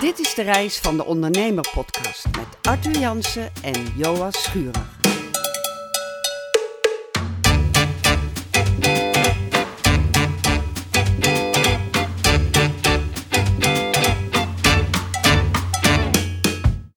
Dit 0.00 0.18
is 0.18 0.34
de 0.34 0.42
reis 0.42 0.78
van 0.78 0.96
de 0.96 1.04
Ondernemer 1.04 1.70
Podcast 1.74 2.26
met 2.36 2.58
Arthur 2.62 2.98
Jansen 2.98 3.50
en 3.62 3.84
Joas 3.96 4.42
Schurer. 4.42 4.86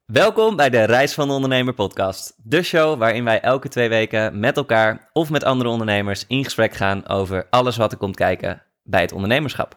Welkom 0.06 0.56
bij 0.56 0.70
de 0.70 0.84
Reis 0.84 1.14
van 1.14 1.28
de 1.28 1.34
Ondernemer 1.34 1.74
podcast. 1.74 2.34
De 2.44 2.64
show 2.64 3.00
waarin 3.00 3.24
wij 3.24 3.42
elke 3.42 3.70
twee 3.70 3.90
weken 3.90 4.40
met 4.40 4.58
elkaar 4.58 5.10
of 5.14 5.30
met 5.30 5.44
andere 5.44 5.70
ondernemers 5.70 6.28
in 6.28 6.44
gesprek 6.44 6.74
gaan 6.74 7.08
over 7.08 7.48
alles 7.50 7.78
wat 7.78 7.92
er 7.92 7.98
komt 7.98 8.16
kijken 8.16 8.64
bij 8.84 9.02
het 9.02 9.12
ondernemerschap. 9.12 9.76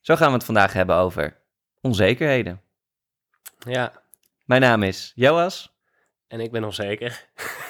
Zo 0.00 0.16
gaan 0.16 0.28
we 0.28 0.34
het 0.34 0.44
vandaag 0.44 0.72
hebben 0.72 0.96
over 0.96 1.39
onzekerheden. 1.80 2.60
Ja, 3.58 3.92
Mijn 4.44 4.60
naam 4.60 4.82
is 4.82 5.12
Joas. 5.14 5.72
en 6.28 6.40
ik 6.40 6.50
ben 6.52 6.64
onzeker. 6.64 7.20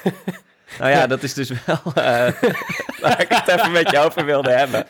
Nou 0.79 0.91
ja, 0.91 1.07
dat 1.13 1.23
is 1.23 1.33
dus 1.33 1.49
wel 1.65 1.81
eh, 1.85 1.93
waar 3.01 3.21
ik 3.21 3.27
het 3.29 3.47
even 3.47 3.71
met 3.71 3.89
je 3.91 3.99
over 3.99 4.25
wilde 4.25 4.51
hebben. 4.51 4.85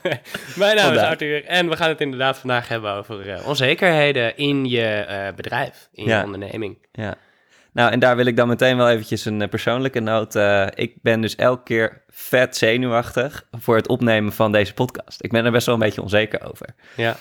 Mijn 0.55 0.75
naam 0.75 0.85
Vandaag. 0.85 1.03
is 1.03 1.09
Arthur 1.09 1.45
en 1.45 1.69
we 1.69 1.75
gaan 1.77 1.89
het 1.89 2.01
inderdaad 2.01 2.37
vandaag 2.37 2.67
hebben 2.67 2.91
over 2.91 3.29
eh, 3.33 3.47
onzekerheden 3.47 4.37
in 4.37 4.65
je 4.65 4.85
eh, 4.87 5.33
bedrijf, 5.35 5.89
in 5.91 6.05
Ja. 6.05 6.17
je 6.19 6.23
onderneming. 6.25 6.87
Ja. 6.91 7.15
Nou, 7.73 7.91
en 7.91 7.99
daar 7.99 8.15
wil 8.15 8.25
ik 8.25 8.35
dan 8.35 8.47
meteen 8.47 8.77
wel 8.77 8.89
eventjes 8.89 9.25
een 9.25 9.49
persoonlijke 9.49 9.99
noot. 9.99 10.35
ik 10.75 10.95
ben 11.01 11.21
dus 11.21 11.35
elke 11.35 11.63
keer 11.63 12.03
vet 12.07 12.57
zenuwachtig 12.57 13.47
voor 13.51 13.75
het 13.75 13.87
opnemen 13.87 14.33
van 14.33 14.51
deze 14.51 14.73
podcast. 14.73 15.23
Ik 15.23 15.31
ben 15.31 15.45
er 15.45 15.51
best 15.51 15.65
wel 15.65 15.75
een 15.75 15.81
beetje 15.81 16.01
onzeker 16.01 16.49
over. 16.49 16.67
Ja, 16.95 17.15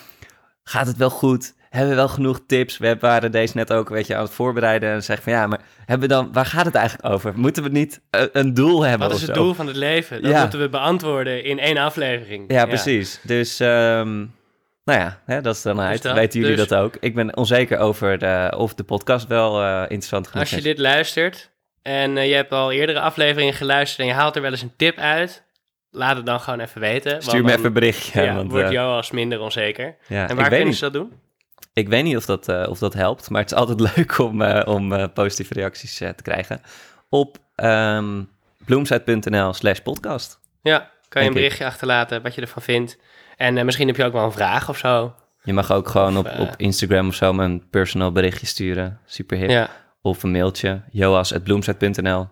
gaat 0.63 0.87
het 0.87 0.97
wel 0.97 1.09
goed? 1.09 1.53
Hebben 1.71 1.89
we 1.89 1.95
wel 1.95 2.07
genoeg 2.07 2.39
tips? 2.47 2.77
We 2.77 2.97
waren 2.99 3.31
deze 3.31 3.57
net 3.57 3.73
ook 3.73 3.89
een 3.89 3.95
beetje 3.95 4.15
aan 4.15 4.23
het 4.23 4.31
voorbereiden 4.33 4.89
en 4.91 5.03
zeggen 5.03 5.23
van 5.23 5.33
ja, 5.33 5.47
maar 5.47 5.59
hebben 5.85 6.07
we 6.07 6.13
dan, 6.13 6.29
waar 6.33 6.45
gaat 6.45 6.65
het 6.65 6.75
eigenlijk 6.75 7.13
over? 7.13 7.33
Moeten 7.35 7.63
we 7.63 7.69
niet 7.69 8.01
een 8.31 8.53
doel 8.53 8.81
hebben 8.81 9.07
wat 9.07 9.17
is 9.17 9.23
het 9.27 9.35
zo? 9.35 9.41
doel 9.41 9.53
van 9.53 9.67
het 9.67 9.75
leven? 9.75 10.21
Dat 10.21 10.31
Ja. 10.31 10.41
moeten 10.41 10.59
we 10.59 10.69
beantwoorden 10.69 11.43
in 11.43 11.59
één 11.59 11.77
aflevering. 11.77 12.51
Ja, 12.51 12.65
precies. 12.65 13.19
Dus, 13.23 13.59
ehm, 13.59 14.17
nou 14.85 14.99
ja, 14.99 15.19
hè, 15.25 15.41
dat 15.41 15.55
is 15.55 15.61
dan 15.61 15.79
uit. 15.81 16.01
dat. 16.01 16.13
Weten 16.15 16.39
jullie 16.39 16.55
Dus- 16.55 16.67
dat 16.67 16.79
ook? 16.79 16.95
Ik 16.99 17.15
ben 17.15 17.37
onzeker 17.37 17.77
over 17.77 18.17
de, 18.17 18.53
of 18.57 18.73
de 18.73 18.83
podcast 18.83 19.27
wel 19.27 19.61
eh, 19.61 19.81
interessant 19.81 20.27
genoeg 20.27 20.41
Als 20.41 20.49
je 20.49 20.57
is. 20.57 20.63
dit 20.63 20.77
luistert 20.77 21.49
en 21.81 22.17
eh, 22.17 22.27
je 22.29 22.33
hebt 22.35 22.51
al 22.51 22.71
eerdere 22.71 22.99
afleveringen 22.99 23.53
geluisterd 23.53 23.99
en 23.99 24.05
je 24.05 24.13
haalt 24.19 24.35
er 24.35 24.41
wel 24.41 24.51
eens 24.51 24.61
een 24.61 24.73
tip 24.77 24.97
uit, 24.97 25.43
laat 25.91 26.15
het 26.17 26.25
dan 26.25 26.39
gewoon 26.39 26.59
even 26.59 26.81
weten. 26.81 27.21
Stuur 27.21 27.33
me 27.35 27.41
dan, 27.41 27.51
even 27.51 27.65
een 27.65 27.73
berichtje. 27.73 28.21
Ja, 28.21 28.35
want, 28.35 28.51
wordt 28.51 28.65
eh, 28.67 28.71
Joas 28.71 29.11
minder 29.11 29.39
onzeker. 29.39 29.95
ja, 30.07 30.29
en 30.29 30.35
waar 30.35 30.49
weet 30.49 30.57
kunnen 30.57 30.75
ze 30.75 30.81
dat 30.81 30.93
doen? 30.93 31.13
Ik 31.81 31.89
weet 31.89 32.03
niet 32.03 32.17
of 32.17 32.25
dat, 32.25 32.47
eh, 32.47 32.65
of 32.69 32.79
dat 32.79 32.93
helpt, 32.93 33.29
maar 33.29 33.41
het 33.41 33.51
is 33.51 33.57
altijd 33.57 33.79
leuk 33.95 34.17
om, 34.19 34.41
eh, 34.41 34.67
om 34.73 34.93
eh, 34.93 35.05
positieve 35.13 35.53
reacties 35.53 35.97
te 35.97 36.15
krijgen. 36.23 36.61
Op 37.09 37.37
ehm 37.55 38.23
bloemsite.nl 38.65 39.53
slash 39.53 39.79
podcast. 39.79 40.39
Ja, 40.61 40.89
kan 41.09 41.21
je 41.21 41.27
een 41.29 41.35
ik. 41.35 41.41
berichtje 41.41 41.65
achterlaten 41.65 42.21
wat 42.21 42.35
je 42.35 42.41
ervan 42.41 42.61
vindt. 42.61 42.97
En 43.37 43.65
misschien 43.65 43.87
heb 43.87 43.95
je 43.95 44.03
ook 44.03 44.13
wel 44.13 44.25
een 44.25 44.31
vraag 44.31 44.69
of 44.69 44.77
zo. 44.77 45.15
Je 45.43 45.53
mag 45.53 45.71
ook 45.71 45.87
gewoon 45.89 46.17
op, 46.17 46.31
op 46.39 46.53
Instagram 46.57 47.07
of 47.07 47.15
zo 47.15 47.37
een 47.37 47.69
personal 47.69 48.11
berichtje 48.11 48.45
sturen. 48.45 48.99
Super 49.05 49.37
hip. 49.37 49.49
Ja. 49.49 49.69
Of 50.01 50.23
een 50.23 50.31
mailtje. 50.31 50.81
joas.bloemsite.nl 50.91 52.27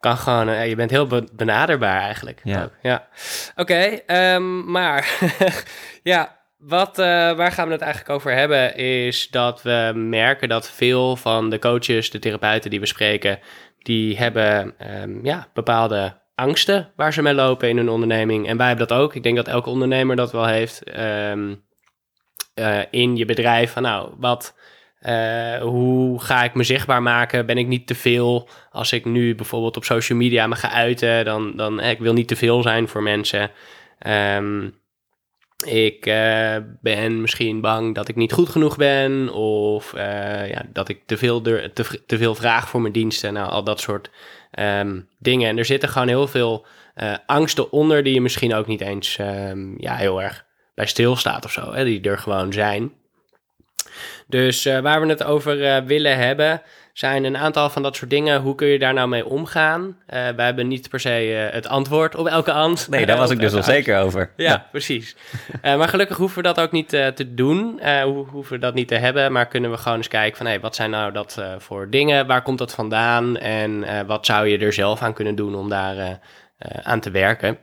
Kan 0.00 0.16
gewoon, 0.16 0.68
je 0.68 0.76
bent 0.76 0.90
heel 0.90 1.06
be- 1.06 1.28
benaderbaar 1.32 2.00
eigenlijk. 2.00 2.40
Ja. 2.44 2.62
ook. 2.62 2.72
ja. 2.82 3.08
Oké, 3.56 3.74
ehm, 4.06 4.70
maar 4.70 5.18
ja, 6.02 6.37
wat, 6.58 6.98
eh, 6.98 7.04
waar 7.32 7.52
gaan 7.52 7.66
we 7.66 7.72
het 7.72 7.82
eigenlijk 7.82 8.12
over 8.14 8.32
hebben 8.32 8.76
is 8.76 9.28
dat 9.30 9.62
we 9.62 9.92
merken 9.94 10.48
dat 10.48 10.70
veel 10.70 11.16
van 11.16 11.50
de 11.50 11.58
coaches, 11.58 12.10
de 12.10 12.18
therapeuten 12.18 12.70
die 12.70 12.80
we 12.80 12.86
spreken, 12.86 13.38
die 13.78 14.16
hebben 14.16 14.74
ehm, 14.78 15.24
ja, 15.24 15.48
bepaalde 15.54 16.20
angsten 16.34 16.92
waar 16.96 17.12
ze 17.12 17.22
mee 17.22 17.34
lopen 17.34 17.68
in 17.68 17.76
hun 17.76 17.88
onderneming. 17.88 18.48
En 18.48 18.56
wij 18.56 18.66
hebben 18.66 18.88
dat 18.88 18.98
ook. 18.98 19.14
Ik 19.14 19.22
denk 19.22 19.36
dat 19.36 19.48
elke 19.48 19.70
ondernemer 19.70 20.16
dat 20.16 20.32
wel 20.32 20.46
heeft 20.46 20.82
ehm, 20.82 21.54
eh, 22.54 22.80
in 22.90 23.16
je 23.16 23.24
bedrijf. 23.24 23.72
Van 23.72 23.82
nou, 23.82 24.14
wat... 24.18 24.54
eh, 24.98 25.56
hoe 25.56 26.20
ga 26.20 26.44
ik 26.44 26.54
me 26.54 26.62
zichtbaar 26.62 27.02
maken? 27.02 27.46
Ben 27.46 27.58
ik 27.58 27.66
niet 27.66 27.86
te 27.86 27.94
veel? 27.94 28.48
Als 28.70 28.92
ik 28.92 29.04
nu 29.04 29.34
bijvoorbeeld 29.34 29.76
op 29.76 29.84
social 29.84 30.18
media 30.18 30.46
me 30.46 30.54
ga 30.54 30.70
uiten, 30.70 31.24
dan, 31.24 31.56
dan 31.56 31.80
ik 31.80 31.98
wil 31.98 32.12
niet 32.12 32.28
te 32.28 32.36
veel 32.36 32.62
zijn 32.62 32.88
voor 32.88 33.02
mensen. 33.02 33.50
Ehm, 33.98 34.68
ik 35.66 36.06
eh, 36.06 36.56
ben 36.80 37.20
misschien 37.20 37.60
bang 37.60 37.94
dat 37.94 38.08
ik 38.08 38.16
niet 38.16 38.32
goed 38.32 38.48
genoeg 38.48 38.76
ben, 38.76 39.32
of 39.32 39.94
eh, 39.94 40.48
ja, 40.50 40.62
dat 40.72 40.88
ik 40.88 41.02
te 41.06 41.16
veel, 41.16 41.40
te, 41.40 42.02
te 42.06 42.18
veel 42.18 42.34
vraag 42.34 42.68
voor 42.68 42.80
mijn 42.80 42.92
diensten. 42.92 43.32
Nou, 43.32 43.50
al 43.50 43.64
dat 43.64 43.80
soort 43.80 44.10
ehm, 44.50 45.00
dingen. 45.18 45.48
En 45.48 45.58
er 45.58 45.64
zitten 45.64 45.88
gewoon 45.88 46.08
heel 46.08 46.28
veel 46.28 46.66
eh, 46.94 47.14
angsten 47.26 47.72
onder 47.72 48.02
die 48.02 48.14
je 48.14 48.20
misschien 48.20 48.54
ook 48.54 48.66
niet 48.66 48.80
eens 48.80 49.18
ehm, 49.18 49.80
ja, 49.80 49.94
heel 49.94 50.22
erg 50.22 50.44
bij 50.74 50.86
stilstaat 50.86 51.44
of 51.44 51.52
zo, 51.52 51.72
hè, 51.72 51.84
die 51.84 52.00
er 52.00 52.18
gewoon 52.18 52.52
zijn. 52.52 52.92
Dus 54.26 54.64
waar 54.64 55.00
we 55.00 55.06
het 55.06 55.24
over 55.24 55.84
willen 55.84 56.18
hebben, 56.18 56.62
zijn 56.98 57.24
een 57.24 57.36
aantal 57.36 57.70
van 57.70 57.82
dat 57.82 57.96
soort 57.96 58.10
dingen. 58.10 58.40
Hoe 58.40 58.54
kun 58.54 58.66
je 58.68 58.78
daar 58.78 58.94
nou 58.94 59.08
mee 59.08 59.26
omgaan? 59.26 59.96
Eh 60.06 60.28
wij 60.36 60.44
hebben 60.44 60.68
niet 60.68 60.88
per 60.88 61.00
se 61.00 61.10
eh, 61.48 61.54
het 61.54 61.66
antwoord 61.68 62.14
op 62.14 62.26
elke 62.26 62.52
angst. 62.52 62.88
Nee, 62.90 63.06
daar 63.06 63.16
was 63.16 63.30
ik 63.30 63.38
dus 63.40 63.54
al 63.54 63.62
zeker 63.76 64.00
over. 64.00 64.30
ja, 64.36 64.66
precies. 64.70 65.16
Eh, 65.62 65.76
maar 65.76 65.88
gelukkig 65.88 66.16
hoeven 66.16 66.36
we 66.36 66.42
dat 66.42 66.60
ook 66.60 66.72
niet 66.72 66.88
te 66.88 67.34
doen. 67.34 67.80
Eh, 67.80 68.02
ho- 68.02 68.26
hoeven 68.30 68.52
we 68.52 68.58
dat 68.58 68.74
niet 68.74 68.88
te 68.88 68.94
hebben. 68.94 69.32
Maar 69.32 69.46
kunnen 69.46 69.70
we 69.70 69.76
gewoon 69.76 69.96
eens 69.98 70.08
kijken 70.08 70.36
van... 70.36 70.46
Hey, 70.46 70.60
wat 70.60 70.74
zijn 70.74 70.90
nou 70.90 71.12
dat 71.12 71.42
voor 71.58 71.90
dingen? 71.90 72.26
Waar 72.26 72.42
komt 72.42 72.58
dat 72.58 72.74
vandaan? 72.74 73.36
En 73.36 74.06
wat 74.06 74.26
zou 74.26 74.46
je 74.48 74.58
er 74.58 74.72
zelf 74.72 75.02
aan 75.02 75.14
kunnen 75.14 75.34
doen 75.34 75.54
om 75.54 75.68
daar 75.68 76.18
aan 76.82 77.00
te 77.00 77.10
werken? 77.10 77.58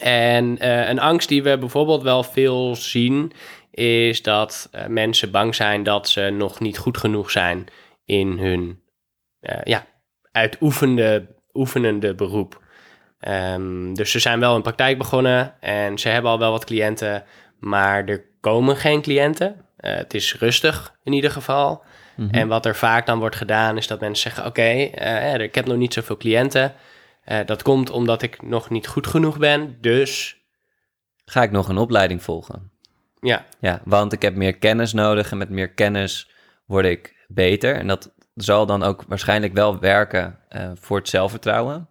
En 0.00 0.56
een 0.90 1.00
angst 1.00 1.28
die 1.28 1.42
we 1.42 1.58
bijvoorbeeld 1.58 2.02
wel 2.02 2.22
veel 2.22 2.76
zien... 2.76 3.32
is 3.70 4.22
dat 4.22 4.70
mensen 4.88 5.30
bang 5.30 5.54
zijn 5.54 5.82
dat 5.82 6.08
ze 6.08 6.20
nog 6.20 6.60
niet 6.60 6.78
goed 6.78 6.98
genoeg 6.98 7.30
zijn... 7.30 7.66
in 8.08 8.38
hun 8.38 8.82
eh, 9.40 9.60
ja, 9.64 9.86
uitoefende 10.32 11.36
oefenende 11.52 12.14
beroep. 12.14 12.62
Ehm, 13.18 13.94
dus 13.94 14.10
ze 14.10 14.18
zijn 14.18 14.40
wel 14.40 14.54
een 14.54 14.62
praktijk 14.62 14.98
begonnen 14.98 15.60
en 15.60 15.98
ze 15.98 16.08
hebben 16.08 16.30
al 16.30 16.38
wel 16.38 16.50
wat 16.50 16.64
cliënten, 16.64 17.24
maar 17.58 18.04
er 18.04 18.24
komen 18.40 18.76
geen 18.76 19.02
cliënten. 19.02 19.64
Eh, 19.76 19.94
het 19.94 20.14
is 20.14 20.34
rustig 20.38 20.94
in 21.02 21.12
ieder 21.12 21.30
geval. 21.30 21.84
Mhm. 22.16 22.34
En 22.34 22.48
wat 22.48 22.66
er 22.66 22.76
vaak 22.76 23.06
dan 23.06 23.18
wordt 23.18 23.36
gedaan 23.36 23.76
is 23.76 23.86
dat 23.86 24.00
mensen 24.00 24.22
zeggen: 24.30 24.46
Oké, 24.46 24.62
eh, 24.62 25.34
ik 25.34 25.54
heb 25.54 25.66
nog 25.66 25.76
niet 25.76 25.94
zoveel 25.94 26.16
cliënten. 26.16 26.74
Eh, 27.24 27.38
dat 27.46 27.62
komt 27.62 27.90
omdat 27.90 28.22
ik 28.22 28.42
nog 28.42 28.70
niet 28.70 28.86
goed 28.86 29.06
genoeg 29.06 29.38
ben. 29.38 29.78
Dus 29.80 30.36
Ga 31.24 31.42
ik 31.42 31.50
nog 31.50 31.68
een 31.68 31.78
opleiding 31.78 32.22
volgen? 32.22 32.70
ja, 33.20 33.46
Ja, 33.60 33.80
want 33.84 34.12
ik 34.12 34.22
heb 34.22 34.34
meer 34.34 34.56
kennis 34.56 34.92
nodig 34.92 35.30
en 35.30 35.38
met 35.38 35.50
meer 35.50 35.72
kennis 35.72 36.30
word 36.66 36.84
ik 36.84 37.17
beter. 37.28 37.76
En 37.76 37.86
dat 37.86 38.14
zal 38.34 38.66
dan 38.66 38.82
ook 38.82 39.04
waarschijnlijk 39.08 39.52
wel 39.52 39.78
werken 39.78 40.38
eh, 40.48 40.70
voor 40.74 40.96
het 40.96 41.08
zelfvertrouwen. 41.08 41.88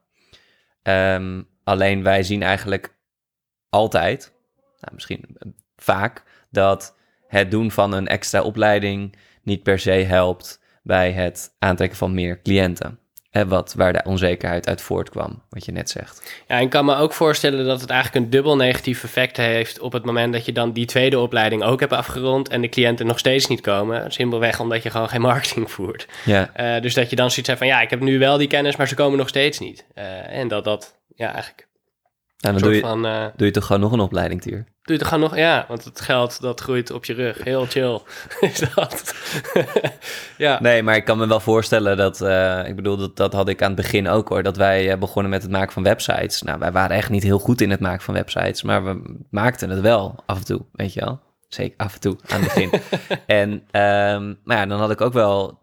Ehm, 0.82 1.42
alleen 1.64 2.04
wij 2.04 2.24
zien 2.24 2.44
eigenlijk 2.44 2.96
altijd, 3.70 4.34
nou, 4.56 4.94
misschien 4.94 5.26
eh, 5.38 5.50
vaak, 5.76 6.24
dat 6.50 6.96
het 7.28 7.52
doen 7.52 7.72
van 7.72 7.92
een 7.92 8.08
extra 8.08 8.42
opleiding 8.42 9.16
niet 9.44 9.64
per 9.64 9.80
se 9.80 9.92
helpt 9.92 10.62
bij 10.84 11.12
het 11.12 11.56
aantrekken 11.60 11.98
van 11.98 12.14
meer 12.14 12.42
cliënten. 12.42 13.00
Hè, 13.30 13.48
wat, 13.48 13.74
waar 13.74 13.94
de 13.94 14.02
onzekerheid 14.04 14.68
uit 14.68 14.82
voortkwam, 14.82 15.42
wat 15.50 15.66
je 15.66 15.72
net 15.72 15.90
zegt. 15.90 16.42
Ja, 16.48 16.58
en 16.58 16.62
ik 16.62 16.70
kan 16.70 16.86
me 16.86 16.96
ook 16.96 17.14
voorstellen 17.14 17.66
dat 17.66 17.82
het 17.82 17.90
eigenlijk 17.90 18.26
een 18.26 18.32
dubbel 18.32 18.56
negatief 18.56 19.04
effect 19.04 19.38
heeft 19.38 19.80
op 19.80 19.94
het 19.94 20.06
moment 20.06 20.34
dat 20.34 20.46
je 20.46 20.52
dan 20.52 20.72
die 20.72 20.86
tweede 20.86 21.20
opleiding 21.20 21.64
ook 21.64 21.80
hebt 21.80 21.94
afgerond 21.94 22.50
en 22.50 22.62
de 22.62 22.70
cliënten 22.70 23.06
nog 23.06 23.20
steeds 23.20 23.48
niet 23.48 23.62
komen. 23.62 24.12
Simpelweg 24.12 24.60
omdat 24.60 24.84
je 24.84 24.90
gewoon 24.90 25.10
geen 25.10 25.22
marketing 25.22 25.72
voert. 25.78 26.08
Ja, 26.26 26.50
Eh, 26.54 26.82
dus 26.82 26.94
dat 26.94 27.10
je 27.10 27.16
dan 27.16 27.30
zoiets 27.30 27.48
hebt 27.48 27.60
van 27.60 27.68
ja, 27.68 27.82
ik 27.82 27.90
heb 27.90 28.00
nu 28.00 28.20
wel 28.20 28.38
die 28.38 28.48
kennis, 28.48 28.76
maar 28.76 28.88
ze 28.88 28.96
komen 28.96 29.18
nog 29.18 29.28
steeds 29.28 29.60
niet. 29.60 29.86
Eh, 29.94 30.38
en 30.40 30.48
dat 30.48 30.64
dat, 30.64 30.96
ja, 31.16 31.34
eigenlijk 31.34 31.67
dan 32.52 32.62
doe 32.62 32.76
je, 32.76 32.82
van, 32.82 33.06
eh, 33.06 33.26
doe 33.36 33.48
je 33.48 33.54
toch 33.54 33.66
gewoon 33.66 33.82
nog 33.82 33.92
een 33.92 34.00
opleiding, 34.00 34.42
Tuur? 34.42 34.66
doe 34.88 34.96
je 34.96 35.02
het 35.02 35.12
gewoon 35.12 35.30
nog, 35.30 35.38
ja, 35.38 35.66
want 35.68 35.84
het 35.84 36.02
geld 36.02 36.42
dat 36.42 36.60
groeit 36.60 36.92
op 36.92 37.06
je 37.06 37.14
rug. 37.14 37.44
Heel 37.44 37.66
chill 37.66 38.00
is 38.50 38.64
dat. 38.76 39.14
ja. 40.38 40.60
Nee, 40.62 40.84
maar 40.84 40.96
ik 40.96 41.06
kan 41.06 41.18
me 41.18 41.28
wel 41.28 41.40
voorstellen 41.40 41.98
dat, 41.98 42.22
eh, 42.22 42.68
ik 42.68 42.76
bedoel, 42.76 42.98
dat, 42.98 43.16
dat 43.16 43.34
had 43.34 43.50
ik 43.50 43.62
aan 43.62 43.72
het 43.72 43.82
begin 43.82 44.08
ook 44.08 44.30
hoor, 44.30 44.44
dat 44.44 44.58
wij 44.58 44.92
eh, 44.92 44.98
begonnen 44.98 45.32
met 45.32 45.42
het 45.42 45.52
maken 45.52 45.74
van 45.74 45.84
websites. 45.84 46.42
Nou, 46.42 46.60
wij 46.60 46.72
waren 46.72 46.96
echt 46.96 47.10
niet 47.10 47.24
heel 47.24 47.40
goed 47.40 47.62
in 47.62 47.72
het 47.72 47.80
maken 47.80 48.02
van 48.02 48.14
websites, 48.14 48.64
maar 48.64 48.84
we 48.84 49.16
maakten 49.30 49.70
het 49.70 49.80
wel 49.80 50.16
af 50.26 50.38
en 50.38 50.46
toe, 50.46 50.62
weet 50.72 50.94
je 50.94 51.00
wel. 51.00 51.20
Zeker 51.48 51.78
af 51.78 51.94
en 51.94 52.00
toe, 52.00 52.18
aan 52.28 52.42
het 52.42 52.54
begin. 52.54 52.82
en, 53.42 53.64
ehm 53.72 54.34
maar 54.44 54.58
ja, 54.58 54.66
dan 54.66 54.80
had 54.80 54.92
ik 54.92 55.02
ook 55.02 55.14
wel, 55.14 55.60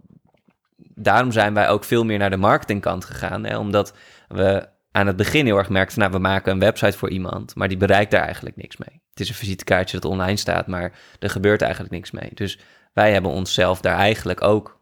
daarom 0.94 1.32
zijn 1.32 1.54
wij 1.54 1.68
ook 1.68 1.84
veel 1.84 2.04
meer 2.04 2.18
naar 2.18 2.30
de 2.30 2.36
marketingkant 2.36 3.04
gegaan, 3.04 3.44
hè, 3.44 3.58
omdat 3.58 3.94
we 4.28 4.72
aan 4.96 5.06
het 5.06 5.16
begin 5.16 5.46
heel 5.46 5.56
erg 5.56 5.68
merkten, 5.68 5.98
nou, 5.98 6.12
we 6.12 6.18
maken 6.18 6.52
een 6.52 6.58
website 6.58 6.98
voor 6.98 7.10
iemand, 7.10 7.54
maar 7.54 7.68
die 7.68 7.76
bereikt 7.76 8.10
daar 8.10 8.24
eigenlijk 8.24 8.56
niks 8.56 8.76
mee. 8.76 9.02
Het 9.10 9.20
is 9.20 9.28
een 9.28 9.34
visitekaartje 9.34 10.00
dat 10.00 10.10
online 10.10 10.36
staat, 10.36 10.66
maar 10.66 10.92
er 11.18 11.30
gebeurt 11.30 11.62
eigenlijk 11.62 11.92
niks 11.92 12.10
mee. 12.10 12.30
Dus 12.34 12.58
wij 12.92 13.12
hebben 13.12 13.30
onszelf 13.30 13.80
daar 13.80 13.96
eigenlijk 13.96 14.42
ook, 14.42 14.80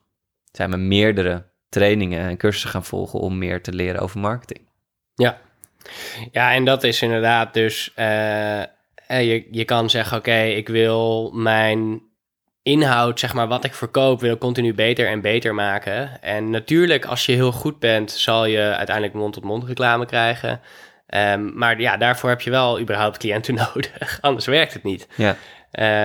zijn 0.51 0.71
we 0.71 0.77
meerdere 0.77 1.51
trainingen 1.69 2.21
en 2.21 2.37
cursussen 2.37 2.71
gaan 2.71 2.85
volgen 2.85 3.19
om 3.21 3.39
meer 3.39 3.63
te 3.63 3.73
leren 3.73 4.01
over 4.01 4.21
marketing. 4.21 4.69
Ja, 5.15 5.41
ja 6.31 6.53
en 6.53 6.65
dat 6.65 6.85
is 6.85 7.03
inderdaad 7.03 7.55
dus, 7.55 7.93
eh, 7.95 8.61
eh, 8.61 8.67
je, 9.07 9.49
je 9.51 9.65
kan 9.65 9.91
zeggen, 9.91 10.19
oké, 10.19 10.43
ik 10.43 10.69
wil 10.69 11.31
mijn 11.35 12.03
inhoud, 12.63 13.21
zeg 13.21 13.35
maar, 13.35 13.49
wat 13.49 13.65
ik 13.65 13.75
verkoop, 13.75 14.21
wil 14.21 14.33
ik 14.33 14.39
continu 14.39 14.75
beter 14.75 15.07
en 15.07 15.21
beter 15.21 15.55
maken. 15.55 16.23
En 16.23 16.51
natuurlijk, 16.51 17.05
als 17.05 17.27
je 17.27 17.33
heel 17.33 17.53
goed 17.53 17.79
bent, 17.79 18.11
zal 18.11 18.45
je 18.45 18.61
uiteindelijk 18.61 19.17
mond-tot-mond 19.17 19.65
reclame 19.65 20.07
krijgen. 20.07 20.61
Ehm, 21.07 21.59
maar 21.59 21.81
ja, 21.81 21.97
daarvoor 21.97 22.29
heb 22.29 22.41
je 22.41 22.51
wel 22.51 22.81
überhaupt 22.81 23.19
cliënten 23.19 23.55
nodig, 23.75 24.19
anders 24.21 24.47
werkt 24.47 24.73
het 24.73 24.83
niet. 24.83 25.09
Ja. 25.15 25.37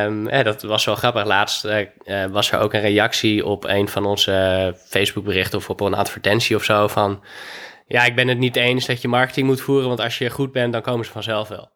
Um, 0.05 0.43
dat 0.43 0.61
was 0.61 0.85
wel 0.85 0.95
grappig. 0.95 1.25
Laatst 1.25 1.65
uh, 1.65 2.25
was 2.25 2.51
er 2.51 2.59
ook 2.59 2.73
een 2.73 2.81
reactie 2.81 3.45
op 3.45 3.63
een 3.63 3.87
van 3.87 4.05
onze 4.05 4.73
Facebook 4.85 5.23
berichten 5.23 5.57
of 5.57 5.69
op 5.69 5.81
een 5.81 5.93
advertentie 5.93 6.55
of 6.55 6.63
zo 6.63 6.87
van... 6.87 7.23
Ja, 7.87 8.05
ik 8.05 8.15
ben 8.15 8.27
het 8.27 8.37
niet 8.37 8.55
eens 8.55 8.85
dat 8.85 9.01
je 9.01 9.07
marketing 9.07 9.47
moet 9.47 9.61
voeren, 9.61 9.87
want 9.87 9.99
als 9.99 10.17
je 10.17 10.29
goed 10.29 10.51
bent, 10.51 10.73
dan 10.73 10.81
komen 10.81 11.05
ze 11.05 11.11
vanzelf 11.11 11.47
wel. 11.47 11.69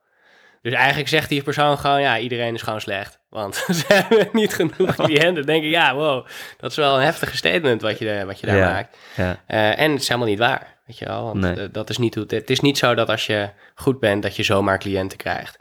Dus 0.62 0.74
eigenlijk 0.74 1.10
zegt 1.10 1.30
die 1.30 1.44
persoon 1.44 1.78
gewoon, 1.78 2.02
ja, 2.02 2.20
iedereen 2.20 2.54
is 2.54 2.62
gewoon 2.62 2.82
slecht. 2.82 3.20
Want 3.30 3.56
ze 3.80 3.84
hebben 3.88 4.30
niet 4.34 4.54
genoeg 4.54 4.96
cliënten. 4.96 5.36
Dan 5.42 5.46
denk 5.46 5.64
ik, 5.64 5.70
ja, 5.70 5.96
wow, 5.96 6.26
dat 6.58 6.72
is 6.72 6.78
wel 6.78 6.96
een 6.98 7.04
heftige 7.04 7.38
statement 7.38 7.82
wat 7.82 8.00
je, 8.00 8.24
wat 8.26 8.40
je 8.40 8.46
daar 8.46 8.56
Ja, 8.56 8.72
maakt. 8.72 8.98
Ja. 9.16 9.40
Uh, 9.48 9.80
en 9.80 9.92
het 9.92 10.02
is 10.02 10.08
helemaal 10.08 10.30
niet 10.30 10.40
waar, 10.40 10.78
weet 10.86 10.98
je 10.98 11.06
wel. 11.06 11.24
Want 11.24 11.40
Nee. 11.40 11.56
uh, 11.58 11.64
dat 11.72 11.90
is 11.90 11.98
niet 11.98 12.14
hoe 12.16 12.24
het, 12.24 12.32
het 12.32 12.50
is 12.50 12.60
niet 12.60 12.78
zo 12.78 12.94
dat 12.96 13.10
als 13.10 13.26
je 13.26 13.50
goed 13.76 14.00
bent, 14.00 14.24
dat 14.24 14.36
je 14.36 14.44
zomaar 14.44 14.80
cliënten 14.80 15.18
krijgt. 15.18 15.60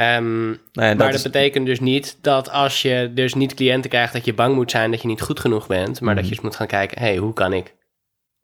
Um, 0.00 0.60
dat 0.72 0.96
maar 0.96 1.12
dat 1.12 1.22
betekent 1.22 1.66
dus 1.66 1.80
niet 1.80 2.18
dat 2.22 2.50
als 2.50 2.82
je 2.82 3.10
dus 3.14 3.34
niet 3.34 3.54
cliënten 3.54 3.90
krijgt, 3.90 4.12
dat 4.12 4.24
je 4.24 4.34
bang 4.34 4.54
moet 4.54 4.70
zijn 4.70 4.90
dat 4.90 5.02
je 5.02 5.08
niet 5.08 5.20
goed 5.22 5.40
genoeg 5.40 5.66
bent. 5.66 6.00
Maar 6.00 6.08
Mhm. 6.12 6.16
dat 6.20 6.24
je 6.28 6.34
eens 6.34 6.44
moet 6.44 6.56
gaan 6.56 6.66
kijken, 6.66 6.98
hey, 6.98 7.16
hoe 7.16 7.32
kan 7.32 7.52
ik 7.52 7.74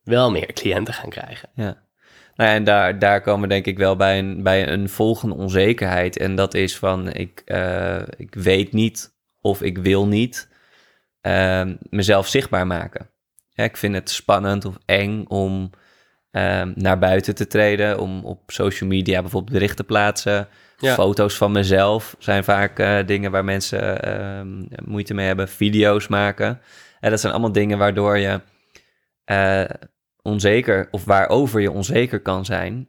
wel 0.02 0.30
meer 0.30 0.52
cliënten 0.52 0.94
gaan 0.94 1.10
krijgen? 1.10 1.48
Ja. 1.54 1.76
Nou 2.40 2.52
ja, 2.52 2.58
en 2.58 2.64
daar, 2.64 2.98
daar 2.98 3.20
komen 3.20 3.48
denk 3.48 3.66
ik 3.66 3.78
wel 3.78 3.96
bij 3.96 4.18
een, 4.18 4.42
bij 4.42 4.68
een 4.68 4.88
volgende 4.88 5.34
onzekerheid. 5.34 6.18
En 6.18 6.34
dat 6.34 6.54
is 6.54 6.78
van, 6.78 7.12
ik, 7.12 7.42
eh, 7.44 8.02
ik 8.16 8.34
weet 8.34 8.72
niet 8.72 9.14
of 9.40 9.62
ik 9.62 9.78
wil 9.78 10.06
niet 10.06 10.48
ehm, 11.20 11.76
mezelf 11.90 12.26
zichtbaar 12.26 12.66
maken. 12.66 13.10
Ja, 13.48 13.64
ik 13.64 13.76
vind 13.76 13.94
het 13.94 14.10
spannend 14.10 14.64
of 14.64 14.78
eng 14.84 15.24
om 15.26 15.70
ehm, 16.30 16.72
naar 16.74 16.98
buiten 16.98 17.34
te 17.34 17.46
treden, 17.46 17.98
om 17.98 18.24
op 18.24 18.42
social 18.46 18.88
media 18.88 19.20
bijvoorbeeld 19.20 19.52
berichten 19.52 19.76
te 19.76 19.84
plaatsen. 19.84 20.48
Ja. 20.78 20.94
Foto's 20.94 21.36
van 21.36 21.52
mezelf 21.52 22.16
zijn 22.18 22.44
vaak 22.44 22.78
eh, 22.78 23.06
dingen 23.06 23.30
waar 23.30 23.44
mensen 23.44 24.02
ehm, 24.02 24.64
moeite 24.84 25.14
mee 25.14 25.26
hebben. 25.26 25.48
Video's 25.48 26.08
maken. 26.08 26.60
En 27.00 27.10
dat 27.10 27.20
zijn 27.20 27.32
allemaal 27.32 27.52
dingen 27.52 27.78
waardoor 27.78 28.18
je 28.18 28.40
eh, 29.24 29.64
onzeker 30.22 30.88
of 30.90 31.04
waarover 31.04 31.60
je 31.60 31.70
onzeker 31.70 32.20
kan 32.20 32.44
zijn. 32.44 32.88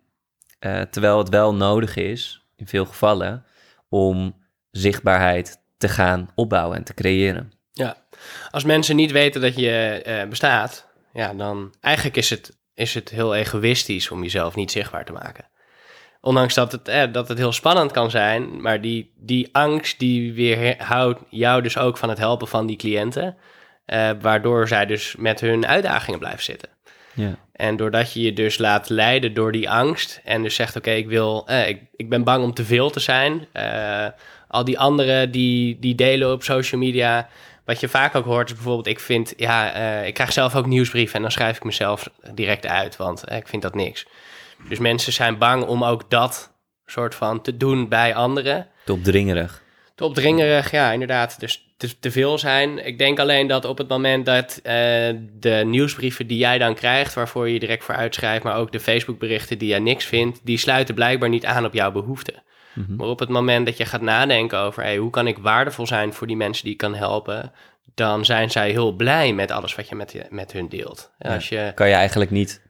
eh, 0.60 0.82
terwijl 0.82 1.18
het 1.18 1.30
wel 1.30 1.56
nodig 1.56 1.96
is, 1.96 2.46
in 2.56 2.68
veel 2.68 2.86
gevallen, 2.86 3.46
om 3.90 4.36
zichtbaarheid 4.72 5.62
te 5.78 5.90
gaan 5.90 6.30
opbouwen 6.36 6.78
en 6.78 6.84
te 6.84 6.94
creëren. 6.94 7.52
Ja, 7.72 7.96
als 8.52 8.64
mensen 8.64 8.96
niet 8.96 9.12
weten 9.12 9.42
dat 9.42 9.56
je 9.56 10.02
eh, 10.06 10.28
bestaat, 10.28 10.88
ja, 11.14 11.34
dan 11.34 11.74
eigenlijk 11.80 12.18
is 12.18 12.30
het, 12.30 12.58
is 12.74 12.94
het 12.94 13.10
heel 13.10 13.36
egoïstisch 13.36 14.12
om 14.12 14.22
jezelf 14.24 14.56
niet 14.56 14.72
zichtbaar 14.72 15.06
te 15.06 15.12
maken. 15.12 15.50
Ondanks 16.22 16.54
dat 16.54 16.72
het, 16.72 16.88
eh, 16.88 17.04
dat 17.12 17.28
het 17.28 17.38
heel 17.38 17.52
spannend 17.52 17.92
kan 17.92 18.10
zijn, 18.12 18.62
maar 18.62 18.82
die, 18.82 19.14
die 19.16 19.50
angst 19.52 20.00
die 20.00 20.34
weerhoudt 20.34 21.20
jou 21.30 21.62
dus 21.62 21.78
ook 21.78 21.98
van 21.98 22.10
het 22.10 22.18
helpen 22.18 22.48
van 22.48 22.66
die 22.66 22.78
cliënten, 22.78 23.38
eh, 23.86 24.10
waardoor 24.22 24.68
zij 24.68 24.86
dus 24.86 25.16
met 25.16 25.40
hun 25.40 25.68
uitdagingen 25.68 26.20
blijven 26.20 26.44
zitten. 26.44 26.70
Ja. 27.14 27.36
En 27.52 27.76
doordat 27.76 28.14
je 28.14 28.22
je 28.22 28.34
dus 28.34 28.58
laat 28.58 28.90
leiden 28.90 29.34
door 29.34 29.52
die 29.52 29.70
angst 29.70 30.22
en 30.24 30.44
dus 30.44 30.56
zegt, 30.56 30.76
oké, 30.76 30.92
ik 30.92 31.08
wil, 31.08 31.48
eh, 31.48 31.68
ik, 31.68 31.82
ik 31.96 32.10
ben 32.10 32.24
bang 32.24 32.44
om 32.44 32.54
te 32.54 32.66
veel 32.66 32.90
te 32.90 33.00
zijn. 33.00 33.48
Eh, 33.52 34.08
al 34.48 34.64
die 34.64 34.80
anderen 34.80 35.32
die, 35.32 35.80
die 35.80 35.96
delen 35.96 36.32
op 36.32 36.44
social 36.44 36.82
media, 36.82 37.30
wat 37.66 37.80
je 37.80 37.88
vaak 37.88 38.16
ook 38.16 38.26
hoort 38.26 38.50
is 38.50 38.56
bijvoorbeeld, 38.56 38.88
ik 38.88 39.00
vind, 39.00 39.34
ja, 39.38 39.74
eh, 39.74 40.08
ik 40.08 40.14
krijg 40.14 40.32
zelf 40.32 40.56
ook 40.56 40.66
nieuwsbrieven 40.66 41.16
en 41.16 41.22
dan 41.22 41.32
schrijf 41.32 41.58
ik 41.58 41.64
mezelf 41.64 42.10
direct 42.34 42.66
uit, 42.66 42.98
want 42.98 43.24
eh, 43.24 43.38
ik 43.38 43.48
vind 43.48 43.62
dat 43.62 43.76
niks. 43.76 44.06
Dus 44.70 44.80
mensen 44.80 45.14
zijn 45.14 45.38
bang 45.38 45.66
om 45.66 45.84
ook 45.84 46.10
dat 46.10 46.52
soort 46.86 47.16
van 47.16 47.42
te 47.42 47.58
doen 47.58 47.90
bij 47.90 48.16
anderen. 48.16 48.68
Te 48.86 48.94
opdringerig. 48.94 49.64
Te 49.96 50.06
opdringerig, 50.06 50.72
ja, 50.72 50.92
inderdaad. 50.92 51.40
Dus 51.40 51.66
te, 51.78 52.00
te 52.00 52.12
veel 52.12 52.38
zijn. 52.38 52.86
Ik 52.86 52.98
denk 52.98 53.20
alleen 53.20 53.48
dat 53.48 53.66
op 53.66 53.78
het 53.78 53.88
moment 53.88 54.26
dat 54.26 54.60
eh, 54.64 54.74
de 55.40 55.64
nieuwsbrieven 55.66 56.28
die 56.28 56.38
jij 56.38 56.58
dan 56.58 56.76
krijgt, 56.76 57.14
waarvoor 57.14 57.48
je 57.48 57.54
je 57.54 57.60
direct 57.60 57.84
voor 57.84 57.96
uitschrijft, 57.96 58.44
maar 58.44 58.56
ook 58.56 58.72
de 58.72 58.80
Facebook-berichten 58.80 59.58
die 59.58 59.68
jij 59.68 59.80
niks 59.80 60.06
vindt, 60.06 60.40
die 60.44 60.58
sluiten 60.58 60.96
blijkbaar 60.96 61.30
niet 61.30 61.46
aan 61.46 61.66
op 61.66 61.74
jouw 61.74 61.92
behoeften. 61.92 62.44
Mhm. 62.74 62.96
Maar 62.96 63.08
op 63.08 63.20
het 63.20 63.30
moment 63.30 63.66
dat 63.66 63.78
je 63.78 63.86
gaat 63.86 64.02
nadenken 64.02 64.58
over 64.58 64.84
hey, 64.84 64.98
hoe 64.98 65.10
kan 65.10 65.28
ik 65.28 65.38
waardevol 65.38 65.88
zijn 65.88 66.14
voor 66.14 66.28
die 66.28 66.36
mensen 66.36 66.64
die 66.64 66.74
ik 66.74 66.78
kan 66.78 66.96
helpen, 66.96 67.52
dan 67.94 68.26
zijn 68.26 68.52
zij 68.52 68.72
heel 68.72 68.92
blij 68.92 69.34
met 69.34 69.52
alles 69.52 69.76
wat 69.76 69.90
je 69.90 69.96
met, 69.96 70.12
je, 70.12 70.26
met 70.30 70.52
hun 70.52 70.70
deelt. 70.70 71.12
Ja. 71.18 71.34
Als 71.34 71.50
je 71.50 71.72
Kan 71.76 71.88
je 71.88 71.94
eigenlijk 71.94 72.32
niet 72.32 72.62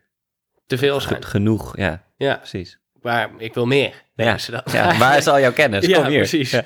te 0.68 0.78
veel 0.78 1.02
zijn, 1.02 1.24
genoeg, 1.24 1.78
ja, 1.78 2.04
ja, 2.18 2.36
precies. 2.36 2.80
maar 3.02 3.30
ik 3.38 3.54
wil 3.54 3.66
meer, 3.66 4.04
Ja. 4.26 4.38
ze 4.38 4.52
dat. 4.52 4.72
Ja, 4.72 4.98
waar 4.98 5.18
is 5.18 5.28
al 5.28 5.40
jouw 5.40 5.54
kennis? 5.54 5.86
Ja, 5.92 5.98
Kom 5.98 6.06
hier. 6.08 6.18
precies. 6.18 6.52
Ja. 6.52 6.64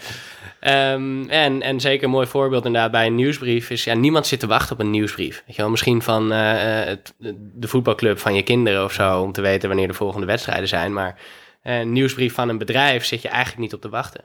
Ehm, 0.59 1.29
en, 1.29 1.61
en 1.61 1.79
zeker 1.79 2.03
een 2.03 2.09
mooi 2.09 2.27
voorbeeld 2.27 2.65
inderdaad 2.65 2.91
bij 2.91 3.05
een 3.05 3.15
nieuwsbrief 3.15 3.69
is... 3.69 3.83
Ja, 3.83 3.93
niemand 3.93 4.27
zit 4.27 4.39
te 4.39 4.47
wachten 4.47 4.73
op 4.75 4.79
een 4.81 4.89
nieuwsbrief. 4.89 5.43
Weet 5.45 5.55
je 5.55 5.61
wel, 5.61 5.71
misschien 5.71 6.01
van 6.01 6.31
eh, 6.31 6.83
het, 6.85 7.13
de 7.53 7.67
voetbalclub 7.67 8.19
van 8.19 8.35
je 8.35 8.41
kinderen 8.41 8.83
of 8.83 8.93
zo... 8.93 9.21
om 9.21 9.31
te 9.31 9.41
weten 9.41 9.67
wanneer 9.67 9.87
de 9.87 9.93
volgende 9.93 10.25
wedstrijden 10.25 10.67
zijn. 10.67 10.93
Maar 10.93 11.15
eh, 11.61 11.79
een 11.79 11.91
nieuwsbrief 11.91 12.33
van 12.33 12.49
een 12.49 12.57
bedrijf 12.57 13.05
zit 13.05 13.21
je 13.21 13.27
eigenlijk 13.27 13.59
niet 13.59 13.73
op 13.73 13.81
te 13.81 13.89
wachten. 13.89 14.23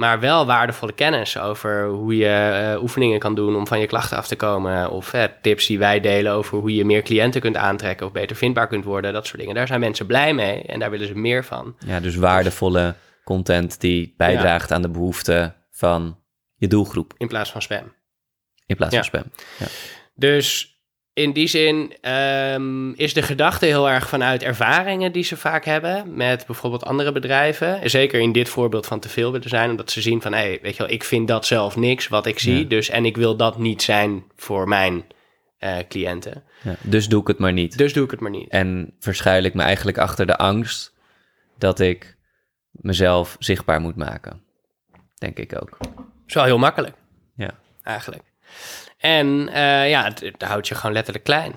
Maar 0.00 0.20
wel 0.20 0.46
waardevolle 0.46 0.92
kennis 0.92 1.38
over 1.38 1.86
hoe 1.88 2.16
je 2.16 2.26
eh, 2.74 2.82
oefeningen 2.82 3.18
kan 3.18 3.34
doen... 3.34 3.56
om 3.56 3.66
van 3.66 3.80
je 3.80 3.86
klachten 3.86 4.16
af 4.16 4.26
te 4.26 4.36
komen. 4.36 4.90
Of 4.90 5.12
eh, 5.12 5.24
tips 5.42 5.66
die 5.66 5.78
wij 5.78 6.00
delen 6.00 6.32
over 6.32 6.58
hoe 6.58 6.74
je 6.74 6.84
meer 6.84 7.02
cliënten 7.02 7.40
kunt 7.40 7.56
aantrekken... 7.56 8.06
of 8.06 8.12
beter 8.12 8.36
vindbaar 8.36 8.66
kunt 8.68 8.84
worden, 8.84 9.12
dat 9.12 9.26
soort 9.26 9.38
dingen. 9.38 9.54
Daar 9.54 9.66
zijn 9.66 9.80
mensen 9.80 10.06
blij 10.06 10.34
mee 10.34 10.62
en 10.62 10.78
daar 10.78 10.90
willen 10.90 11.06
ze 11.06 11.14
meer 11.14 11.44
van. 11.44 11.76
Ja, 11.86 12.00
dus 12.00 12.16
waardevolle 12.16 12.94
content 13.24 13.80
die 13.80 14.14
bijdraagt 14.16 14.72
aan 14.72 14.82
de 14.82 14.88
behoeften 14.90 15.54
van 15.70 16.18
je 16.54 16.66
doelgroep 16.68 17.14
In 17.16 17.28
plaats 17.28 17.50
van 17.50 17.62
spam. 17.62 17.92
in 18.66 18.76
plaats 18.76 18.94
Ja. 18.94 19.02
van 19.02 19.20
spam. 19.20 19.32
Dus 20.14 20.78
in 21.20 21.32
die 21.32 21.46
zin 21.46 21.92
ehm, 22.00 22.90
is 22.92 23.14
de 23.14 23.22
gedachte 23.22 23.66
heel 23.66 23.90
erg 23.90 24.08
vanuit 24.08 24.42
ervaringen 24.42 25.12
die 25.12 25.22
ze 25.24 25.36
vaak 25.36 25.64
hebben 25.64 26.14
met 26.14 26.46
bijvoorbeeld 26.46 26.84
andere 26.84 27.12
bedrijven. 27.12 27.90
Zeker 27.90 28.20
in 28.20 28.32
dit 28.32 28.48
voorbeeld 28.48 28.86
van 28.86 29.00
te 29.00 29.08
veel 29.08 29.32
willen 29.32 29.48
zijn, 29.48 29.70
omdat 29.70 29.90
ze 29.90 30.00
zien 30.00 30.22
van, 30.22 30.32
hé, 30.32 30.38
hey, 30.38 30.58
weet 30.62 30.76
je 30.76 30.82
wel, 30.82 30.92
ik 30.92 31.04
vind 31.04 31.28
dat 31.28 31.46
zelf 31.46 31.76
niks 31.76 32.08
wat 32.08 32.26
ik 32.26 32.38
zie, 32.38 32.58
Ja. 32.58 32.64
dus 32.68 32.88
en 32.88 33.04
ik 33.04 33.16
wil 33.16 33.36
dat 33.36 33.58
niet 33.58 33.82
zijn 33.82 34.24
voor 34.36 34.68
mijn 34.68 35.04
eh, 35.58 35.76
cliënten. 35.88 36.42
Ja, 36.62 36.74
dus 36.82 37.08
doe 37.08 37.20
ik 37.20 37.26
het 37.26 37.38
maar 37.38 37.52
niet. 37.52 37.78
Dus 37.78 37.92
doe 37.92 38.04
ik 38.04 38.10
het 38.10 38.20
maar 38.20 38.30
niet. 38.30 38.48
En 38.48 38.94
verschuil 38.98 39.42
ik 39.44 39.54
me 39.54 39.62
eigenlijk 39.62 39.98
achter 39.98 40.26
de 40.26 40.36
angst 40.36 40.94
dat 41.58 41.80
ik 41.80 42.16
mezelf 42.70 43.36
zichtbaar 43.38 43.80
moet 43.80 43.96
maken. 43.96 44.42
Denk 45.18 45.38
ik 45.38 45.62
ook. 45.62 45.78
is 46.26 46.34
wel 46.34 46.44
heel 46.44 46.58
makkelijk, 46.58 46.94
Ja. 47.36 47.50
eigenlijk. 47.82 48.22
En 49.00 49.48
eh, 49.48 49.90
ja, 49.90 50.04
het, 50.04 50.20
het 50.20 50.42
houdt 50.42 50.68
je 50.68 50.74
gewoon 50.74 50.92
letterlijk 50.92 51.24
klein. 51.24 51.54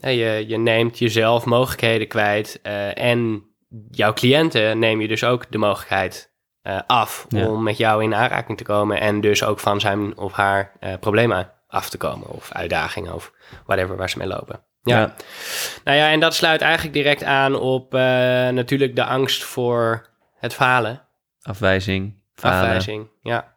Je, 0.00 0.44
je 0.48 0.58
neemt 0.58 0.98
jezelf 0.98 1.44
mogelijkheden 1.44 2.08
kwijt 2.08 2.60
eh, 2.62 2.98
en 2.98 3.44
jouw 3.90 4.12
cliënten 4.12 4.78
neem 4.78 5.00
je 5.00 5.08
dus 5.08 5.24
ook 5.24 5.50
de 5.50 5.58
mogelijkheid 5.58 6.32
eh, 6.62 6.78
af 6.86 7.26
Ja. 7.28 7.46
om 7.46 7.62
met 7.62 7.76
jou 7.76 8.02
in 8.02 8.14
aanraking 8.14 8.58
te 8.58 8.64
komen 8.64 9.00
en 9.00 9.20
dus 9.20 9.44
ook 9.44 9.60
van 9.60 9.80
zijn 9.80 10.16
of 10.18 10.32
haar 10.32 10.72
problemen 11.00 11.50
af 11.66 11.88
te 11.88 11.96
komen 11.96 12.28
of 12.28 12.52
uitdagingen 12.52 13.14
of 13.14 13.32
whatever 13.66 13.96
waar 13.96 14.10
ze 14.10 14.18
mee 14.18 14.28
lopen. 14.28 14.64
Ja. 14.82 14.98
Ja. 14.98 15.14
Nou 15.84 15.98
ja, 15.98 16.10
en 16.10 16.20
dat 16.20 16.34
sluit 16.34 16.60
eigenlijk 16.60 16.94
direct 16.94 17.22
aan 17.22 17.54
op 17.54 17.92
natuurlijk 18.52 18.96
de 18.96 19.04
angst 19.04 19.44
voor 19.44 20.06
het 20.38 20.54
falen. 20.54 21.02
Afwijzing, 21.42 22.22
falen. 22.34 22.58
Afwijzing, 22.58 23.08
ja. 23.20 23.53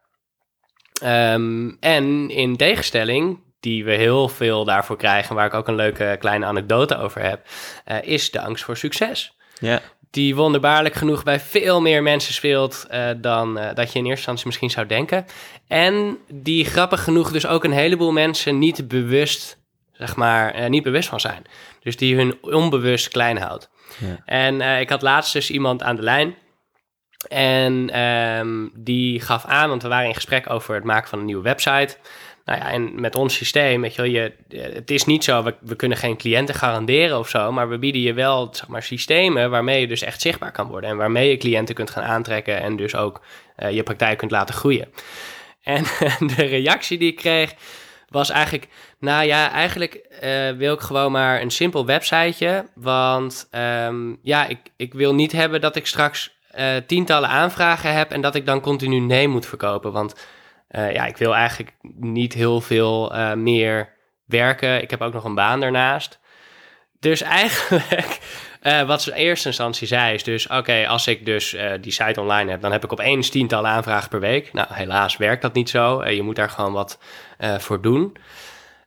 Ehm, 1.02 1.70
en 1.80 2.30
in 2.30 2.56
tegenstelling, 2.56 3.40
die 3.60 3.86
we 3.86 3.92
heel 3.92 4.30
veel 4.30 4.66
daarvoor 4.66 4.98
krijgen, 4.98 5.36
waar 5.36 5.46
ik 5.46 5.54
ook 5.54 5.68
een 5.68 5.76
leuke 5.76 6.16
kleine 6.20 6.46
anekdote 6.46 6.98
over 6.98 7.22
heb, 7.22 7.48
eh, 7.86 7.98
is 8.02 8.32
de 8.32 8.42
angst 8.42 8.64
voor 8.64 8.78
succes. 8.78 9.36
Ja, 9.60 9.82
Die 10.12 10.36
wonderbaarlijk 10.36 10.96
genoeg 10.96 11.24
bij 11.24 11.40
veel 11.40 11.82
meer 11.82 12.04
mensen 12.04 12.34
speelt 12.34 12.86
eh, 12.90 13.10
dan 13.18 13.58
eh, 13.58 13.76
dat 13.76 13.92
je 13.92 14.00
in 14.00 14.06
eerste 14.06 14.10
instantie 14.10 14.46
misschien 14.46 14.70
zou 14.70 14.86
denken. 14.86 15.26
En 15.68 16.18
die 16.32 16.66
grappig 16.66 17.04
genoeg 17.04 17.32
dus 17.32 17.48
ook 17.48 17.64
een 17.64 17.72
heleboel 17.72 18.12
mensen 18.12 18.60
niet 18.60 18.88
bewust, 18.88 19.58
zeg 19.92 20.16
maar, 20.16 20.70
niet 20.70 20.84
bewust 20.84 21.10
van 21.10 21.20
zijn. 21.20 21.44
Dus 21.80 21.98
die 21.98 22.16
hun 22.16 22.38
onbewust 22.42 23.08
klein 23.08 23.38
houdt. 23.38 23.70
Ja. 23.98 24.22
En 24.26 24.80
ik 24.80 24.90
had 24.90 25.02
laatst 25.02 25.34
dus 25.34 25.50
iemand 25.50 25.84
aan 25.84 25.96
de 25.96 26.02
lijn. 26.02 26.36
En 27.28 27.90
ehm, 27.90 28.68
die 28.74 29.22
gaf 29.22 29.46
aan, 29.46 29.70
want 29.70 29.82
we 29.82 29.88
waren 29.88 30.08
in 30.08 30.16
gesprek 30.16 30.50
over 30.50 30.76
het 30.76 30.84
maken 30.84 31.10
van 31.10 31.20
een 31.20 31.26
nieuwe 31.26 31.44
website. 31.44 31.98
Nou 32.46 32.60
ja, 32.60 32.72
en 32.72 33.02
met 33.02 33.16
ons 33.16 33.36
systeem, 33.36 33.82
weet 33.82 33.96
je 33.96 34.02
wel, 34.02 34.12
je, 34.12 34.34
het 34.74 34.92
is 34.92 35.06
niet 35.06 35.24
zo, 35.24 35.44
we, 35.44 35.56
we 35.60 35.76
kunnen 35.76 35.98
geen 35.98 36.18
cliënten 36.18 36.56
garanderen 36.56 37.20
of 37.20 37.30
zo, 37.30 37.52
maar 37.52 37.70
we 37.70 37.78
bieden 37.78 38.02
je 38.02 38.14
wel, 38.14 38.50
zeg 38.52 38.68
maar, 38.68 38.84
systemen 38.84 39.50
waarmee 39.50 39.80
je 39.80 39.88
dus 39.88 40.02
echt 40.02 40.22
zichtbaar 40.22 40.52
kan 40.52 40.68
worden 40.68 40.90
en 40.90 40.98
waarmee 40.98 41.30
je 41.30 41.38
cliënten 41.38 41.76
kunt 41.76 41.90
gaan 41.90 42.04
aantrekken 42.04 42.62
en 42.62 42.76
dus 42.76 42.96
ook 42.96 43.22
eh, 43.56 43.72
je 43.72 43.84
praktijk 43.84 44.18
kunt 44.18 44.32
laten 44.32 44.56
groeien. 44.56 44.88
En 45.64 45.84
de 46.36 46.44
reactie 46.46 46.98
die 46.98 47.12
ik 47.12 47.16
kreeg 47.16 47.54
was 48.10 48.30
eigenlijk, 48.30 48.68
nou 49.00 49.26
ja, 49.26 49.52
eigenlijk 49.52 49.94
eh, 49.94 50.52
wil 50.52 50.74
ik 50.74 50.80
gewoon 50.80 51.12
maar 51.12 51.42
een 51.42 51.52
simpel 51.52 51.86
websiteje, 51.86 52.66
want 52.76 53.48
ehm, 53.52 54.14
ja, 54.22 54.48
ik, 54.48 54.60
ik 54.78 54.94
wil 54.94 55.16
niet 55.16 55.32
hebben 55.32 55.62
dat 55.62 55.76
ik 55.76 55.88
straks 55.88 56.37
uh, 56.58 56.76
tientallen 56.76 57.30
aanvragen 57.30 57.94
heb 57.94 58.12
en 58.12 58.22
dat 58.22 58.36
ik 58.36 58.46
dan 58.46 58.62
continu 58.62 59.00
nee 59.00 59.28
moet 59.28 59.46
verkopen, 59.46 59.92
want 59.92 60.28
uh, 60.72 60.94
ja, 60.94 61.06
ik 61.06 61.18
wil 61.18 61.36
eigenlijk 61.36 61.76
niet 62.00 62.34
heel 62.34 62.62
veel 62.62 63.16
uh, 63.16 63.34
meer 63.34 63.90
werken. 64.26 64.82
Ik 64.82 64.90
heb 64.90 65.02
ook 65.02 65.14
nog 65.14 65.24
een 65.24 65.36
baan 65.36 65.60
daarnaast. 65.60 66.20
Dus 67.00 67.22
eigenlijk, 67.22 68.20
wat 68.88 69.02
ze 69.02 69.12
in 69.12 69.18
eerste 69.18 69.48
instantie 69.48 69.88
zei, 69.88 70.14
is 70.14 70.24
dus: 70.24 70.48
oké, 70.48 70.88
als 70.88 71.08
ik 71.08 71.26
dus 71.26 71.56
die 71.82 71.92
site 71.92 72.22
online 72.22 72.52
heb, 72.52 72.62
dan 72.62 72.72
heb 72.72 72.84
ik 72.84 72.92
opeens 72.92 73.30
tientallen 73.30 73.70
aanvragen 73.70 74.10
per 74.10 74.20
week. 74.20 74.54
Nou, 74.54 74.68
helaas 74.72 75.18
werkt 75.18 75.42
dat 75.42 75.54
niet 75.54 75.70
zo. 75.70 76.06
je 76.06 76.22
moet 76.22 76.36
daar 76.36 76.50
gewoon 76.50 76.74
wat 76.74 77.00
voor 77.58 77.82
doen. 77.82 78.18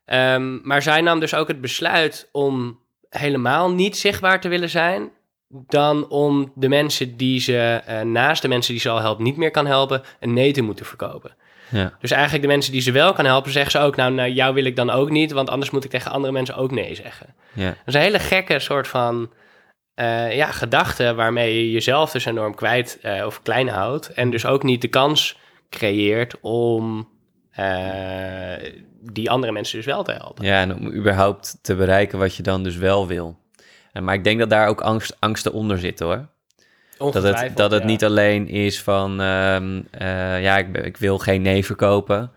Um, 0.06 0.60
maar 0.62 0.82
zij 0.82 1.00
nam 1.00 1.20
dus 1.20 1.34
ook 1.34 1.48
het 1.48 1.60
besluit 1.60 2.28
om 2.32 2.80
helemaal 3.10 3.70
niet 3.70 3.96
zichtbaar 3.96 4.40
te 4.40 4.48
willen 4.48 4.70
zijn. 4.70 5.10
Dan 5.52 6.09
om 6.09 6.52
de 6.54 6.69
mensen 6.69 7.16
die 7.16 7.40
ze 7.40 7.80
naast 8.04 8.42
de 8.42 8.49
mensen 8.49 8.73
die 8.73 8.83
ze 8.83 8.88
al 8.88 9.00
helpt 9.00 9.21
niet 9.21 9.37
meer 9.37 9.50
kan 9.50 9.66
helpen, 9.66 10.02
een 10.21 10.33
nee 10.33 10.52
te 10.52 10.62
moeten 10.62 10.87
verkopen. 10.87 11.37
Ja. 11.69 11.97
Dus 12.00 12.11
eigenlijk 12.11 12.42
de 12.42 12.49
mensen 12.49 12.73
die 12.73 12.80
ze 12.80 12.92
wel 12.92 13.12
kan 13.12 13.25
helpen, 13.25 13.52
zeggen 13.52 13.71
ze 13.71 13.78
ook... 13.78 13.97
nou, 13.97 14.12
nou, 14.12 14.30
jou 14.30 14.54
wil 14.54 14.64
ik 14.64 14.76
dan 14.76 14.90
ook 14.90 15.11
niet, 15.11 15.33
want 15.33 15.50
anders 15.50 15.71
moet 15.71 15.85
ik 15.85 15.90
tegen 15.90 16.11
andere 16.11 16.33
mensen 16.33 16.57
ook 16.57 16.71
nee 16.71 16.95
zeggen. 16.95 17.35
Ja. 17.52 17.69
Dat 17.69 17.76
is 17.87 17.95
een 17.95 18.00
hele 18.00 18.19
gekke 18.19 18.59
soort 18.59 18.88
van 18.88 19.30
uh, 19.95 20.37
ja, 20.37 20.50
gedachte... 20.50 21.14
waarmee 21.14 21.54
je 21.54 21.71
jezelf 21.71 22.11
dus 22.11 22.25
enorm 22.25 22.54
kwijt 22.54 22.99
uh, 23.02 23.26
of 23.26 23.42
klein 23.42 23.69
houdt... 23.69 24.09
en 24.09 24.30
dus 24.30 24.47
ook 24.47 24.62
niet 24.62 24.83
de 24.83 24.88
kans 24.88 25.38
creëert 25.71 26.40
om 26.40 27.09
die 29.02 29.30
andere 29.30 29.52
mensen 29.52 29.76
dus 29.76 29.87
wel 29.87 30.02
te 30.02 30.12
helpen. 30.12 30.45
Ja, 30.45 30.61
en 30.61 30.75
om 30.75 30.92
überhaupt 30.92 31.59
te 31.62 31.75
bereiken 31.75 32.19
wat 32.19 32.35
je 32.35 32.42
dan 32.42 32.62
dus 32.62 32.76
wel 32.76 33.07
wil. 33.07 33.38
Maar 33.92 34.14
ik 34.14 34.25
denk 34.25 34.38
dat 34.38 34.50
daar 34.50 34.68
ook 34.68 34.80
angst, 34.80 35.16
angsten 35.18 35.52
onder 35.52 35.78
zitten 35.78 36.06
hoor. 36.06 36.28
Dat 36.99 37.23
het, 37.23 37.56
dat 37.56 37.70
het 37.70 37.82
ja. 37.82 37.88
niet 37.88 38.04
alleen 38.04 38.49
is 38.49 38.82
van, 38.82 39.20
um, 39.20 39.76
uh, 40.00 40.42
ja, 40.42 40.59
ik, 40.59 40.76
ik, 40.76 40.97
wil 40.97 41.18
geen 41.18 41.42
nee 41.42 41.64
verkopen. 41.64 42.30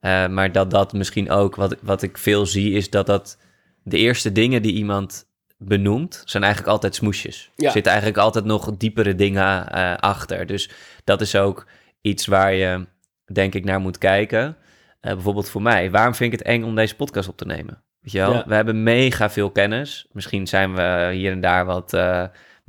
Uh, 0.00 0.26
maar 0.26 0.52
dat 0.52 0.70
dat 0.70 0.92
misschien 0.92 1.30
ook, 1.30 1.54
wat, 1.54 1.76
wat 1.82 2.02
ik 2.02 2.18
veel 2.18 2.46
zie, 2.46 2.72
is 2.72 2.90
dat 2.90 3.06
dat 3.06 3.38
de 3.82 3.96
eerste 3.96 4.32
dingen 4.32 4.62
die 4.62 4.72
iemand 4.72 5.26
benoemt, 5.56 6.22
zijn 6.24 6.42
eigenlijk 6.42 6.72
altijd 6.72 6.94
smoesjes. 6.94 7.50
Ja. 7.56 7.66
Er 7.66 7.72
zitten 7.72 7.92
eigenlijk 7.92 8.22
altijd 8.22 8.44
nog 8.44 8.76
diepere 8.76 9.14
dingen 9.14 9.66
uh, 9.74 9.94
achter. 9.96 10.46
Dus 10.46 10.70
dat 11.04 11.20
is 11.20 11.36
ook 11.36 11.66
iets 12.00 12.26
waar 12.26 12.54
je, 12.54 12.86
denk 13.32 13.54
ik, 13.54 13.64
naar 13.64 13.80
moet 13.80 13.98
kijken. 13.98 14.56
bijvoorbeeld 15.00 15.48
voor 15.48 15.62
mij, 15.62 15.90
waarom 15.90 16.14
vind 16.14 16.32
ik 16.32 16.38
het 16.38 16.48
eng 16.48 16.62
om 16.62 16.74
deze 16.74 16.96
podcast 16.96 17.28
op 17.28 17.36
te 17.36 17.46
nemen? 17.46 17.82
Weet 18.12 18.22
je 18.22 18.28
wel? 18.28 18.32
Ja. 18.32 18.44
We 18.46 18.54
hebben 18.54 18.82
mega 18.82 19.30
veel 19.30 19.50
kennis. 19.50 20.06
Misschien 20.12 20.46
zijn 20.46 20.74
we 20.74 21.10
hier 21.12 21.32
en 21.32 21.40
daar 21.40 21.64
wat 21.64 21.92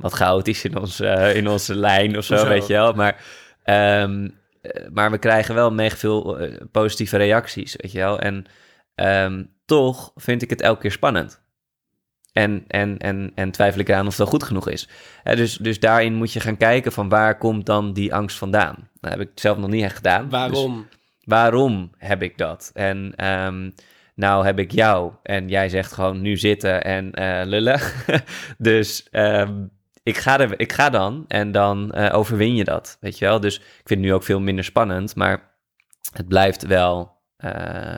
wat 0.00 0.12
chaotisch 0.12 0.64
in, 0.64 0.76
ons, 0.76 1.00
uh, 1.00 1.36
in 1.36 1.48
onze 1.48 1.74
lijn 1.88 2.16
of 2.16 2.24
zo, 2.24 2.48
weet 2.48 2.66
je 2.66 2.72
wel. 2.72 2.92
Maar, 2.92 3.22
um, 4.02 4.38
maar 4.92 5.10
we 5.10 5.18
krijgen 5.18 5.54
wel 5.54 5.72
mega 5.72 5.96
veel 5.96 6.42
uh, 6.42 6.56
positieve 6.72 7.16
reacties, 7.16 7.76
weet 7.76 7.92
je 7.92 7.98
wel. 7.98 8.18
En 8.18 8.46
um, 8.94 9.50
toch 9.64 10.12
vind 10.16 10.42
ik 10.42 10.50
het 10.50 10.60
elke 10.60 10.80
keer 10.80 10.92
spannend. 10.92 11.42
En, 12.32 12.64
en, 12.66 12.98
en, 12.98 13.32
en 13.34 13.50
twijfel 13.50 13.80
ik 13.80 13.88
eraan 13.88 14.00
of 14.00 14.06
het 14.06 14.16
wel 14.16 14.26
goed 14.26 14.42
genoeg 14.42 14.68
is. 14.68 14.88
Dus, 15.24 15.56
dus 15.56 15.80
daarin 15.80 16.14
moet 16.14 16.32
je 16.32 16.40
gaan 16.40 16.56
kijken 16.56 16.92
van 16.92 17.08
waar 17.08 17.38
komt 17.38 17.66
dan 17.66 17.92
die 17.92 18.14
angst 18.14 18.38
vandaan. 18.38 18.88
Dat 19.00 19.10
heb 19.10 19.20
ik 19.20 19.30
zelf 19.34 19.58
nog 19.58 19.70
niet 19.70 19.84
echt 19.84 19.96
gedaan. 19.96 20.30
Waarom? 20.30 20.86
Dus 20.88 20.98
waarom 21.24 21.90
heb 21.96 22.22
ik 22.22 22.38
dat? 22.38 22.70
En 22.74 23.26
um, 23.44 23.74
nou 24.20 24.44
heb 24.44 24.58
ik 24.58 24.72
jou 24.72 25.12
en 25.22 25.48
jij 25.48 25.68
zegt 25.68 25.92
gewoon 25.92 26.20
nu 26.20 26.36
zitten 26.36 26.84
en 26.84 27.20
uh, 27.20 27.40
lullen. 27.44 27.80
dus 28.58 29.08
ik 30.02 30.18
ga, 30.18 30.40
er, 30.40 30.60
ik 30.60 30.72
ga 30.72 30.90
dan 30.90 31.24
en 31.28 31.52
dan 31.52 31.92
uh, 31.94 32.08
overwin 32.12 32.54
je 32.54 32.64
dat, 32.64 32.96
weet 33.00 33.18
je 33.18 33.24
wel. 33.24 33.40
Dus 33.40 33.56
ik 33.56 33.64
vind 33.84 34.00
het 34.00 34.08
nu 34.08 34.14
ook 34.14 34.22
veel 34.22 34.40
minder 34.40 34.64
spannend, 34.64 35.16
maar 35.16 35.50
het 36.12 36.28
blijft 36.28 36.66
wel, 36.66 37.12
uh, 37.44 37.50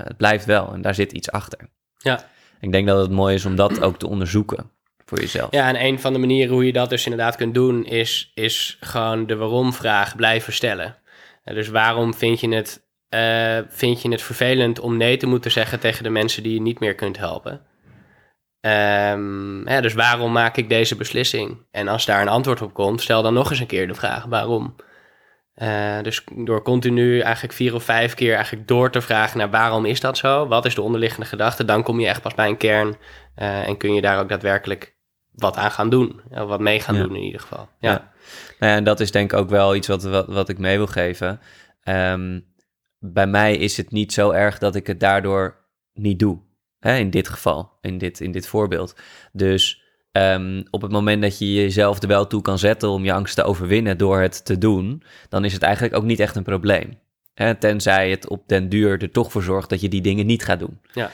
het 0.04 0.16
blijft 0.16 0.44
wel 0.44 0.72
en 0.72 0.82
daar 0.82 0.94
zit 0.94 1.12
iets 1.12 1.30
achter. 1.30 1.58
Ja. 1.98 2.24
Ik 2.60 2.72
denk 2.72 2.86
dat 2.86 2.98
het 2.98 3.10
mooi 3.10 3.34
is 3.34 3.44
om 3.44 3.56
dat 3.56 3.80
ook 3.80 3.98
te 3.98 4.08
onderzoeken 4.08 4.70
voor 5.04 5.20
jezelf. 5.20 5.50
Ja, 5.50 5.68
en 5.68 5.84
een 5.84 6.00
van 6.00 6.12
de 6.12 6.18
manieren 6.18 6.54
hoe 6.54 6.66
je 6.66 6.72
dat 6.72 6.90
dus 6.90 7.04
inderdaad 7.04 7.36
kunt 7.36 7.54
doen, 7.54 7.84
is, 7.84 8.32
is 8.34 8.76
gewoon 8.80 9.26
de 9.26 9.36
waarom-vraag 9.36 10.16
blijven 10.16 10.52
stellen. 10.52 10.96
Dus 11.44 11.68
waarom 11.68 12.14
vind 12.14 12.40
je, 12.40 12.54
het, 12.54 12.81
uh, 13.14 13.59
vind 13.69 14.02
je 14.02 14.11
het 14.11 14.23
vervelend 14.23 14.81
om 14.81 14.97
nee 14.97 15.16
te 15.16 15.26
moeten 15.26 15.50
zeggen 15.50 15.81
tegen 15.81 16.02
de 16.02 16.11
mensen 16.11 16.42
die 16.42 16.54
je 16.54 16.61
niet 16.61 16.81
meer 16.81 16.95
kunt 16.95 17.19
helpen? 17.19 17.61
Um, 18.61 19.69
ja, 19.69 19.81
dus 19.81 19.95
waarom 19.95 20.33
maak 20.33 20.57
ik 20.57 20.69
deze 20.69 20.97
beslissing? 20.97 21.66
En 21.71 21.88
als 21.88 22.04
daar 22.04 22.21
een 22.21 22.28
antwoord 22.28 22.62
op 22.62 22.75
komt, 22.75 23.00
stel 23.00 23.23
dan 23.23 23.35
nog 23.35 23.50
eens 23.50 23.61
een 23.61 23.66
keer 23.66 23.87
de 23.87 23.95
vraag 23.95 24.25
waarom. 24.25 24.76
Uh, 25.57 26.00
dus 26.02 26.25
door 26.35 26.62
continu 26.62 27.21
eigenlijk 27.21 27.54
vier 27.54 27.75
of 27.75 27.85
vijf 27.85 28.14
keer 28.14 28.35
eigenlijk 28.35 28.69
door 28.69 28.90
te 28.90 29.00
vragen 29.00 29.38
naar 29.38 29.50
waarom 29.50 29.85
is 29.85 30.00
dat 30.00 30.16
zo? 30.16 30.47
Wat 30.47 30.64
is 30.64 30.75
de 30.75 30.83
onderliggende 30.83 31.26
gedachte? 31.26 31.64
Dan 31.64 31.83
kom 31.83 32.00
je 32.00 32.07
echt 32.07 32.23
pas 32.23 32.35
bij 32.35 32.49
een 32.49 32.57
kern 32.57 32.97
uh, 33.37 33.69
en 33.69 33.76
kun 33.76 33.95
je 33.95 34.00
daar 34.00 34.21
ook 34.21 34.28
daadwerkelijk 34.28 34.97
wat 35.33 35.57
aan 35.57 35.71
gaan 35.71 35.90
doen. 35.90 36.21
Of 36.31 36.49
wat 36.49 36.61
mee 36.61 36.81
gaan 36.81 36.95
ja. 36.95 37.02
doen 37.02 37.16
in 37.16 37.23
ieder 37.23 37.40
geval. 37.40 37.69
Ja. 37.78 37.90
ja. 37.90 38.11
Nou 38.59 38.73
ja, 38.73 38.78
en 38.78 38.85
dat 38.85 39.00
is 39.00 39.11
denk 39.11 39.33
ik 39.33 39.38
ook 39.38 39.50
wel 39.50 39.75
iets 39.75 39.88
wat, 39.88 40.02
wat, 40.02 40.26
wat 40.26 40.49
ik 40.49 40.59
mee 40.59 40.76
wil 40.76 40.87
geven. 40.87 41.40
Um, 41.85 42.51
bij 43.04 43.26
mij 43.26 43.56
is 43.56 43.76
het 43.76 43.90
niet 43.90 44.12
zo 44.12 44.30
erg 44.30 44.59
dat 44.59 44.75
ik 44.75 44.87
het 44.87 45.00
daardoor 45.00 45.56
niet 45.92 46.18
doe. 46.18 46.38
Hè, 46.78 46.97
in 46.97 47.11
dit 47.11 47.28
geval, 47.28 47.73
in 47.80 47.99
dit, 47.99 48.21
in 48.21 48.32
dit 48.32 48.47
voorbeeld. 48.47 48.94
Dus 49.32 49.82
um, 50.12 50.62
op 50.71 50.82
het 50.82 50.92
moment 50.92 51.23
dat 51.23 51.38
je 51.38 51.52
jezelf 51.54 52.02
er 52.02 52.09
wel 52.09 52.26
toe 52.26 52.42
kan 52.42 52.59
zetten 52.59 52.88
om 52.88 53.04
je 53.04 53.12
angst 53.12 53.35
te 53.35 53.42
overwinnen 53.42 53.99
door 53.99 54.21
het 54.21 54.44
te 54.44 54.59
doen, 54.59 55.02
dan 55.28 55.44
is 55.44 55.52
het 55.52 55.62
eigenlijk 55.62 55.94
ook 55.94 56.04
niet 56.04 56.21
echt 56.21 56.37
een 56.37 56.42
probleem. 56.42 56.99
Hè, 57.35 57.54
tenzij 57.54 58.11
het 58.11 58.28
op 58.28 58.49
den 58.49 58.68
duur 58.68 59.02
er 59.02 59.11
toch 59.11 59.32
voor 59.32 59.42
zorgt 59.42 59.71
dat 59.71 59.80
je 59.80 59.88
die 59.88 60.00
dingen 60.00 60.26
niet 60.26 60.44
gaat 60.44 60.59
doen. 60.59 60.80
Ja. 60.92 61.11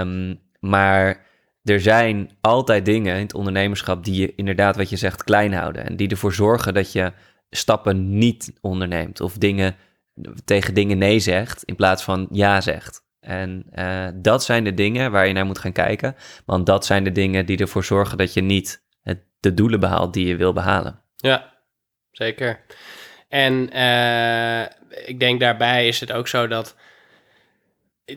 Um, 0.00 0.40
maar 0.60 1.26
er 1.62 1.80
zijn 1.80 2.30
altijd 2.40 2.84
dingen 2.84 3.14
in 3.14 3.22
het 3.22 3.34
ondernemerschap 3.34 4.04
die 4.04 4.20
je 4.20 4.34
inderdaad, 4.34 4.76
wat 4.76 4.90
je 4.90 4.96
zegt, 4.96 5.24
klein 5.24 5.52
houden. 5.52 5.86
En 5.86 5.96
die 5.96 6.08
ervoor 6.08 6.32
zorgen 6.32 6.74
dat 6.74 6.92
je 6.92 7.12
stappen 7.50 8.18
niet 8.18 8.52
onderneemt 8.60 9.20
of 9.20 9.38
dingen 9.38 9.76
tegen 10.44 10.74
dingen 10.74 10.98
nee 10.98 11.18
zegt 11.18 11.62
in 11.62 11.76
plaats 11.76 12.02
van 12.02 12.28
ja 12.30 12.60
zegt. 12.60 13.04
En 13.20 13.66
uh, 13.74 14.08
dat 14.14 14.44
zijn 14.44 14.64
de 14.64 14.74
dingen 14.74 15.10
waar 15.10 15.26
je 15.26 15.32
naar 15.32 15.46
moet 15.46 15.58
gaan 15.58 15.72
kijken. 15.72 16.16
Want 16.44 16.66
dat 16.66 16.86
zijn 16.86 17.04
de 17.04 17.12
dingen 17.12 17.46
die 17.46 17.58
ervoor 17.58 17.84
zorgen 17.84 18.18
dat 18.18 18.34
je 18.34 18.40
niet 18.40 18.84
het, 19.02 19.24
de 19.40 19.54
doelen 19.54 19.80
behaalt 19.80 20.12
die 20.14 20.26
je 20.26 20.36
wil 20.36 20.52
behalen. 20.52 21.00
Ja, 21.16 21.52
zeker. 22.10 22.60
En 23.28 23.76
uh, 23.76 24.62
ik 25.06 25.20
denk 25.20 25.40
daarbij 25.40 25.88
is 25.88 26.00
het 26.00 26.12
ook 26.12 26.28
zo 26.28 26.46
dat 26.46 26.76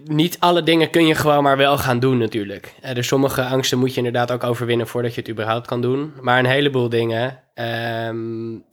niet 0.03 0.39
alle 0.39 0.63
dingen 0.63 0.89
kun 0.89 1.07
je 1.07 1.15
gewoon 1.15 1.43
maar 1.43 1.57
wel 1.57 1.77
gaan 1.77 1.99
doen 1.99 2.17
natuurlijk. 2.17 2.73
Uh, 2.85 2.93
dus 2.93 3.07
sommige 3.07 3.43
angsten 3.43 3.79
moet 3.79 3.91
je 3.91 3.97
inderdaad 3.97 4.31
ook 4.31 4.43
overwinnen 4.43 4.87
voordat 4.87 5.13
je 5.13 5.21
het 5.21 5.29
überhaupt 5.29 5.67
kan 5.67 5.81
doen. 5.81 6.13
Maar 6.21 6.39
een 6.39 6.45
heleboel 6.45 6.89
dingen 6.89 7.43
um, 7.55 8.65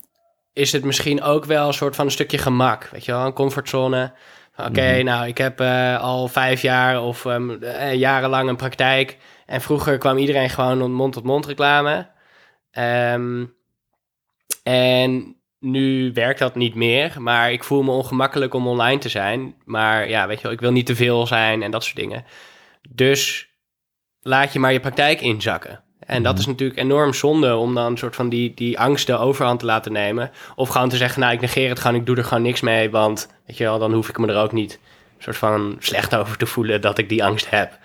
is 0.57 0.73
het 0.73 0.85
misschien 0.85 1.23
ook 1.23 1.45
wel 1.45 1.67
een 1.67 1.75
soort 1.75 1.97
van 1.97 2.05
een 2.05 2.11
stukje 2.11 2.39
gemak. 2.39 2.89
Weet 2.89 3.05
je 3.05 3.13
wel, 3.13 3.27
een 3.27 3.33
comfortzone. 3.33 4.13
Oké, 4.57 4.69
okay, 4.69 4.91
mm-hmm. 4.91 5.05
nou, 5.05 5.27
ik 5.27 5.39
heb 5.39 5.61
uh, 5.61 6.01
al 6.01 6.29
vijf 6.29 6.63
jaar 6.63 7.03
of 7.03 7.25
um, 7.25 7.51
uh, 7.51 7.95
jarenlang 7.95 8.49
een 8.49 8.57
praktijk. 8.57 9.17
En 9.47 9.61
vroeger 9.61 9.99
kwam 9.99 10.19
iedereen 10.19 10.51
gewoon 10.51 10.93
mond-tot-mond 10.93 11.47
reclame. 11.47 12.11
Um, 13.13 13.55
en 14.63 15.37
nu 15.59 16.13
werkt 16.13 16.39
dat 16.39 16.55
niet 16.55 16.75
meer. 16.75 17.23
Maar 17.23 17.53
ik 17.53 17.65
voel 17.65 17.83
me 17.83 17.91
ongemakkelijk 17.91 18.55
om 18.55 18.67
online 18.67 18.99
te 18.99 19.09
zijn. 19.09 19.55
Maar 19.65 20.09
ja, 20.09 20.27
weet 20.27 20.37
je 20.37 20.43
wel, 20.43 20.53
ik 20.53 20.61
wil 20.61 20.73
niet 20.73 20.87
te 20.87 20.97
veel 20.97 21.27
zijn 21.27 21.63
en 21.63 21.71
dat 21.71 21.85
soort 21.85 21.97
dingen. 21.97 22.25
Dus 22.91 23.49
laat 24.21 24.53
je 24.53 24.59
maar 24.59 24.73
je 24.73 24.81
praktijk 24.81 25.21
inzakken. 25.21 25.85
En 26.07 26.23
dat 26.23 26.39
is 26.39 26.47
natuurlijk 26.47 26.79
enorm 26.79 27.15
zonde 27.15 27.57
om 27.57 27.75
dan 27.75 27.87
een 27.87 27.99
soort 27.99 28.17
van 28.17 28.29
die, 28.29 28.55
die 28.55 28.79
angst 28.79 29.07
de 29.07 29.17
overhand 29.19 29.59
te 29.59 29.67
laten 29.67 29.93
nemen. 29.93 30.31
Of 30.55 30.69
gewoon 30.69 30.89
te 30.89 30.97
zeggen, 30.97 31.21
nou, 31.21 31.33
ik 31.33 31.41
negeer 31.41 31.69
het 31.69 31.81
gewoon, 31.81 31.97
ik 31.97 32.07
doe 32.07 32.17
er 32.17 32.25
gewoon 32.25 32.43
niks 32.43 32.61
mee. 32.61 32.91
Want, 32.91 33.29
weet 33.47 33.57
je 33.57 33.65
wel, 33.65 33.79
dan 33.79 33.93
hoef 33.93 34.09
ik 34.09 34.19
me 34.19 34.27
er 34.27 34.43
ook 34.43 34.53
niet 34.53 34.73
een 35.17 35.23
soort 35.23 35.37
van 35.37 35.77
slecht 35.79 36.15
over 36.17 36.37
te 36.37 36.47
voelen 36.47 36.81
dat 36.81 36.99
ik 36.99 37.09
die 37.09 37.25
angst 37.25 37.51
heb. 37.51 37.79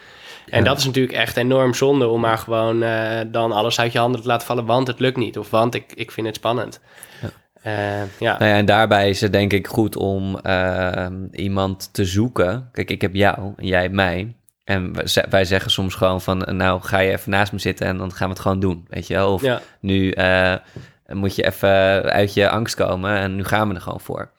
En 0.50 0.58
ja. 0.58 0.64
dat 0.64 0.78
is 0.78 0.86
natuurlijk 0.86 1.18
echt 1.18 1.38
enorm 1.38 1.74
zonde 1.74 2.08
om 2.08 2.22
maar 2.22 2.38
gewoon 2.38 2.84
uh, 2.84 3.20
dan 3.28 3.52
alles 3.52 3.80
uit 3.80 3.92
je 3.92 4.00
handen 4.00 4.22
te 4.22 4.28
laten 4.28 4.48
vallen, 4.48 4.66
want 4.66 4.88
het 4.88 5.00
lukt 5.00 5.18
niet. 5.18 5.38
Of 5.38 5.50
want 5.50 5.76
ik, 5.76 5.94
ik 5.96 6.12
vind 6.12 6.28
het 6.28 6.36
spannend. 6.36 6.80
Ja. 7.22 7.30
Eh, 7.62 8.20
ja. 8.20 8.38
Nou 8.38 8.52
ja, 8.52 8.58
en 8.58 8.66
daarbij 8.66 9.10
is 9.10 9.22
het 9.22 9.32
denk 9.32 9.54
ik 9.54 9.68
goed 9.68 9.96
om 9.96 10.40
ehm, 10.40 11.26
iemand 11.32 11.94
te 11.94 12.06
zoeken. 12.06 12.70
Kijk, 12.72 12.92
ik 12.92 13.02
heb 13.02 13.16
jou 13.16 13.54
en 13.56 13.66
jij 13.66 13.90
mij. 13.90 14.36
En 14.72 14.94
wij 14.94 15.08
ze- 15.08 15.26
wij 15.30 15.46
zeggen 15.46 15.72
soms 15.72 15.96
gewoon 15.96 16.22
van, 16.22 16.44
eh, 16.44 16.54
nou 16.54 16.82
ga 16.82 17.00
je 17.00 17.12
even 17.12 17.32
naast 17.32 17.52
me 17.52 17.60
zitten 17.60 17.88
en 17.88 17.98
dan 17.98 18.14
gaan 18.14 18.28
we 18.28 18.34
het 18.34 18.42
gewoon 18.42 18.60
doen, 18.60 18.86
weet 18.90 19.08
je 19.08 19.14
wel? 19.14 19.34
Of 19.34 19.42
ja. 19.42 19.62
nu 19.82 20.12
eh, 20.12 20.56
moet 21.08 21.36
je 21.36 21.46
even 21.46 21.70
uit 22.04 22.34
je 22.34 22.50
angst 22.50 22.76
komen 22.76 23.16
en 23.18 23.36
nu 23.36 23.44
gaan 23.44 23.68
we 23.70 23.76
er 23.76 23.82
gewoon 23.82 24.02
voor. 24.02 24.32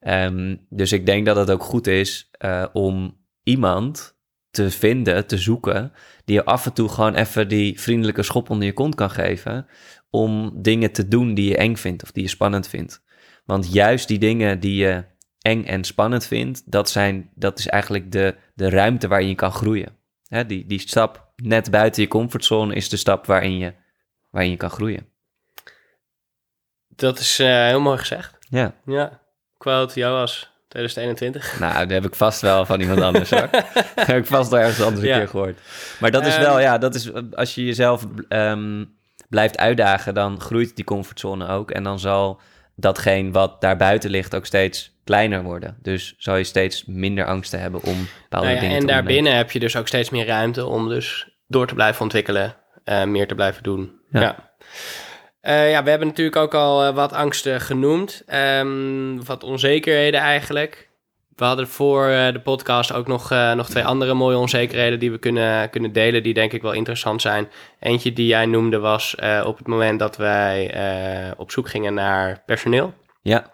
Ehm, 0.00 0.56
dus 0.68 0.92
ik 0.92 1.06
denk 1.06 1.26
dat 1.26 1.36
het 1.36 1.50
ook 1.50 1.62
goed 1.62 1.86
is 1.86 2.28
eh, 2.38 2.64
om 2.72 3.16
iemand 3.42 4.16
te 4.50 4.70
vinden, 4.70 5.26
te 5.26 5.38
zoeken, 5.38 5.92
die 6.24 6.34
je 6.34 6.44
af 6.44 6.66
en 6.66 6.72
toe 6.72 6.88
gewoon 6.88 7.14
even 7.14 7.48
die 7.48 7.80
vriendelijke 7.80 8.22
schop 8.22 8.50
onder 8.50 8.66
je 8.66 8.72
kont 8.72 8.94
kan 8.94 9.10
geven, 9.10 9.66
om 10.10 10.52
dingen 10.62 10.92
te 10.92 11.08
doen 11.08 11.34
die 11.34 11.48
je 11.48 11.56
eng 11.56 11.76
vindt 11.76 12.02
of 12.02 12.12
die 12.12 12.22
je 12.22 12.28
spannend 12.28 12.68
vindt. 12.68 13.02
Want 13.44 13.72
juist 13.72 14.08
die 14.08 14.18
dingen 14.18 14.60
die 14.60 14.76
je 14.76 15.04
eng 15.40 15.64
en 15.64 15.84
spannend 15.84 16.26
vindt, 16.26 16.62
dat, 16.72 16.90
zijn, 16.90 17.30
dat 17.34 17.58
is 17.58 17.66
eigenlijk 17.68 18.12
de, 18.12 18.34
de 18.54 18.70
ruimte 18.70 19.08
waarin 19.08 19.28
je 19.28 19.34
kan 19.34 19.52
groeien. 19.52 19.96
Hè, 20.28 20.46
die, 20.46 20.66
die 20.66 20.78
stap 20.80 21.32
net 21.36 21.70
buiten 21.70 22.02
je 22.02 22.08
comfortzone 22.08 22.74
is 22.74 22.88
de 22.88 22.96
stap 22.96 23.26
waarin 23.26 23.58
je, 23.58 23.74
waarin 24.30 24.50
je 24.50 24.56
kan 24.56 24.70
groeien. 24.70 25.06
Dat 26.88 27.18
is 27.18 27.38
eh, 27.38 27.46
heel 27.66 27.80
mooi 27.80 27.98
gezegd. 27.98 28.36
Ja, 28.48 28.74
Ja. 28.86 29.20
Quote 29.58 30.00
Joas 30.00 30.50
2021. 30.68 31.58
nou, 31.60 31.78
dat 31.78 31.90
heb 31.90 32.04
ik 32.04 32.14
vast 32.14 32.40
wel 32.40 32.66
van 32.66 32.80
iemand 32.80 33.00
anders 33.00 33.30
hoor. 33.30 33.48
dat 33.94 34.06
heb 34.06 34.16
ik 34.16 34.26
vast 34.26 34.50
wel 34.50 34.60
ergens 34.60 34.80
anders 34.82 35.02
een 35.02 35.08
Ja. 35.08 35.18
keer 35.18 35.28
gehoord. 35.28 35.58
Maar 36.00 36.10
dat 36.10 36.26
is 36.26 36.34
Ehm, 36.34 36.42
wel, 36.44 36.60
ja, 36.60 36.78
dat 36.78 36.94
is 36.94 37.10
als 37.34 37.54
je 37.54 37.64
jezelf 37.64 38.06
ehm, 38.28 38.84
blijft 39.28 39.58
uitdagen, 39.58 40.14
dan 40.14 40.40
groeit 40.40 40.76
die 40.76 40.84
comfortzone 40.84 41.48
ook. 41.48 41.70
En 41.70 41.82
dan 41.82 41.98
zal 41.98 42.40
datgene 42.76 43.30
wat 43.30 43.60
daarbuiten 43.60 44.10
ligt 44.10 44.34
ook 44.34 44.46
steeds 44.46 44.94
kleiner 45.04 45.42
worden. 45.42 45.78
Dus 45.82 46.14
zal 46.18 46.36
je 46.36 46.44
steeds 46.44 46.84
minder 46.84 47.26
angsten 47.26 47.60
hebben 47.60 47.82
om 47.82 48.08
bepaalde 48.22 48.46
Nou 48.46 48.48
ja, 48.56 48.60
dingen 48.60 48.60
en 48.60 48.60
te 48.60 48.64
ondernemen. 48.64 48.86
daarbinnen 48.86 49.36
heb 49.36 49.50
je 49.50 49.58
dus 49.58 49.76
ook 49.76 49.86
steeds 49.86 50.10
meer 50.10 50.26
ruimte 50.26 50.66
om 50.66 50.88
dus 50.88 51.28
door 51.46 51.66
te 51.66 51.74
blijven 51.74 52.02
ontwikkelen, 52.02 52.56
eh, 52.84 53.04
meer 53.04 53.26
te 53.26 53.34
blijven 53.34 53.62
doen. 53.62 53.92
Ja. 54.10 54.20
Ja. 54.20 54.52
Eh, 55.40 55.70
ja, 55.70 55.82
we 55.82 55.90
hebben 55.90 56.08
natuurlijk 56.08 56.36
ook 56.36 56.54
al 56.54 56.84
eh, 56.84 56.94
wat 56.94 57.12
angsten 57.12 57.60
genoemd, 57.60 58.22
Ehm, 58.26 59.24
wat 59.24 59.42
onzekerheden 59.42 60.20
eigenlijk. 60.20 60.90
We 61.36 61.44
hadden 61.44 61.68
voor 61.68 62.06
eh, 62.08 62.32
de 62.32 62.40
podcast 62.40 62.92
ook 62.92 63.06
nog, 63.06 63.30
eh, 63.30 63.52
nog 63.52 63.68
twee 63.68 63.84
andere 63.84 64.14
mooie 64.14 64.36
onzekerheden 64.36 64.98
die 64.98 65.10
we 65.10 65.18
kunnen, 65.18 65.70
kunnen 65.70 65.92
delen, 65.92 66.22
die 66.22 66.34
denk 66.34 66.52
ik 66.52 66.62
wel 66.62 66.72
interessant 66.72 67.20
zijn. 67.22 67.48
Eentje 67.80 68.12
die 68.12 68.26
jij 68.26 68.46
noemde 68.46 68.78
was 68.78 69.14
eh, 69.14 69.42
op 69.46 69.58
het 69.58 69.66
moment 69.66 69.98
dat 69.98 70.16
wij 70.16 70.74
op 71.36 71.50
zoek 71.50 71.68
gingen 71.68 71.94
naar 71.94 72.42
personeel. 72.46 72.94
Ja. 73.22 73.52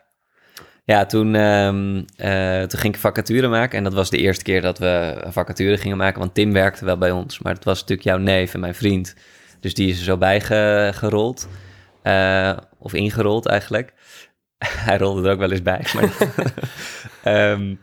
Ja, 0.85 1.07
toen, 1.07 1.35
ehm, 1.35 2.03
eh, 2.17 2.63
toen 2.63 2.81
ging 2.81 2.95
ik 2.95 3.01
vacature 3.01 3.49
maken. 3.49 3.79
En 3.79 3.85
dat 3.85 3.95
was 3.95 4.11
de 4.11 4.17
eerste 4.19 4.45
keer 4.45 4.61
dat 4.63 4.79
we 4.79 5.21
een 5.25 5.33
vacature 5.33 5.77
gingen 5.77 5.97
maken. 5.97 6.19
Want 6.21 6.35
Tim 6.35 6.53
werkte 6.53 6.85
wel 6.85 6.99
bij 6.99 7.11
ons. 7.11 7.39
Maar 7.39 7.55
het 7.55 7.65
was 7.65 7.81
natuurlijk 7.81 8.09
jouw 8.09 8.19
neef 8.19 8.55
en 8.55 8.61
mijn 8.61 8.75
vriend. 8.75 9.15
Dus 9.61 9.75
die 9.75 9.89
is 9.89 9.99
er 9.99 10.05
zo 10.05 10.17
bij 10.17 10.41
ge- 10.41 10.91
gerold. 10.95 11.49
Eh, 12.03 12.53
of 12.79 12.95
ingerold 12.95 13.47
eigenlijk. 13.47 13.93
Hij 14.87 14.99
rolde 14.99 15.27
er 15.27 15.33
ook 15.33 15.39
wel 15.39 15.51
eens 15.51 15.63
bij. 15.63 15.87
Maar 15.95 16.13
Ehm, 17.23 17.75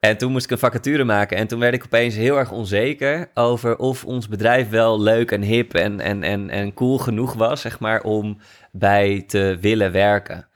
en 0.00 0.16
toen 0.16 0.32
moest 0.32 0.44
ik 0.44 0.50
een 0.50 0.58
vacature 0.58 1.04
maken. 1.04 1.36
En 1.36 1.46
toen 1.46 1.58
werd 1.58 1.74
ik 1.74 1.84
opeens 1.84 2.14
heel 2.14 2.38
erg 2.38 2.50
onzeker 2.50 3.30
over 3.34 3.76
of 3.76 4.04
ons 4.04 4.28
bedrijf 4.28 4.68
wel 4.68 5.00
leuk 5.00 5.30
en 5.30 5.42
hip 5.42 5.74
en, 5.74 6.00
en, 6.00 6.22
en, 6.22 6.50
en 6.50 6.74
cool 6.74 6.98
genoeg 6.98 7.34
was, 7.34 7.60
zeg 7.60 7.80
maar, 7.80 8.02
om 8.02 8.38
bij 8.72 9.24
te 9.26 9.58
willen 9.60 9.92
werken. 9.92 10.48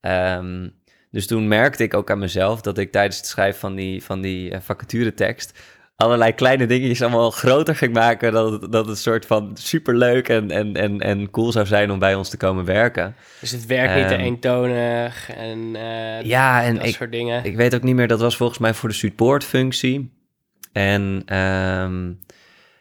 Ehm, 0.00 0.68
dus 1.10 1.26
toen 1.26 1.48
merkte 1.48 1.82
ik 1.82 1.94
ook 1.94 2.10
aan 2.10 2.18
mezelf 2.18 2.60
dat 2.60 2.78
ik 2.78 2.92
tijdens 2.92 3.16
het 3.16 3.26
schrijven 3.26 3.60
van 3.60 3.74
die, 3.74 4.04
van 4.04 4.20
die 4.20 4.50
eh, 4.50 4.60
vacaturetekst 4.60 5.58
allerlei 5.98 6.32
kleine 6.32 6.66
dingetjes 6.66 7.02
allemaal 7.02 7.30
groter 7.30 7.76
ging 7.76 7.92
maken. 7.92 8.32
Dat 8.32 8.52
het, 8.52 8.72
dat 8.72 8.86
het 8.86 8.98
soort 8.98 9.26
van 9.26 9.50
superleuk 9.54 10.28
en, 10.28 10.50
en, 10.50 10.74
en, 10.74 11.00
en 11.00 11.30
cool 11.30 11.52
zou 11.52 11.66
zijn 11.66 11.90
om 11.90 11.98
bij 11.98 12.14
ons 12.14 12.28
te 12.28 12.36
komen 12.36 12.64
werken. 12.64 13.14
Dus 13.40 13.50
het 13.50 13.66
werkt 13.66 13.94
niet 13.94 14.08
te 14.08 14.14
Ehm, 14.14 14.24
eentonig 14.24 15.30
en 15.30 15.76
eh, 15.76 16.22
Ja, 16.22 16.62
en 16.62 16.74
dat 16.74 16.86
ik, 16.86 16.94
soort 16.94 17.12
dingen. 17.12 17.44
ik 17.44 17.56
weet 17.56 17.74
ook 17.74 17.82
niet 17.82 17.94
meer, 17.94 18.08
dat 18.08 18.20
was 18.20 18.36
volgens 18.36 18.58
mij 18.58 18.74
voor 18.74 18.88
de 18.88 18.94
supportfunctie. 18.94 20.12
En 20.72 21.22
ehm, 21.26 22.12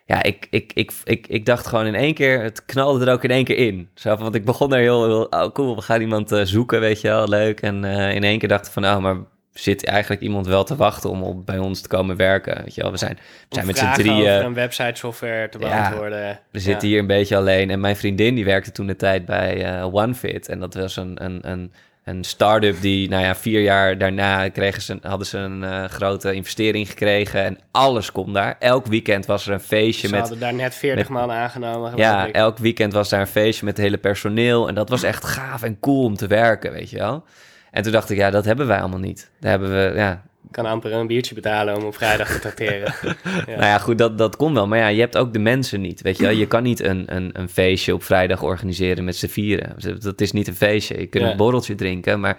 ja, 0.06 0.24
ik, 0.24 0.48
ik, 0.50 0.72
ik, 0.74 0.92
ik, 1.04 1.28
ik 1.28 1.46
dacht 1.46 1.68
gewoon 1.68 1.86
in 1.86 1.96
één 1.96 2.14
keer, 2.14 2.42
het 2.42 2.66
knalde 2.66 3.06
er 3.06 3.14
ook 3.14 3.24
in 3.24 3.32
één 3.32 3.44
keer 3.44 3.58
in. 3.58 3.90
Zo, 3.94 4.10
van, 4.10 4.24
want 4.24 4.36
ik 4.36 4.46
begon 4.46 4.74
er 4.74 4.80
heel, 4.80 5.06
heel 5.06 5.26
oh 5.26 5.54
cool, 5.54 5.76
we 5.76 5.82
gaan 5.82 6.02
iemand 6.02 6.32
eh, 6.32 6.42
zoeken, 6.44 6.80
weet 6.80 7.02
je 7.02 7.08
wel, 7.08 7.28
leuk. 7.28 7.62
En 7.62 7.84
eh, 7.84 8.16
in 8.16 8.24
één 8.24 8.40
keer 8.40 8.50
dacht 8.50 8.66
ik 8.66 8.72
van, 8.72 8.82
nou, 8.82 9.02
maar 9.02 9.18
zit 9.60 9.86
eigenlijk 9.86 10.22
iemand 10.22 10.48
wel 10.48 10.64
te 10.64 10.76
wachten 10.76 11.10
om 11.10 11.22
op, 11.24 11.46
bij 11.46 11.58
ons 11.58 11.82
te 11.82 11.88
komen 11.88 12.16
werken, 12.16 12.64
weet 12.64 12.76
je 12.76 12.82
wel. 12.82 12.92
We 12.92 12.98
zijn, 12.98 13.14
we 13.50 13.56
zijn 13.56 13.66
met 13.66 13.78
z'n 13.78 13.92
drieën. 13.94 14.46
een 14.46 14.54
website 14.54 14.96
software 14.96 15.50
te 15.50 15.60
Ja, 15.60 15.68
beantwoorden. 15.68 16.40
We 16.52 16.60
zitten 16.60 16.88
hier 16.88 17.00
een 17.00 17.08
beetje 17.08 17.36
alleen. 17.38 17.70
En 17.70 17.80
mijn 17.80 17.96
vriendin 17.96 18.36
die 18.36 18.46
werkte 18.46 18.72
toen 18.72 18.88
de 18.88 18.96
tijd 18.96 19.26
bij 19.26 19.66
eh, 19.80 19.94
OneFit. 19.94 20.48
En 20.50 20.60
dat 20.60 20.74
was 20.74 20.96
een, 20.96 21.24
een, 21.26 21.40
een, 21.52 21.72
een 22.04 22.24
start-up 22.24 22.82
die, 22.82 23.10
nou 23.10 23.24
ja, 23.24 23.36
vier 23.36 23.62
jaar 23.62 23.98
daarna 23.98 24.50
kregen 24.50 24.82
ze, 24.82 24.98
hadden 25.02 25.28
ze 25.28 25.38
een 25.38 25.64
eh, 25.64 25.84
grote 25.86 26.34
investering 26.34 26.88
gekregen. 26.90 27.44
En 27.44 27.58
alles 27.72 28.12
kon 28.12 28.34
daar. 28.34 28.56
Elk 28.60 28.86
weekend 28.86 29.26
was 29.26 29.48
er 29.48 29.54
een 29.54 29.60
feestje 29.60 30.08
Ze 30.08 30.14
met... 30.14 30.22
hadden 30.22 30.40
daar 30.40 30.54
net 30.54 30.76
40 30.76 31.10
met- 31.10 31.20
man 31.20 31.32
aangenomen. 31.32 31.92
Ja, 31.96 32.32
elk 32.32 32.58
weekend 32.58 32.94
was 32.94 33.10
daar 33.10 33.20
een 33.22 33.28
feestje 33.28 33.66
met 33.66 33.78
het 33.78 33.86
hele 33.86 33.98
personeel. 33.98 34.68
En 34.68 34.76
dat 34.76 34.90
was 34.90 35.04
echt 35.04 35.26
gaaf 35.26 35.64
en 35.64 35.80
cool 35.80 36.04
om 36.04 36.16
te 36.16 36.28
werken, 36.28 36.72
weet 36.72 36.90
je 36.90 36.98
wel. 36.98 37.24
En 37.78 37.84
toen 37.84 37.92
dacht 37.92 38.10
ik, 38.10 38.18
ja, 38.18 38.30
dat 38.30 38.46
hebben 38.46 38.68
wij 38.68 38.80
allemaal 38.80 39.00
niet. 39.00 39.32
Daar 39.40 39.52
hebben 39.52 39.70
we, 39.70 39.98
ja, 39.98 40.24
Ik 40.46 40.52
kan 40.52 40.66
amper 40.66 40.94
een 40.94 41.08
biertje 41.08 41.36
betalen 41.36 41.76
om 41.76 41.84
op 41.84 41.96
vrijdag 41.96 42.32
te 42.32 42.40
tracteren. 42.40 42.94
Ja. 43.24 43.46
Nou 43.46 43.62
ja, 43.66 43.78
goed, 43.78 43.98
dat, 43.98 44.18
dat 44.18 44.36
kon 44.36 44.54
wel. 44.54 44.68
Maar 44.68 44.78
ja, 44.80 44.88
je 44.88 45.00
hebt 45.00 45.18
ook 45.18 45.34
de 45.34 45.40
mensen 45.40 45.82
niet, 45.82 46.02
weet 46.02 46.18
je 46.18 46.24
wel. 46.24 46.32
Je 46.32 46.48
kan 46.48 46.64
niet 46.64 46.80
een, 46.84 47.16
een, 47.16 47.30
een 47.34 47.50
feestje 47.50 47.94
op 47.94 48.04
vrijdag 48.04 48.44
organiseren 48.44 49.04
met 49.04 49.16
z'n 49.16 49.28
vieren. 49.28 49.76
Dat 50.00 50.22
is 50.22 50.32
niet 50.32 50.48
een 50.48 50.56
feestje. 50.56 51.00
Je 51.00 51.08
kunt 51.08 51.24
Ja. 51.24 51.32
een 51.32 51.38
borreltje 51.38 51.76
drinken, 51.76 52.20
maar... 52.20 52.38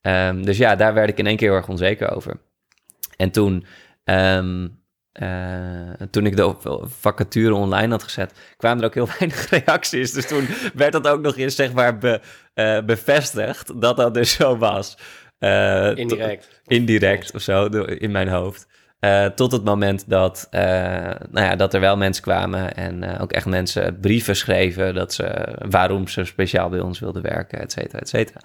ehm, 0.00 0.42
dus 0.42 0.56
ja, 0.56 0.76
daar 0.76 0.94
werd 0.94 1.08
ik 1.08 1.18
in 1.18 1.26
één 1.26 1.36
keer 1.36 1.48
heel 1.48 1.56
erg 1.56 1.68
onzeker 1.68 2.10
over. 2.14 2.36
En 3.16 3.30
toen... 3.30 3.66
ehm, 4.04 4.66
eh, 5.14 6.06
toen 6.10 6.26
ik 6.26 6.36
de 6.36 6.54
vacature 7.00 7.54
online 7.54 7.90
had 7.90 8.02
gezet, 8.02 8.32
kwamen 8.56 8.78
er 8.80 8.86
ook 8.86 8.94
heel 8.94 9.08
weinig 9.18 9.48
reacties. 9.50 10.12
Dus 10.12 10.26
toen 10.26 10.46
werd 10.74 10.92
dat 10.92 11.08
ook 11.08 11.20
nog 11.20 11.36
eens, 11.36 11.54
zeg 11.54 11.72
maar, 11.72 11.98
be- 11.98 12.20
eh, 12.54 12.80
bevestigd 12.84 13.80
dat 13.80 13.96
dat 13.96 14.14
dus 14.14 14.32
zo 14.32 14.56
was. 14.56 14.98
Eh, 15.38 15.96
Indirect. 15.96 16.60
indirect 16.66 17.34
of 17.34 17.42
zo 17.42 17.64
in 17.84 18.10
mijn 18.10 18.28
hoofd. 18.28 18.66
Tot 19.34 19.52
het 19.52 19.64
moment 19.64 20.08
dat, 20.08 20.46
nou 20.50 21.20
ja, 21.46 21.56
dat 21.56 21.74
er 21.74 21.80
wel 21.80 21.96
mensen 21.96 22.22
kwamen 22.22 22.74
en 22.74 23.18
ook 23.18 23.32
echt 23.32 23.46
mensen 23.46 24.00
brieven 24.00 24.36
schreven 24.36 24.94
dat 24.94 25.12
ze, 25.14 25.56
waarom 25.68 26.08
ze 26.08 26.24
speciaal 26.24 26.68
bij 26.68 26.80
ons 26.80 26.98
wilden 26.98 27.22
werken, 27.22 27.60
et 27.60 27.72
cetera, 27.72 27.98
et 27.98 28.08
cetera. 28.08 28.40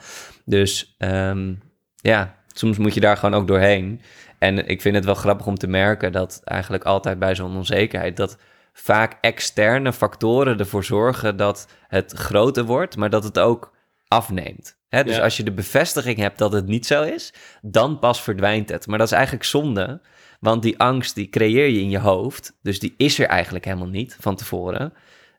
Dus 0.45 0.95
ehm, 0.97 1.53
ja, 1.95 2.35
soms 2.53 2.77
moet 2.77 2.93
je 2.93 2.99
daar 2.99 3.17
gewoon 3.17 3.39
ook 3.41 3.47
doorheen. 3.47 4.01
En 4.39 4.67
ik 4.67 4.81
vind 4.81 4.95
het 4.95 5.05
wel 5.05 5.15
grappig 5.15 5.47
om 5.47 5.57
te 5.57 5.67
merken 5.67 6.11
dat 6.11 6.41
eigenlijk 6.43 6.83
altijd 6.83 7.19
bij 7.19 7.35
zo'n 7.35 7.55
onzekerheid 7.55 8.17
dat 8.17 8.37
vaak 8.73 9.17
externe 9.21 9.93
factoren 9.93 10.59
ervoor 10.59 10.83
zorgen 10.83 11.37
dat 11.37 11.67
het 11.87 12.11
groter 12.11 12.63
wordt, 12.63 12.97
maar 12.97 13.09
dat 13.09 13.23
het 13.23 13.39
ook 13.39 13.75
afneemt. 14.07 14.77
Hè, 14.89 15.03
dus 15.03 15.15
Ja. 15.15 15.21
als 15.23 15.37
je 15.37 15.43
de 15.43 15.51
bevestiging 15.51 16.17
hebt 16.17 16.37
dat 16.37 16.51
het 16.51 16.65
niet 16.67 16.85
zo 16.85 17.03
is, 17.03 17.33
dan 17.61 17.99
pas 17.99 18.21
verdwijnt 18.21 18.69
het. 18.69 18.87
Maar 18.87 18.97
dat 18.97 19.07
is 19.07 19.13
eigenlijk 19.13 19.43
zonde, 19.45 20.01
want 20.39 20.61
die 20.63 20.79
angst 20.79 21.15
die 21.15 21.29
creëer 21.29 21.67
je 21.67 21.79
in 21.79 21.89
je 21.89 21.99
hoofd. 21.99 22.57
Dus 22.61 22.79
die 22.79 22.93
is 22.97 23.19
er 23.19 23.25
eigenlijk 23.27 23.65
helemaal 23.65 23.87
niet 23.87 24.17
van 24.19 24.35
tevoren. 24.35 24.93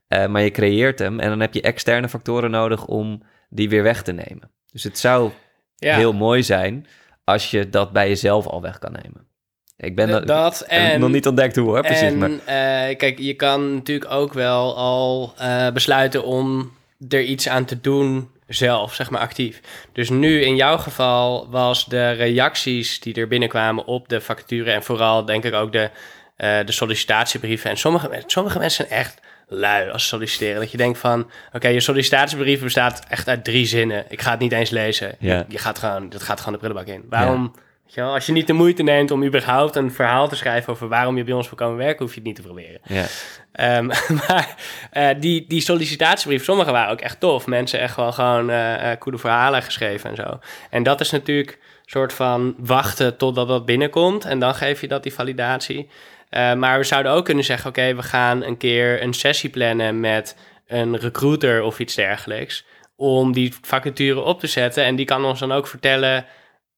Eh, 0.08 0.26
maar 0.26 0.42
je 0.42 0.50
creëert 0.50 0.98
hem 0.98 1.20
en 1.20 1.28
dan 1.28 1.40
heb 1.40 1.54
je 1.54 1.62
externe 1.62 2.08
factoren 2.08 2.50
nodig 2.50 2.86
om 2.86 3.22
die 3.48 3.68
weer 3.68 3.82
weg 3.82 4.02
te 4.02 4.12
nemen. 4.12 4.50
Dus 4.72 4.82
het 4.84 4.98
zou 4.98 5.30
Ja, 5.76 5.96
heel 5.96 6.12
mooi 6.12 6.42
zijn 6.42 6.86
als 7.30 7.50
je 7.50 7.70
dat 7.70 7.92
bij 7.92 8.08
jezelf 8.08 8.46
al 8.46 8.62
weg 8.62 8.78
kan 8.78 8.92
nemen. 8.92 9.28
Ik 9.76 9.96
ben 9.96 10.22
d- 10.22 10.26
dat, 10.26 10.60
en... 10.60 11.00
nog 11.00 11.10
niet 11.10 11.26
ontdekt 11.26 11.56
hoe 11.56 11.68
hoor, 11.68 11.80
precies. 11.80 12.00
en 12.00 12.18
maar, 12.18 12.30
eh, 12.30 12.96
kijk, 12.96 13.18
je 13.18 13.34
kan 13.34 13.74
natuurlijk 13.74 14.10
ook 14.10 14.32
wel 14.32 14.76
al 14.76 15.34
eh, 15.38 15.70
besluiten 15.70 16.24
om 16.24 16.72
er 17.08 17.22
iets 17.22 17.48
aan 17.48 17.64
te 17.64 17.80
doen 17.80 18.30
zelf, 18.46 18.94
zeg 18.94 19.10
maar 19.10 19.20
actief. 19.20 19.60
Dus 19.92 20.10
nu 20.10 20.42
in 20.42 20.56
jouw 20.56 20.78
geval 20.78 21.50
was 21.50 21.84
de 21.84 22.10
reacties 22.10 23.00
die 23.00 23.14
er 23.14 23.28
binnenkwamen 23.28 23.84
op 23.84 24.08
de 24.08 24.20
vacature 24.20 24.70
en 24.72 24.82
vooral 24.82 25.24
denk 25.24 25.44
ik 25.44 25.54
ook 25.54 25.72
de, 25.72 25.90
eh, 26.36 26.58
de 26.64 26.72
sollicitatiebrieven. 26.72 27.70
En 27.70 27.76
sommige, 27.76 28.22
sommige 28.26 28.58
mensen 28.58 28.86
zijn 28.86 29.00
echt 29.00 29.20
lui 29.50 29.90
als 29.90 30.08
solliciteren. 30.08 30.60
Dat 30.60 30.70
je 30.70 30.76
denkt 30.76 30.98
van, 30.98 31.30
oké, 31.52 31.68
je 31.68 31.80
sollicitatiebrief 31.80 32.62
bestaat 32.62 33.04
echt 33.08 33.28
uit 33.28 33.44
drie 33.44 33.66
zinnen. 33.66 34.04
Ik 34.08 34.20
ga 34.20 34.30
het 34.30 34.40
niet 34.40 34.52
eens 34.52 34.70
lezen. 34.70 35.14
Ja. 35.18 35.44
Je, 35.48 35.58
gaat 35.58 35.78
gewoon, 35.78 36.08
dat 36.08 36.22
gaat 36.22 36.38
gewoon 36.38 36.52
de 36.52 36.58
prullenbak 36.58 36.94
in. 36.94 37.04
Waarom, 37.08 37.42
weet 37.42 37.62
Weet 37.90 37.98
je 37.98 38.04
wel? 38.04 38.14
Als 38.14 38.26
je 38.26 38.32
niet 38.32 38.46
de 38.46 38.52
moeite 38.52 38.82
neemt 38.82 39.10
om 39.10 39.24
überhaupt 39.24 39.76
een 39.76 39.92
verhaal 39.92 40.28
te 40.28 40.36
schrijven 40.36 40.72
over 40.72 40.88
waarom 40.88 41.16
je 41.16 41.24
bij 41.24 41.34
ons 41.34 41.48
wil 41.48 41.58
komen 41.58 41.76
werken, 41.76 42.04
hoef 42.04 42.14
je 42.14 42.18
het 42.18 42.26
niet 42.26 42.36
te 42.36 42.42
proberen. 42.42 42.80
Ja. 42.84 43.04
Ehm, 43.52 43.86
maar 44.28 44.54
eh, 44.90 45.08
die, 45.18 45.44
die 45.48 45.60
sollicitatiebrief, 45.60 46.44
sommige 46.44 46.70
waren 46.70 46.92
ook 46.92 47.00
echt 47.00 47.20
tof. 47.20 47.46
Mensen 47.46 47.80
echt 47.80 47.96
wel 47.96 48.12
gewoon 48.12 48.50
eh, 48.50 48.98
coole 48.98 49.18
verhalen 49.18 49.62
geschreven 49.62 50.10
en 50.10 50.16
zo. 50.16 50.38
En 50.70 50.82
dat 50.82 51.00
is 51.00 51.10
natuurlijk 51.10 51.58
soort 51.84 52.12
van 52.12 52.54
wachten 52.58 53.16
totdat 53.16 53.48
dat 53.48 53.66
binnenkomt. 53.66 54.24
En 54.24 54.38
dan 54.38 54.54
geef 54.54 54.80
je 54.80 54.88
dat 54.88 55.02
die 55.02 55.14
validatie. 55.14 55.88
Eh, 56.30 56.54
maar 56.54 56.78
we 56.78 56.84
zouden 56.84 57.12
ook 57.12 57.24
kunnen 57.24 57.44
zeggen, 57.44 57.68
oké, 57.70 57.94
we 57.94 58.02
gaan 58.02 58.42
een 58.42 58.56
keer 58.56 59.02
een 59.02 59.12
sessie 59.14 59.50
plannen 59.50 60.00
met 60.00 60.36
een 60.66 60.96
recruiter 60.98 61.62
of 61.62 61.78
iets 61.78 61.94
dergelijks. 61.94 62.64
Om 62.96 63.32
die 63.32 63.54
vacature 63.62 64.20
op 64.20 64.40
te 64.40 64.46
zetten. 64.46 64.84
En 64.84 64.96
die 64.96 65.04
kan 65.06 65.24
ons 65.24 65.40
dan 65.40 65.52
ook 65.52 65.66
vertellen 65.66 66.24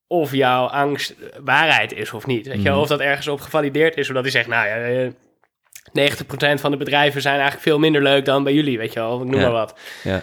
of 0.06 0.32
jouw 0.34 0.66
angst 0.66 1.14
waarheid 1.44 1.92
is 1.92 2.12
of 2.12 2.26
niet. 2.26 2.46
Weet 2.46 2.62
je? 2.62 2.70
Mhm. 2.70 2.78
Of 2.78 2.88
dat 2.88 3.00
ergens 3.00 3.28
op 3.28 3.40
gevalideerd 3.40 3.96
is, 3.96 4.06
zodat 4.06 4.22
hij 4.22 4.30
zegt, 4.32 4.48
nou 4.48 4.66
ja, 4.66 4.76
eh, 4.76 5.10
90% 5.92 6.60
van 6.60 6.70
de 6.70 6.76
bedrijven 6.76 7.22
zijn 7.22 7.34
eigenlijk 7.34 7.62
veel 7.62 7.78
minder 7.78 8.02
leuk 8.02 8.24
dan 8.24 8.44
bij 8.44 8.52
jullie, 8.54 8.78
weet 8.78 8.92
je 8.92 8.98
wel, 9.00 9.20
ik 9.20 9.24
noem 9.28 9.40
Ja. 9.40 9.42
maar 9.42 9.52
wat. 9.52 9.78
Ja. 10.02 10.22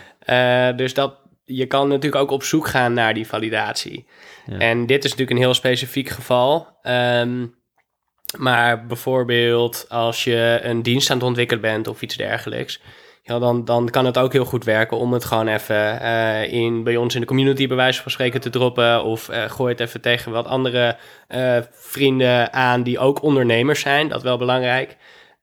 Eh, 0.69 0.77
dus 0.77 0.93
dat, 0.93 1.15
je 1.45 1.65
kan 1.65 1.87
natuurlijk 1.87 2.21
ook 2.21 2.31
op 2.31 2.43
zoek 2.43 2.67
gaan 2.67 2.93
naar 2.93 3.13
die 3.13 3.27
validatie. 3.27 4.07
Ja. 4.45 4.57
En 4.57 4.85
dit 4.85 5.03
is 5.03 5.09
natuurlijk 5.09 5.37
een 5.37 5.43
heel 5.45 5.53
specifiek 5.53 6.09
geval. 6.09 6.67
Ehm, 6.81 7.45
maar 8.37 8.85
bijvoorbeeld 8.85 9.85
als 9.89 10.23
je 10.23 10.59
een 10.63 10.81
dienst 10.81 11.09
aan 11.09 11.17
het 11.17 11.25
ontwikkelen 11.25 11.61
bent 11.61 11.87
of 11.87 12.01
iets 12.01 12.15
dergelijks... 12.15 12.79
Ja, 13.29 13.39
dan, 13.39 13.65
dan 13.65 13.89
kan 13.89 14.05
het 14.05 14.17
ook 14.17 14.33
heel 14.33 14.45
goed 14.45 14.63
werken 14.63 14.97
om 14.97 15.13
het 15.13 15.25
gewoon 15.25 15.47
even 15.47 16.01
eh, 16.01 16.53
in, 16.53 16.83
bij 16.83 16.95
ons 16.95 17.15
in 17.15 17.21
de 17.21 17.27
community 17.27 17.67
bij 17.67 17.75
wijze 17.75 18.01
van 18.01 18.11
spreken 18.11 18.41
te 18.41 18.49
droppen. 18.49 19.03
Of 19.03 19.29
eh, 19.29 19.49
gooi 19.49 19.71
het 19.71 19.79
even 19.79 20.01
tegen 20.01 20.31
wat 20.31 20.45
andere 20.45 20.97
eh, 21.27 21.57
vrienden 21.71 22.53
aan 22.53 22.83
die 22.83 22.99
ook 22.99 23.21
ondernemers 23.21 23.79
zijn. 23.79 24.07
Dat 24.07 24.21
wel 24.21 24.37
belangrijk. 24.37 24.97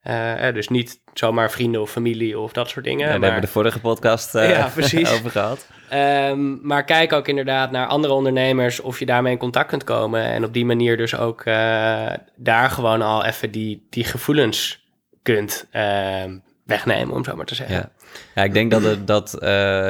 Eh, 0.07 0.53
dus 0.53 0.67
niet 0.67 0.99
zomaar 1.13 1.51
vrienden 1.51 1.81
of 1.81 1.91
familie 1.91 2.39
of 2.39 2.51
dat 2.51 2.69
soort 2.69 2.85
dingen. 2.85 3.05
Ja, 3.05 3.11
daar 3.11 3.19
maar- 3.19 3.31
hebben 3.31 3.49
we 3.49 3.53
de 3.53 3.59
vorige 3.59 3.79
podcast 3.79 4.35
eh, 4.35 4.49
Ja, 4.49 4.65
over 5.15 5.31
gehad. 5.31 5.67
Ehm, 5.89 6.67
maar 6.67 6.83
kijk 6.83 7.13
ook 7.13 7.27
inderdaad 7.27 7.71
naar 7.71 7.87
andere 7.87 8.13
ondernemers 8.13 8.79
of 8.79 8.99
je 8.99 9.05
daarmee 9.05 9.31
in 9.31 9.37
contact 9.37 9.67
kunt 9.69 9.83
komen. 9.83 10.23
En 10.23 10.43
op 10.43 10.53
die 10.53 10.65
manier 10.65 10.97
dus 10.97 11.15
ook 11.15 11.41
eh, 11.41 12.07
daar 12.35 12.69
gewoon 12.69 13.01
al 13.01 13.25
even 13.25 13.51
die, 13.51 13.87
die 13.89 14.03
gevoelens 14.03 14.85
kunt 15.21 15.67
ehm, 15.71 16.37
wegnemen, 16.65 17.15
om 17.15 17.23
zo 17.23 17.35
maar 17.35 17.45
te 17.45 17.55
zeggen. 17.55 17.75
Ja. 17.75 17.89
ja, 18.35 18.43
ik 18.43 18.53
denk 18.53 18.71
dat, 18.71 18.83
het, 18.83 19.07
dat 19.07 19.33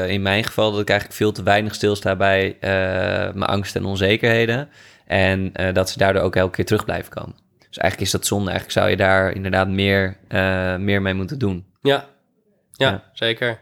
in 0.09 0.21
mijn 0.21 0.43
geval 0.43 0.71
dat 0.71 0.81
ik 0.81 0.89
eigenlijk 0.89 1.19
veel 1.19 1.31
te 1.31 1.43
weinig 1.43 1.75
stilsta 1.75 2.15
bij 2.15 2.57
mijn 3.33 3.43
angsten 3.43 3.81
en 3.81 3.87
onzekerheden. 3.87 4.69
En 5.05 5.51
dat 5.73 5.89
ze 5.89 5.97
daardoor 5.97 6.21
ook 6.21 6.35
elke 6.35 6.55
keer 6.55 6.65
terug 6.65 6.85
blijven 6.85 7.11
komen. 7.11 7.45
Dus 7.67 7.77
eigenlijk 7.77 8.01
is 8.01 8.11
dat 8.11 8.25
zonde. 8.25 8.49
Eigenlijk 8.49 8.79
zou 8.79 8.89
je 8.89 8.97
daar 8.97 9.31
inderdaad 9.31 9.67
meer, 9.67 10.17
eh, 10.27 10.75
meer 10.75 11.01
mee 11.01 11.13
moeten 11.13 11.39
doen. 11.39 11.65
Ja, 11.81 12.05
ja, 12.71 12.89
Ja. 12.89 13.03
zeker. 13.13 13.59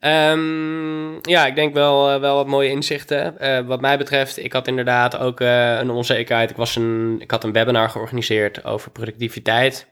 Ehm, 0.00 1.12
ja, 1.30 1.46
ik 1.46 1.54
denk 1.54 1.74
wel, 1.74 2.10
eh, 2.10 2.20
wel 2.20 2.36
wat 2.36 2.46
mooie 2.46 2.70
inzichten. 2.70 3.38
Eh, 3.38 3.60
wat 3.66 3.80
mij 3.80 3.98
betreft, 3.98 4.36
ik 4.38 4.52
had 4.52 4.66
inderdaad 4.68 5.18
ook 5.18 5.40
een 5.40 5.90
onzekerheid. 5.90 6.50
Ik, 6.50 6.56
was 6.56 6.76
een, 6.76 7.16
ik 7.18 7.30
had 7.30 7.44
een 7.44 7.52
webinar 7.52 7.90
georganiseerd 7.90 8.64
over 8.64 8.90
productiviteit 8.90 9.86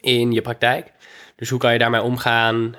in 0.00 0.32
je 0.32 0.42
praktijk. 0.42 0.92
Dus 1.36 1.50
hoe 1.50 1.58
kan 1.58 1.72
je 1.72 1.78
daarmee 1.78 2.02
omgaan? 2.02 2.74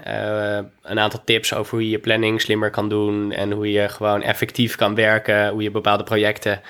Een 0.81 0.99
aantal 0.99 1.23
tips 1.25 1.53
over 1.53 1.71
hoe 1.71 1.83
je 1.83 1.89
je 1.89 1.99
planning 1.99 2.41
slimmer 2.41 2.69
kan 2.69 2.89
doen 2.89 3.31
en 3.31 3.51
hoe 3.51 3.71
je 3.71 3.89
gewoon 3.89 4.21
effectief 4.21 4.75
kan 4.75 4.95
werken, 4.95 5.49
hoe 5.49 5.63
je 5.63 5.71
bepaalde 5.71 6.03
projecten 6.03 6.61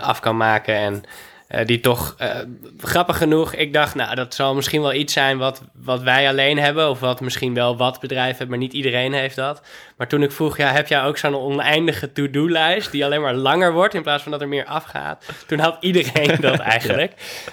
af 0.00 0.20
kan 0.20 0.36
maken 0.36 0.74
en 0.74 1.02
eh, 1.50 1.66
die 1.66 1.80
toch, 1.80 2.14
eh, 2.18 2.36
grappig 2.78 3.16
genoeg, 3.16 3.54
ik 3.54 3.72
dacht, 3.72 3.94
nou, 3.94 4.14
dat 4.14 4.34
zal 4.34 4.54
misschien 4.54 4.80
wel 4.80 4.92
iets 4.92 5.12
zijn 5.12 5.38
wat, 5.38 5.62
wat 5.74 6.02
wij 6.02 6.28
alleen 6.28 6.58
hebben, 6.58 6.90
of 6.90 7.00
wat 7.00 7.20
misschien 7.20 7.54
wel 7.54 7.76
wat 7.76 8.00
bedrijven 8.00 8.36
hebben, 8.36 8.48
maar 8.48 8.58
niet 8.58 8.72
iedereen 8.72 9.12
heeft 9.12 9.36
dat. 9.36 9.62
Maar 9.96 10.08
toen 10.08 10.22
ik 10.22 10.32
vroeg, 10.32 10.56
ja, 10.56 10.72
heb 10.72 10.88
jij 10.88 11.04
ook 11.04 11.18
zo'n 11.18 11.34
oneindige 11.34 12.12
to-do-lijst 12.12 12.90
die 12.90 13.04
alleen 13.04 13.20
maar 13.20 13.34
langer 13.34 13.72
wordt 13.72 13.94
in 13.94 14.02
plaats 14.02 14.22
van 14.22 14.32
dat 14.32 14.40
er 14.40 14.48
meer 14.48 14.64
afgaat? 14.64 15.24
Toen 15.46 15.58
had 15.58 15.76
iedereen 15.80 16.36
dat 16.40 16.58
eigenlijk. 16.58 17.12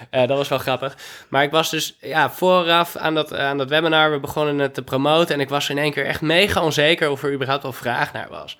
Eh, 0.09 0.27
dat 0.27 0.37
was 0.37 0.47
wel 0.47 0.59
grappig. 0.59 0.97
Maar 1.29 1.43
ik 1.43 1.51
was 1.51 1.69
dus 1.69 1.97
ja, 2.01 2.29
vooraf 2.29 2.95
aan 2.95 3.15
dat, 3.15 3.33
aan 3.33 3.57
dat 3.57 3.69
webinar, 3.69 4.11
we 4.11 4.19
begonnen 4.19 4.59
het 4.59 4.73
te 4.73 4.83
promoten 4.83 5.35
en 5.35 5.41
ik 5.41 5.49
was 5.49 5.69
in 5.69 5.77
één 5.77 5.91
keer 5.91 6.05
echt 6.05 6.21
mega 6.21 6.61
onzeker 6.61 7.09
of 7.09 7.23
er 7.23 7.33
überhaupt 7.33 7.63
wel 7.63 7.73
vraag 7.73 8.13
naar 8.13 8.27
was. 8.29 8.57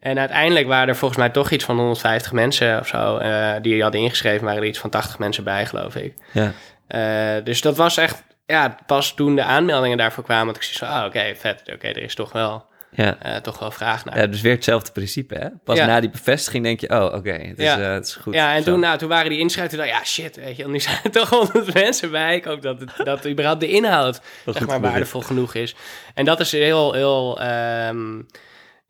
En 0.00 0.18
uiteindelijk 0.18 0.66
waren 0.66 0.88
er 0.88 0.96
volgens 0.96 1.20
mij 1.20 1.28
toch 1.30 1.50
iets 1.50 1.64
van 1.64 1.76
150 1.76 2.32
mensen 2.32 2.80
of 2.80 2.86
zo 2.86 3.16
eh, 3.16 3.52
die 3.62 3.82
hadden 3.82 4.00
ingeschreven, 4.00 4.44
waren 4.44 4.62
er 4.62 4.68
iets 4.68 4.78
van 4.78 4.90
80 4.90 5.18
mensen 5.18 5.44
bij, 5.44 5.66
geloof 5.66 5.94
ik. 5.96 6.14
Ja, 6.32 6.52
Eh, 6.86 7.44
dus 7.44 7.60
dat 7.60 7.76
was 7.76 7.96
echt, 7.96 8.22
ja, 8.46 8.76
pas 8.86 9.14
toen 9.14 9.34
de 9.36 9.42
aanmeldingen 9.42 9.98
daarvoor 9.98 10.24
kwamen, 10.24 10.46
dat 10.46 10.56
ik 10.56 10.62
zoiets 10.62 10.78
van, 10.78 10.88
ah, 10.88 11.06
oké, 11.06 11.34
vet, 11.36 11.62
oké, 11.74 11.86
er 11.88 12.02
is 12.02 12.14
toch 12.14 12.32
wel, 12.32 12.64
ja. 12.90 13.16
eh, 13.22 13.36
toch 13.36 13.58
wel 13.58 13.70
vraag 13.70 14.04
naar. 14.04 14.18
ja, 14.18 14.26
dus 14.26 14.40
weer 14.40 14.52
hetzelfde 14.54 14.92
principe. 14.92 15.34
Hè? 15.34 15.48
Pas 15.64 15.76
Ja. 15.76 15.86
na 15.86 16.00
die 16.00 16.10
bevestiging 16.10 16.64
denk 16.64 16.80
je, 16.80 16.90
oh 16.90 17.14
oké, 17.14 17.32
het, 17.32 17.58
is, 17.58 17.64
Ja. 17.64 17.78
het 17.78 18.06
is 18.06 18.14
goed. 18.14 18.34
Ja, 18.34 18.54
en 18.54 18.62
Zo. 18.62 18.70
toen, 18.70 18.80
nou, 18.80 18.98
toen 18.98 19.08
waren 19.08 19.30
die 19.30 19.38
inschrijvingen, 19.38 19.86
ja, 19.86 20.04
shit, 20.04 20.36
weet 20.36 20.56
je, 20.56 20.68
nu 20.68 20.80
zijn 20.90 20.98
er 21.04 21.10
toch 21.10 21.28
honderd 21.30 21.74
mensen 21.74 22.10
bij. 22.10 22.34
Ik 22.36 22.44
hoop 22.44 22.62
dat, 22.62 22.80
het, 22.80 22.90
dat 23.06 23.26
überhaupt 23.26 23.60
de 23.60 23.68
inhoud, 23.68 24.20
zeg 24.46 24.66
maar, 24.66 24.80
waardevol 24.80 25.20
genoeg 25.20 25.54
is. 25.54 25.74
En 26.14 26.24
dat 26.24 26.40
is 26.40 26.52
heel, 26.52 26.92
heel, 26.92 27.40
ehm, 27.40 28.18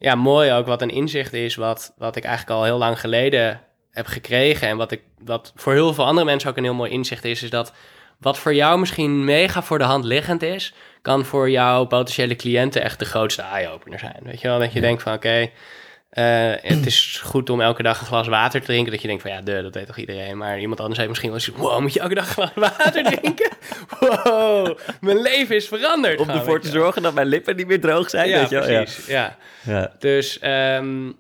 ja, 0.01 0.15
mooi 0.15 0.53
ook, 0.53 0.67
wat 0.67 0.83
een 0.83 0.91
inzicht 0.91 1.33
is, 1.33 1.55
wat, 1.55 1.95
wat 1.97 2.17
ik 2.17 2.25
eigenlijk 2.25 2.59
al 2.59 2.65
heel 2.65 2.79
lang 2.79 3.01
geleden 3.01 3.61
heb 3.91 4.07
gekregen. 4.07 4.69
En 4.69 4.77
wat, 4.77 4.93
ik, 4.93 5.03
wat 5.25 5.53
voor 5.57 5.73
heel 5.73 5.95
veel 5.95 6.07
andere 6.07 6.27
mensen 6.27 6.51
ook 6.51 6.57
een 6.57 6.65
heel 6.65 6.75
mooi 6.75 6.91
inzicht 6.91 7.25
is, 7.25 7.43
is 7.43 7.51
dat 7.51 7.73
wat 8.19 8.39
voor 8.39 8.55
jou 8.55 8.79
misschien 8.79 9.25
mega 9.25 9.63
voor 9.63 9.79
de 9.79 9.85
hand 9.85 10.05
liggend 10.05 10.43
is, 10.43 10.75
kan 11.03 11.25
voor 11.25 11.51
jouw 11.51 11.85
potentiële 11.85 12.37
cliënten 12.37 12.83
echt 12.83 12.99
de 12.99 13.05
grootste 13.05 13.43
eye-opener 13.43 13.99
zijn. 13.99 14.21
Weet 14.23 14.41
je 14.41 14.49
wel, 14.49 14.59
dat 14.59 14.73
je 14.73 14.81
denkt 14.81 15.03
van, 15.03 15.13
oké, 15.13 15.51
eh, 16.11 16.53
het 16.63 16.87
is 16.87 17.21
goed 17.25 17.51
om 17.51 17.61
elke 17.61 17.83
dag 17.83 18.01
een 18.01 18.07
glas 18.07 18.29
water 18.29 18.61
te 18.61 18.67
drinken. 18.67 18.93
Dat 18.93 19.01
je 19.01 19.09
denkt 19.09 19.23
van 19.23 19.31
ja, 19.31 19.41
duh, 19.41 19.63
dat 19.63 19.75
weet 19.75 19.87
toch 19.87 19.97
iedereen. 19.97 20.37
Maar 20.37 20.61
iemand 20.61 20.81
anders 20.81 20.99
heeft 20.99 21.09
misschien 21.09 21.31
wel 21.31 21.39
eens... 21.39 21.49
Wow, 21.49 21.81
moet 21.81 21.93
je 21.93 22.01
elke 22.01 22.15
dag 22.15 22.27
een 22.27 22.33
glas 22.33 22.51
water 22.55 23.05
drinken? 23.13 23.51
Wow, 24.01 24.79
mijn 25.01 25.21
leven 25.21 25.57
is 25.57 25.69
veranderd. 25.69 26.19
Om 26.19 26.25
gewoon, 26.25 26.41
ervoor 26.41 26.61
te 26.61 26.71
wel. 26.71 26.83
zorgen 26.83 27.03
dat 27.03 27.15
mijn 27.15 27.27
lippen 27.27 27.57
niet 27.57 27.67
meer 27.67 27.81
droog 27.81 28.11
zijn. 28.11 28.29
Ja, 28.29 28.39
weet 28.39 28.49
je? 28.49 28.57
Ja. 28.57 28.63
precies. 28.83 29.07
Ja. 29.07 29.37
Ja. 29.63 29.93
Dus, 29.99 30.39
ehm, 30.39 31.11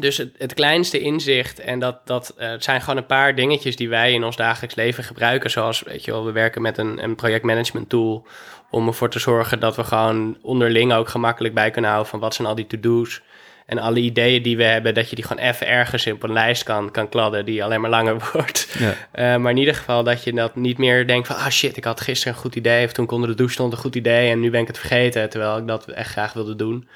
dus 0.00 0.16
het, 0.16 0.30
het 0.38 0.54
kleinste 0.54 1.00
inzicht, 1.00 1.60
en 1.60 1.78
dat, 1.78 2.06
dat 2.06 2.34
eh, 2.36 2.48
het 2.50 2.64
zijn 2.64 2.80
gewoon 2.80 2.96
een 2.96 3.06
paar 3.06 3.34
dingetjes 3.34 3.76
die 3.76 3.88
wij 3.88 4.12
in 4.12 4.24
ons 4.24 4.36
dagelijks 4.36 4.74
leven 4.74 5.04
gebruiken. 5.04 5.50
Zoals, 5.50 5.82
weet 5.82 6.04
je 6.04 6.10
wel, 6.10 6.24
we 6.24 6.32
werken 6.32 6.62
met 6.62 6.78
een, 6.78 7.02
een 7.02 7.14
projectmanagement 7.14 7.88
tool 7.88 8.26
om 8.70 8.86
ervoor 8.86 9.10
te 9.10 9.18
zorgen 9.18 9.60
dat 9.60 9.76
we 9.76 9.84
gewoon 9.84 10.38
onderling 10.42 10.92
ook 10.92 11.08
gemakkelijk 11.08 11.54
bij 11.54 11.70
kunnen 11.70 11.90
houden 11.90 12.10
van 12.10 12.20
wat 12.20 12.34
zijn 12.34 12.48
al 12.48 12.54
die 12.54 12.66
to-do's. 12.66 13.22
En 13.66 13.78
alle 13.78 13.98
ideeën 13.98 14.42
die 14.42 14.56
we 14.56 14.64
hebben, 14.64 14.94
dat 14.94 15.10
je 15.10 15.16
die 15.16 15.24
gewoon 15.24 15.44
even 15.44 15.66
ergens 15.66 16.06
op 16.06 16.22
een 16.22 16.32
lijst 16.32 16.62
kan, 16.62 16.90
kan 16.90 17.08
kladden, 17.08 17.44
die 17.44 17.64
alleen 17.64 17.80
maar 17.80 17.90
langer 17.90 18.16
wordt. 18.32 18.76
Ja. 18.78 18.94
Eh, 19.12 19.36
maar 19.36 19.50
in 19.50 19.56
ieder 19.56 19.74
geval 19.74 20.02
dat 20.02 20.24
je 20.24 20.32
dat 20.32 20.56
niet 20.56 20.78
meer 20.78 21.06
denkt 21.06 21.26
van... 21.26 21.36
ah 21.36 21.48
shit, 21.48 21.76
ik 21.76 21.84
had 21.84 22.00
gisteren 22.00 22.34
een 22.34 22.40
goed 22.40 22.54
idee... 22.54 22.84
of 22.84 22.92
toen 22.92 23.04
ik 23.04 23.10
onder 23.10 23.28
de 23.28 23.34
douche 23.34 23.54
stond 23.54 23.72
een 23.72 23.78
goed 23.78 23.94
idee... 23.94 24.30
en 24.30 24.40
nu 24.40 24.50
ben 24.50 24.60
ik 24.60 24.66
het 24.66 24.78
vergeten, 24.78 25.30
terwijl 25.30 25.58
ik 25.58 25.66
dat 25.66 25.88
echt 25.88 26.10
graag 26.10 26.32
wilde 26.32 26.56
doen. 26.56 26.88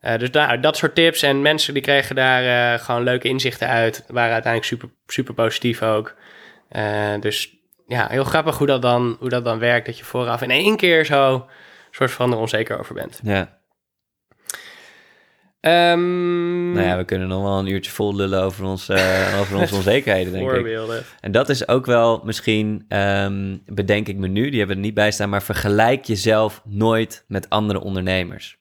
Eh, 0.00 0.18
dus 0.18 0.30
daar, 0.30 0.60
dat 0.60 0.76
soort 0.76 0.94
tips 0.94 1.22
en 1.22 1.42
mensen 1.42 1.74
die 1.74 1.82
kregen 1.82 2.14
daar 2.14 2.74
eh, 2.74 2.84
gewoon 2.84 3.02
leuke 3.02 3.28
inzichten 3.28 3.68
uit... 3.68 4.04
waren 4.06 4.32
uiteindelijk 4.32 4.72
super, 4.72 4.88
super 5.06 5.34
positief 5.34 5.82
ook. 5.82 6.14
Dus 7.20 7.56
ja, 7.86 8.06
heel 8.10 8.24
grappig 8.24 8.58
hoe 8.58 8.66
dat, 8.66 8.82
dan, 8.82 9.16
hoe 9.20 9.28
dat 9.28 9.44
dan 9.44 9.58
werkt... 9.58 9.86
dat 9.86 9.98
je 9.98 10.04
vooraf 10.04 10.42
in 10.42 10.50
één 10.50 10.76
keer 10.76 11.04
zo 11.04 11.46
soort 11.90 12.10
van 12.10 12.32
er 12.32 12.38
onzeker 12.38 12.78
over 12.78 12.94
bent. 12.94 13.20
ja. 13.22 13.62
Ehm 15.64 16.72
Nou 16.72 16.86
ja, 16.86 16.96
we 16.96 17.04
kunnen 17.04 17.28
nog 17.28 17.42
wel 17.42 17.58
een 17.58 17.66
uurtje 17.66 17.90
vol 17.90 18.14
lullen 18.14 18.42
over, 18.42 18.64
ons, 18.64 18.88
eh, 18.88 19.36
over 19.40 19.56
onze 19.56 19.74
onzekerheden, 19.74 20.32
denk 20.32 20.44
ik. 20.44 20.50
voorbeelden. 20.50 21.02
En 21.20 21.32
dat 21.32 21.48
is 21.48 21.68
ook 21.68 21.86
wel 21.86 22.20
misschien, 22.24 22.84
ehm, 22.88 23.56
bedenk 23.66 24.08
ik 24.08 24.16
me 24.16 24.28
nu, 24.28 24.50
die 24.50 24.58
hebben 24.58 24.76
er 24.76 24.82
niet 24.82 24.94
bij 24.94 25.10
staan, 25.10 25.28
maar 25.28 25.42
vergelijk 25.42 26.04
jezelf 26.04 26.62
nooit 26.64 27.24
met 27.28 27.50
andere 27.50 27.80
ondernemers. 27.80 28.58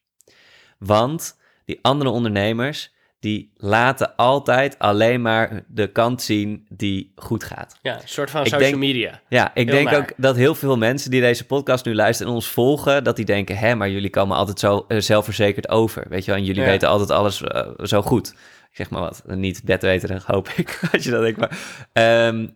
Want 0.78 1.40
die 1.66 1.80
andere 1.82 2.10
ondernemers, 2.10 2.93
die 3.24 3.52
laten 3.56 4.16
altijd 4.16 4.80
alleen 4.80 5.22
maar 5.22 5.64
de 5.68 5.88
kant 5.88 6.22
zien 6.22 6.66
die 6.70 7.12
goed 7.16 7.44
gaat. 7.44 7.78
Ja, 7.82 7.94
een 7.94 8.00
soort 8.06 8.30
van 8.30 8.42
Ik 8.42 8.48
social 8.48 8.70
denk- 8.70 8.82
media. 8.82 9.22
Ja, 9.30 9.52
ik 9.54 9.66
Heel 9.68 9.76
denk 9.76 9.90
naar. 9.90 10.00
ook 10.00 10.14
dat 10.18 10.36
heel 10.36 10.56
veel 10.56 10.78
mensen 10.78 11.12
die 11.12 11.22
deze 11.22 11.46
podcast 11.46 11.86
nu 11.86 11.96
luisteren 11.96 12.32
en 12.32 12.38
ons 12.38 12.48
volgen, 12.48 13.04
dat 13.04 13.16
die 13.16 13.26
denken, 13.26 13.58
hè, 13.58 13.76
maar 13.76 13.90
jullie 13.90 14.10
komen 14.10 14.38
altijd 14.38 14.60
zo 14.60 14.86
eh, 14.88 15.00
zelfverzekerd 15.00 15.70
over, 15.70 16.06
weet 16.10 16.26
je 16.26 16.32
wel, 16.32 16.40
en 16.40 16.46
jullie 16.46 16.62
Ja. 16.62 16.68
weten 16.68 16.88
altijd 16.90 17.12
alles 17.12 17.42
eh, 17.42 17.68
zo 17.84 18.02
goed. 18.02 18.30
Ik 18.72 18.80
zeg 18.80 18.90
maar 18.90 19.02
wat, 19.02 19.24
niet 19.26 19.62
bedweterig 19.64 20.26
hoop 20.26 20.50
ik, 20.56 20.80
als 20.94 21.04
je 21.04 21.12
dat 21.12 21.22
denkt, 21.22 21.40
maar... 21.40 21.58
ehm, 21.94 22.48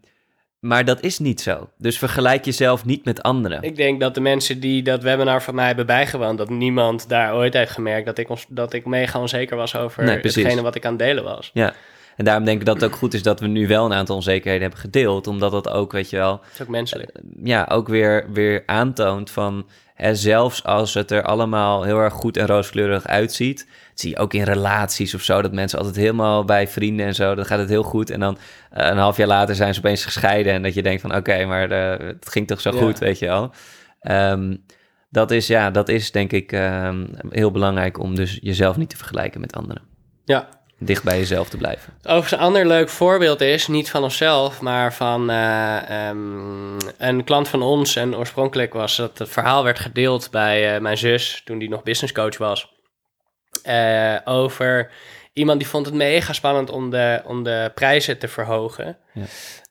maar 0.67 0.85
dat 0.85 1.01
is 1.01 1.19
niet 1.19 1.41
zo. 1.41 1.69
Dus 1.77 1.97
vergelijk 1.97 2.45
jezelf 2.45 2.85
niet 2.85 3.05
met 3.05 3.23
anderen. 3.23 3.61
Ik 3.61 3.75
denk 3.75 3.99
dat 3.99 4.13
de 4.13 4.21
mensen 4.21 4.59
die 4.59 4.83
dat 4.83 5.03
webinar 5.03 5.43
van 5.43 5.55
mij 5.55 5.67
hebben 5.67 5.85
bijgewoond, 5.85 6.37
dat 6.37 6.49
niemand 6.49 7.09
daar 7.09 7.35
ooit 7.35 7.53
heeft 7.53 7.71
gemerkt 7.71 8.05
dat 8.05 8.17
ik, 8.17 8.29
ons, 8.29 8.45
dat 8.49 8.73
ik 8.73 8.85
mega 8.85 9.19
onzeker 9.19 9.57
was 9.57 9.75
over 9.75 10.03
Nee, 10.03 10.19
hetgene 10.19 10.61
wat 10.61 10.75
ik 10.75 10.85
aan 10.85 10.91
het 10.91 10.99
delen 10.99 11.23
was. 11.23 11.51
Ja. 11.53 11.73
En 12.15 12.25
daarom 12.25 12.45
denk 12.45 12.59
ik 12.59 12.65
dat 12.65 12.75
het 12.75 12.91
ook 12.91 12.95
goed 12.95 13.13
is 13.13 13.23
dat 13.23 13.39
we 13.39 13.47
nu 13.47 13.67
wel 13.67 13.85
een 13.85 13.93
aantal 13.93 14.15
onzekerheden 14.15 14.61
hebben 14.61 14.79
gedeeld. 14.79 15.27
Omdat 15.27 15.51
dat 15.51 15.69
ook, 15.69 15.91
weet 15.91 16.09
je 16.09 16.17
wel, 16.17 16.41
is 16.53 16.61
ook 16.61 16.67
menselijk. 16.67 17.11
ja, 17.43 17.67
ook 17.71 17.87
weer, 17.87 18.25
weer 18.31 18.63
aantoont 18.65 19.31
van... 19.31 19.67
Hè, 19.93 20.15
zelfs 20.15 20.63
als 20.63 20.93
het 20.93 21.11
er 21.11 21.23
allemaal 21.23 21.83
heel 21.83 21.99
erg 21.99 22.13
goed 22.13 22.37
en 22.37 22.47
rooskleurig 22.47 23.07
uitziet... 23.07 23.67
zie 23.99 24.09
je 24.09 24.17
ook 24.17 24.33
in 24.33 24.43
relaties 24.43 25.13
of 25.13 25.21
zo... 25.21 25.41
dat 25.41 25.51
mensen 25.51 25.77
altijd 25.77 25.95
helemaal 25.95 26.45
bij 26.45 26.67
vrienden 26.67 27.05
en 27.05 27.15
zo... 27.15 27.35
dan 27.35 27.45
gaat 27.45 27.59
het 27.59 27.69
heel 27.69 27.83
goed 27.83 28.09
en 28.09 28.19
dan 28.19 28.37
eh, 28.71 28.87
een 28.87 28.97
half 28.97 29.17
jaar 29.17 29.27
later 29.27 29.55
zijn 29.55 29.73
ze 29.73 29.79
opeens 29.79 30.05
gescheiden... 30.05 30.53
en 30.53 30.61
dat 30.61 30.73
je 30.73 30.83
denkt 30.83 31.01
van 31.01 31.15
oké, 31.15 31.45
maar 31.45 31.71
eh, 31.71 32.07
het 32.07 32.29
ging 32.29 32.47
toch 32.47 32.61
zo 32.61 32.73
Ja. 32.73 32.81
goed, 32.81 32.99
weet 32.99 33.19
je 33.19 33.25
wel. 33.25 33.51
Ehm, 33.99 34.55
dat, 35.09 35.31
is, 35.31 35.47
ja, 35.47 35.71
dat 35.71 35.89
is 35.89 36.11
denk 36.11 36.31
ik 36.31 36.51
ehm, 36.51 37.05
heel 37.29 37.51
belangrijk... 37.51 37.99
om 37.99 38.15
dus 38.15 38.37
jezelf 38.41 38.77
niet 38.77 38.89
te 38.89 38.97
vergelijken 38.97 39.41
met 39.41 39.55
anderen. 39.55 39.81
Ja. 40.25 40.47
Dicht 40.79 41.03
bij 41.03 41.17
jezelf 41.17 41.49
te 41.49 41.57
blijven. 41.57 41.93
Overigens, 42.03 42.31
een 42.31 42.39
ander 42.39 42.67
leuk 42.67 42.89
voorbeeld 42.89 43.41
is, 43.41 43.67
niet 43.67 43.89
van 43.89 44.03
onszelf, 44.03 44.61
maar 44.61 44.93
van 44.93 45.29
eh, 45.29 46.07
ehm, 46.07 46.77
een 46.97 47.23
klant 47.23 47.47
van 47.47 47.61
ons. 47.61 47.95
En 47.95 48.15
oorspronkelijk 48.15 48.73
was 48.73 48.95
dat 48.95 49.17
het 49.17 49.29
verhaal 49.29 49.63
werd 49.63 49.79
gedeeld 49.79 50.31
bij 50.31 50.81
mijn 50.81 50.97
zus, 50.97 51.41
toen 51.45 51.57
die 51.57 51.69
nog 51.69 51.83
businesscoach 51.83 52.37
was. 52.37 52.76
Eh, 53.63 54.15
over 54.25 54.89
iemand 55.33 55.59
die 55.59 55.67
vond 55.67 55.85
het 55.85 55.95
mega 55.95 56.33
spannend 56.33 56.69
om 56.69 56.89
de, 56.89 57.21
om 57.25 57.43
de 57.43 57.71
prijzen 57.73 58.17
te 58.17 58.27
verhogen. 58.27 58.97
Ja. 59.13 59.23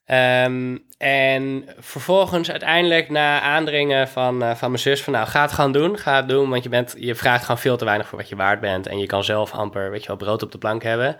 Ehm, 0.07 0.77
en 0.99 1.68
vervolgens 1.79 2.51
uiteindelijk 2.51 3.11
na 3.11 3.40
aandringen 3.40 4.09
van, 4.09 4.42
eh, 4.42 4.55
van 4.55 4.70
mijn 4.70 4.83
zus 4.83 5.03
van 5.03 5.12
nou 5.12 5.27
ga 5.27 5.42
het 5.42 5.53
gewoon 5.53 5.72
doen, 5.72 5.99
ga 5.99 6.16
het 6.16 6.29
doen, 6.29 6.51
want 6.51 6.62
je, 6.62 6.68
bent, 6.68 6.94
je 6.99 7.14
vraagt 7.14 7.42
gewoon 7.42 7.59
veel 7.59 7.77
te 7.77 7.85
weinig 7.85 8.09
voor 8.09 8.18
wat 8.18 8.29
je 8.29 8.37
waard 8.37 8.61
bent 8.61 8.87
en 8.87 8.99
je 8.99 9.07
kan 9.07 9.25
zelf 9.25 9.53
amper, 9.53 9.90
weet 9.90 10.01
je 10.01 10.07
wel, 10.07 10.16
brood 10.16 10.42
op 10.42 10.53
de 10.53 10.59
plank 10.59 10.83
hebben. 10.83 11.16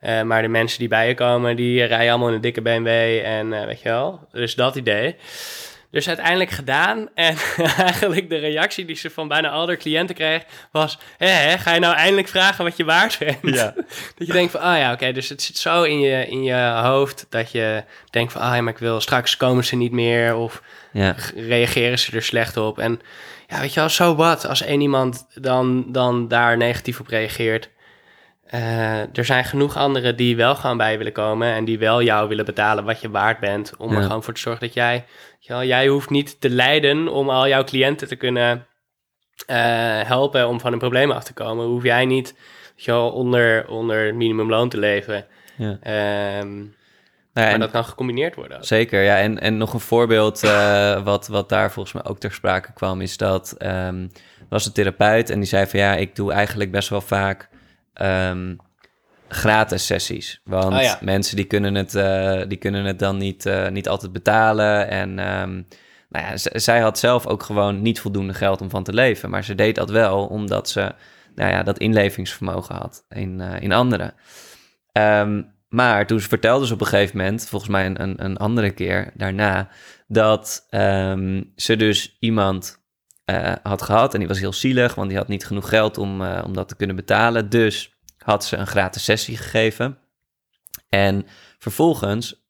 Eh, 0.00 0.22
maar 0.22 0.42
de 0.42 0.48
mensen 0.48 0.78
die 0.78 0.88
bij 0.88 1.08
je 1.08 1.14
komen, 1.14 1.56
die 1.56 1.84
rijden 1.84 2.08
allemaal 2.08 2.28
in 2.28 2.34
een 2.34 2.40
dikke 2.40 2.62
BMW 2.62 2.88
en 3.24 3.66
weet 3.66 3.80
je 3.80 3.88
wel, 3.88 4.20
dus 4.32 4.54
dat 4.54 4.76
idee. 4.76 5.16
Dus 5.94 6.08
uiteindelijk 6.08 6.50
gedaan 6.50 7.08
en 7.14 7.36
eigenlijk 7.76 8.28
de 8.28 8.36
reactie 8.38 8.84
die 8.84 8.96
ze 8.96 9.10
van 9.10 9.28
bijna 9.28 9.50
al 9.50 9.66
haar 9.66 9.76
cliënten 9.76 10.14
kreeg 10.14 10.42
was, 10.70 10.98
hé, 11.18 11.58
ga 11.58 11.74
je 11.74 11.80
nou 11.80 11.94
eindelijk 11.94 12.28
vragen 12.28 12.64
wat 12.64 12.76
je 12.76 12.84
waard 12.84 13.18
bent? 13.18 13.40
Dat 14.16 14.26
je 14.26 14.32
denkt 14.32 14.50
van, 14.52 14.60
ah 14.60 14.78
ja, 14.78 14.92
oké, 14.92 15.12
dus 15.12 15.28
het 15.28 15.42
zit 15.42 15.58
zo 15.58 15.82
in 15.82 16.00
je, 16.00 16.26
in 16.26 16.42
je 16.42 16.80
hoofd 16.82 17.26
dat 17.28 17.52
je 17.52 17.84
denkt 18.10 18.32
van, 18.32 18.40
ah 18.40 18.54
ja, 18.54 18.60
maar 18.60 18.72
ik 18.72 18.78
wil, 18.78 19.00
straks 19.00 19.36
komen 19.36 19.64
ze 19.64 19.76
niet 19.76 19.92
meer 19.92 20.36
of 20.36 20.62
Ja, 20.92 21.14
reageren 21.36 21.98
ze 21.98 22.16
er 22.16 22.22
slecht 22.22 22.56
op. 22.56 22.78
En 22.78 23.00
ja, 23.46 23.60
weet 23.60 23.74
je 23.74 23.80
wel, 23.80 23.88
zo 23.88 24.14
wat, 24.14 24.46
als 24.48 24.62
één 24.62 24.80
iemand 24.80 25.26
dan, 25.34 25.84
dan 25.92 26.28
daar 26.28 26.56
negatief 26.56 27.00
op 27.00 27.06
reageert. 27.06 27.68
Eh, 28.46 29.16
er 29.16 29.24
zijn 29.24 29.44
genoeg 29.44 29.76
anderen 29.76 30.16
die 30.16 30.36
wel 30.36 30.54
gewoon 30.54 30.76
bij 30.76 30.98
willen 30.98 31.12
komen 31.12 31.52
en 31.54 31.64
die 31.64 31.78
wel 31.78 32.02
jou 32.02 32.28
willen 32.28 32.44
betalen 32.44 32.84
wat 32.84 33.00
je 33.00 33.10
waard 33.10 33.38
bent. 33.40 33.72
Om 33.78 33.90
er 33.92 34.00
Ja. 34.00 34.06
gewoon 34.06 34.22
voor 34.22 34.34
te 34.34 34.40
zorgen 34.40 34.66
dat 34.66 34.74
jij, 34.74 35.04
jij 35.46 35.86
hoeft 35.88 36.10
niet 36.10 36.40
te 36.40 36.50
lijden 36.50 37.08
om 37.08 37.30
al 37.30 37.48
jouw 37.48 37.64
cliënten 37.64 38.08
te 38.08 38.16
kunnen 38.16 38.66
eh, 39.46 39.56
helpen 40.02 40.48
om 40.48 40.60
van 40.60 40.70
hun 40.70 40.78
problemen 40.78 41.16
af 41.16 41.24
te 41.24 41.32
komen. 41.32 41.66
Hoef 41.66 41.82
jij 41.82 42.04
niet 42.04 42.34
wel, 42.84 43.10
onder, 43.10 43.68
onder 43.68 44.14
minimumloon 44.14 44.68
te 44.68 44.78
leven. 44.78 45.26
ja. 45.56 45.78
Ehm, 45.82 46.56
Nou 47.32 47.46
ja, 47.46 47.52
maar 47.52 47.52
en- 47.54 47.60
dat 47.60 47.70
kan 47.70 47.84
gecombineerd 47.84 48.34
worden. 48.34 48.56
ook. 48.56 48.64
Zeker, 48.64 49.02
ja. 49.02 49.18
En, 49.18 49.40
en 49.40 49.56
nog 49.56 49.72
een 49.72 49.80
voorbeeld 49.80 50.42
eh, 50.42 51.02
wat, 51.04 51.26
wat 51.26 51.48
daar 51.48 51.70
volgens 51.72 51.94
mij 51.94 52.04
ook 52.04 52.18
ter 52.18 52.32
sprake 52.32 52.72
kwam, 52.72 53.00
is 53.00 53.16
dat 53.16 53.54
er 53.58 54.08
was 54.48 54.66
een 54.66 54.72
therapeut 54.72 55.30
en 55.30 55.38
die 55.38 55.48
zei 55.48 55.66
van 55.66 55.80
ja, 55.80 55.94
ik 55.94 56.16
doe 56.16 56.32
eigenlijk 56.32 56.70
best 56.70 56.88
wel 56.88 57.00
vaak 57.00 57.48
ehm, 57.94 58.54
gratis 59.28 59.86
sessies. 59.86 60.40
Want 60.44 60.74
Oh 60.74 60.80
ja. 60.80 60.98
mensen 61.00 61.36
die 61.36 61.44
kunnen 61.44 61.74
het, 61.74 61.94
eh, 61.94 62.42
die 62.48 62.58
kunnen 62.58 62.84
het 62.84 62.98
dan 62.98 63.16
niet, 63.16 63.46
eh, 63.46 63.68
niet 63.68 63.88
altijd 63.88 64.12
betalen. 64.12 64.88
En 64.88 65.18
ehm, 65.18 65.52
nou 66.08 66.26
ja, 66.26 66.36
zij 66.36 66.80
had 66.80 66.98
zelf 66.98 67.26
ook 67.26 67.42
gewoon 67.42 67.82
niet 67.82 68.00
voldoende 68.00 68.34
geld 68.34 68.60
om 68.60 68.70
van 68.70 68.84
te 68.84 68.92
leven. 68.92 69.30
Maar 69.30 69.44
ze 69.44 69.54
deed 69.54 69.74
dat 69.74 69.90
wel 69.90 70.26
omdat 70.26 70.68
ze 70.68 70.94
nou 71.34 71.50
ja, 71.50 71.62
dat 71.62 71.78
inlevingsvermogen 71.78 72.74
had 72.74 73.04
in, 73.08 73.40
eh, 73.40 73.62
in 73.62 73.72
anderen. 73.72 74.14
Ehm, 74.92 75.42
maar 75.68 76.06
toen 76.06 76.20
vertelde 76.20 76.66
ze 76.66 76.74
op 76.74 76.80
een 76.80 76.86
gegeven 76.86 77.16
moment, 77.16 77.48
volgens 77.48 77.70
mij 77.70 77.86
een, 77.86 78.02
een, 78.02 78.24
een 78.24 78.36
andere 78.36 78.70
keer 78.70 79.10
daarna, 79.14 79.68
dat 80.06 80.66
ehm, 80.70 81.42
ze 81.56 81.76
dus 81.76 82.16
iemand 82.20 82.82
had 83.62 83.82
gehad 83.82 84.12
en 84.12 84.18
die 84.18 84.28
was 84.28 84.38
heel 84.38 84.52
zielig, 84.52 84.94
want 84.94 85.08
die 85.08 85.18
had 85.18 85.28
niet 85.28 85.46
genoeg 85.46 85.68
geld 85.68 85.98
om, 85.98 86.22
om 86.22 86.54
dat 86.54 86.68
te 86.68 86.76
kunnen 86.76 86.96
betalen. 86.96 87.48
Dus 87.48 87.93
had 88.24 88.44
ze 88.44 88.56
een 88.56 88.66
gratis 88.66 89.04
sessie 89.04 89.36
gegeven. 89.36 89.98
En 90.88 91.26
vervolgens 91.58 92.46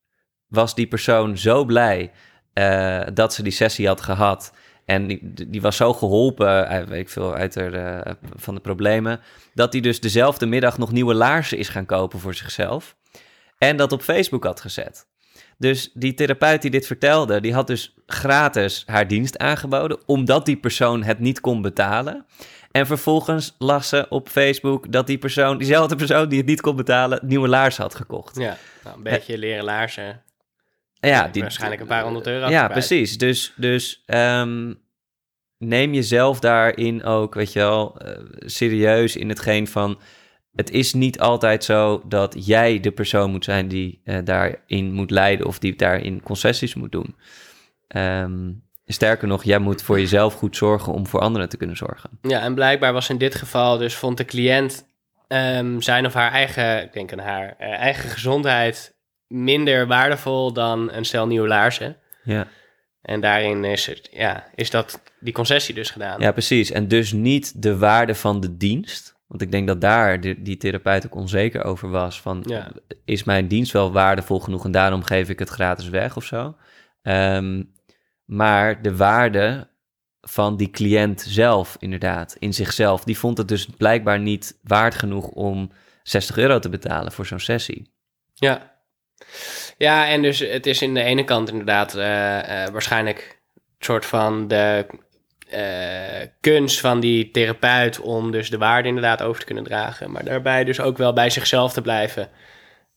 was 0.47 0.75
die 0.75 0.87
persoon 0.87 1.39
zo 1.39 1.65
blij 1.65 2.13
eh, 2.53 3.01
dat 3.15 3.35
ze 3.35 3.43
die 3.43 3.53
sessie 3.53 3.87
had 3.87 4.01
gehad. 4.01 4.53
En 4.85 5.07
die, 5.07 5.49
die 5.49 5.61
was 5.61 5.77
zo 5.77 5.93
geholpen, 5.93 6.69
uit, 6.69 6.89
weet 6.89 7.01
ik 7.01 7.09
veel, 7.09 7.35
uit 7.35 7.53
de, 7.53 7.67
eh, 7.67 8.13
van 8.37 8.55
de 8.55 8.61
problemen, 8.61 9.21
dat 9.55 9.73
hij 9.73 9.83
dus 9.83 10.01
dezelfde 10.01 10.47
middag 10.47 10.79
nog 10.79 10.93
nieuwe 10.93 11.15
laarzen 11.15 11.59
is 11.59 11.69
gaan 11.69 11.87
kopen 11.87 12.19
voor 12.19 12.35
zichzelf. 12.35 12.97
En 13.59 13.77
dat 13.77 13.93
op 13.93 14.03
Facebook 14.03 14.45
had 14.45 14.61
gezet. 14.61 15.07
Dus 15.59 15.91
die 15.95 16.15
therapeut 16.15 16.63
die 16.63 16.71
dit 16.71 16.87
vertelde, 16.87 17.41
die 17.41 17.55
had 17.55 17.67
dus 17.67 17.95
gratis 18.07 18.83
haar 18.87 19.09
dienst 19.09 19.39
aangeboden, 19.39 19.99
omdat 20.07 20.47
die 20.47 20.57
persoon 20.57 21.03
het 21.03 21.19
niet 21.19 21.41
kon 21.41 21.63
betalen. 21.63 22.27
En 22.75 22.87
vervolgens 22.87 23.55
las 23.59 23.89
ze 23.89 24.07
op 24.09 24.29
Facebook 24.29 24.93
dat 24.93 25.07
die 25.07 25.19
persoon, 25.19 25.59
diezelfde 25.59 25.97
persoon 25.97 26.29
die 26.29 26.39
het 26.39 26.47
niet 26.47 26.61
kon 26.61 26.77
betalen, 26.77 27.21
nieuwe 27.23 27.49
laarzen 27.49 27.83
had 27.83 27.95
gekocht. 27.95 28.37
Ja, 28.37 28.57
nou, 28.85 28.97
een 28.97 29.03
beetje 29.03 29.39
leren 29.39 29.65
laarzen. 29.65 30.23
Ja, 31.01 31.29
die, 31.29 31.43
waarschijnlijk 31.43 31.81
een 31.81 31.87
paar 31.87 32.03
honderd 32.03 32.27
euro. 32.27 32.49
Ja, 32.49 32.69
precies. 32.69 33.19
Dus, 33.19 33.53
dus 33.57 34.03
ehm, 34.07 34.75
neem 35.59 35.95
jezelf 35.95 36.41
daarin 36.41 37.05
ook, 37.05 37.35
weet 37.35 37.53
je 37.53 37.59
wel, 37.59 37.99
eh, 37.99 38.19
serieus 38.39 39.17
in 39.17 39.29
hetgeen 39.29 39.67
van... 39.67 40.01
Het 40.55 40.71
is 40.71 40.93
niet 40.93 41.21
altijd 41.21 41.65
zo 41.65 42.03
dat 42.09 42.47
jij 42.47 42.81
de 42.81 42.93
persoon 42.93 43.31
moet 43.31 43.45
zijn 43.45 43.69
die 43.69 44.01
eh, 44.05 44.19
daarin 44.25 44.93
moet 44.93 45.11
leiden... 45.11 45.47
of 45.47 45.59
die 45.59 45.77
daarin 45.77 46.23
concessies 46.23 46.75
moet 46.75 46.93
doen. 46.93 47.17
Ehm, 47.89 48.51
sterker 48.87 49.29
nog, 49.29 49.45
jij 49.45 49.59
moet 49.59 49.83
voor 49.83 49.99
jezelf 49.99 50.35
goed 50.35 50.57
zorgen 50.57 50.93
om 50.93 51.07
voor 51.07 51.21
anderen 51.21 51.49
te 51.49 51.57
kunnen 51.57 51.77
zorgen. 51.77 52.11
Ja, 52.23 52.41
en 52.41 52.55
blijkbaar 52.55 52.93
was 52.93 53.09
in 53.09 53.19
dit 53.19 53.35
geval 53.35 53.79
dus 53.79 53.95
vond 53.95 54.17
de 54.17 54.25
cliënt 54.25 54.87
ehm, 55.29 55.81
zijn 55.81 56.07
of 56.07 56.15
haar 56.15 56.33
eigen, 56.33 56.83
ik 56.83 56.93
denk 56.93 57.13
aan 57.13 57.19
haar, 57.19 57.55
eh, 57.59 57.69
eigen 57.73 58.09
gezondheid 58.11 58.95
minder 59.27 59.87
waardevol 59.87 60.53
dan 60.53 60.93
een 60.93 61.05
stel 61.05 61.27
nieuwe 61.27 61.49
laarzen. 61.49 61.97
Ja. 62.25 62.47
En 63.03 63.21
daarin 63.21 63.65
is, 63.65 63.87
het, 63.87 64.09
ja, 64.13 64.45
is 64.55 64.71
dat 64.71 65.03
die 65.21 65.33
concessie 65.33 65.75
dus 65.75 65.91
gedaan. 65.91 66.21
Ja, 66.21 66.33
precies. 66.33 66.71
En 66.71 66.89
dus 66.89 67.13
niet 67.13 67.63
de 67.63 67.79
waarde 67.79 68.15
van 68.15 68.41
de 68.41 68.57
dienst. 68.57 69.15
Want 69.27 69.43
ik 69.43 69.53
denk 69.53 69.67
dat 69.67 69.81
daar 69.81 70.21
de, 70.21 70.43
die 70.43 70.57
therapeut 70.57 71.07
ook 71.07 71.15
onzeker 71.15 71.65
over 71.65 71.91
was. 71.91 72.21
Van, 72.21 72.45
Ja. 72.47 72.71
is 73.05 73.25
mijn 73.25 73.49
dienst 73.49 73.73
wel 73.73 73.93
waardevol 73.93 74.41
genoeg 74.41 74.65
en 74.65 74.71
daarom 74.71 75.03
geef 75.03 75.29
ik 75.29 75.39
het 75.39 75.49
gratis 75.49 75.89
weg 75.89 76.17
of 76.17 76.25
zo? 76.25 76.57
Ehm, 77.03 77.63
maar 78.25 78.83
de 78.83 78.97
waarde 78.97 79.69
van 80.21 80.57
die 80.57 80.71
cliënt 80.71 81.25
zelf, 81.29 81.77
inderdaad, 81.79 82.37
in 82.39 82.55
zichzelf, 82.55 83.05
die 83.05 83.19
vond 83.19 83.39
het 83.39 83.49
dus 83.49 83.67
blijkbaar 83.77 84.19
niet 84.19 84.59
waard 84.63 84.95
genoeg 84.95 85.27
om 85.27 85.71
60 86.03 86.37
euro 86.37 86.59
te 86.59 86.69
betalen 86.69 87.13
voor 87.13 87.27
zo'n 87.27 87.41
sessie. 87.41 87.93
Ja. 88.35 88.73
Ja, 89.79 90.09
en 90.09 90.23
dus 90.23 90.39
het 90.39 90.67
is 90.67 90.83
in 90.83 90.95
de 90.95 91.03
ene 91.03 91.25
kant 91.25 91.51
inderdaad 91.51 91.95
eh, 91.95 92.65
eh, 92.65 92.73
waarschijnlijk 92.73 93.43
een 93.55 93.85
soort 93.85 94.07
van 94.07 94.49
de 94.49 94.87
eh, 95.49 96.29
kunst 96.41 96.81
van 96.81 97.01
die 97.01 97.31
therapeut 97.31 98.01
om 98.01 98.31
dus 98.31 98.51
de 98.51 98.59
waarde 98.59 98.89
inderdaad 98.89 99.23
over 99.23 99.41
te 99.41 99.47
kunnen 99.47 99.65
dragen. 99.65 100.11
Maar 100.11 100.25
daarbij 100.25 100.65
dus 100.65 100.81
ook 100.81 100.97
wel 100.97 101.13
bij 101.13 101.31
zichzelf 101.31 101.73
te 101.73 101.83
blijven. 101.83 102.29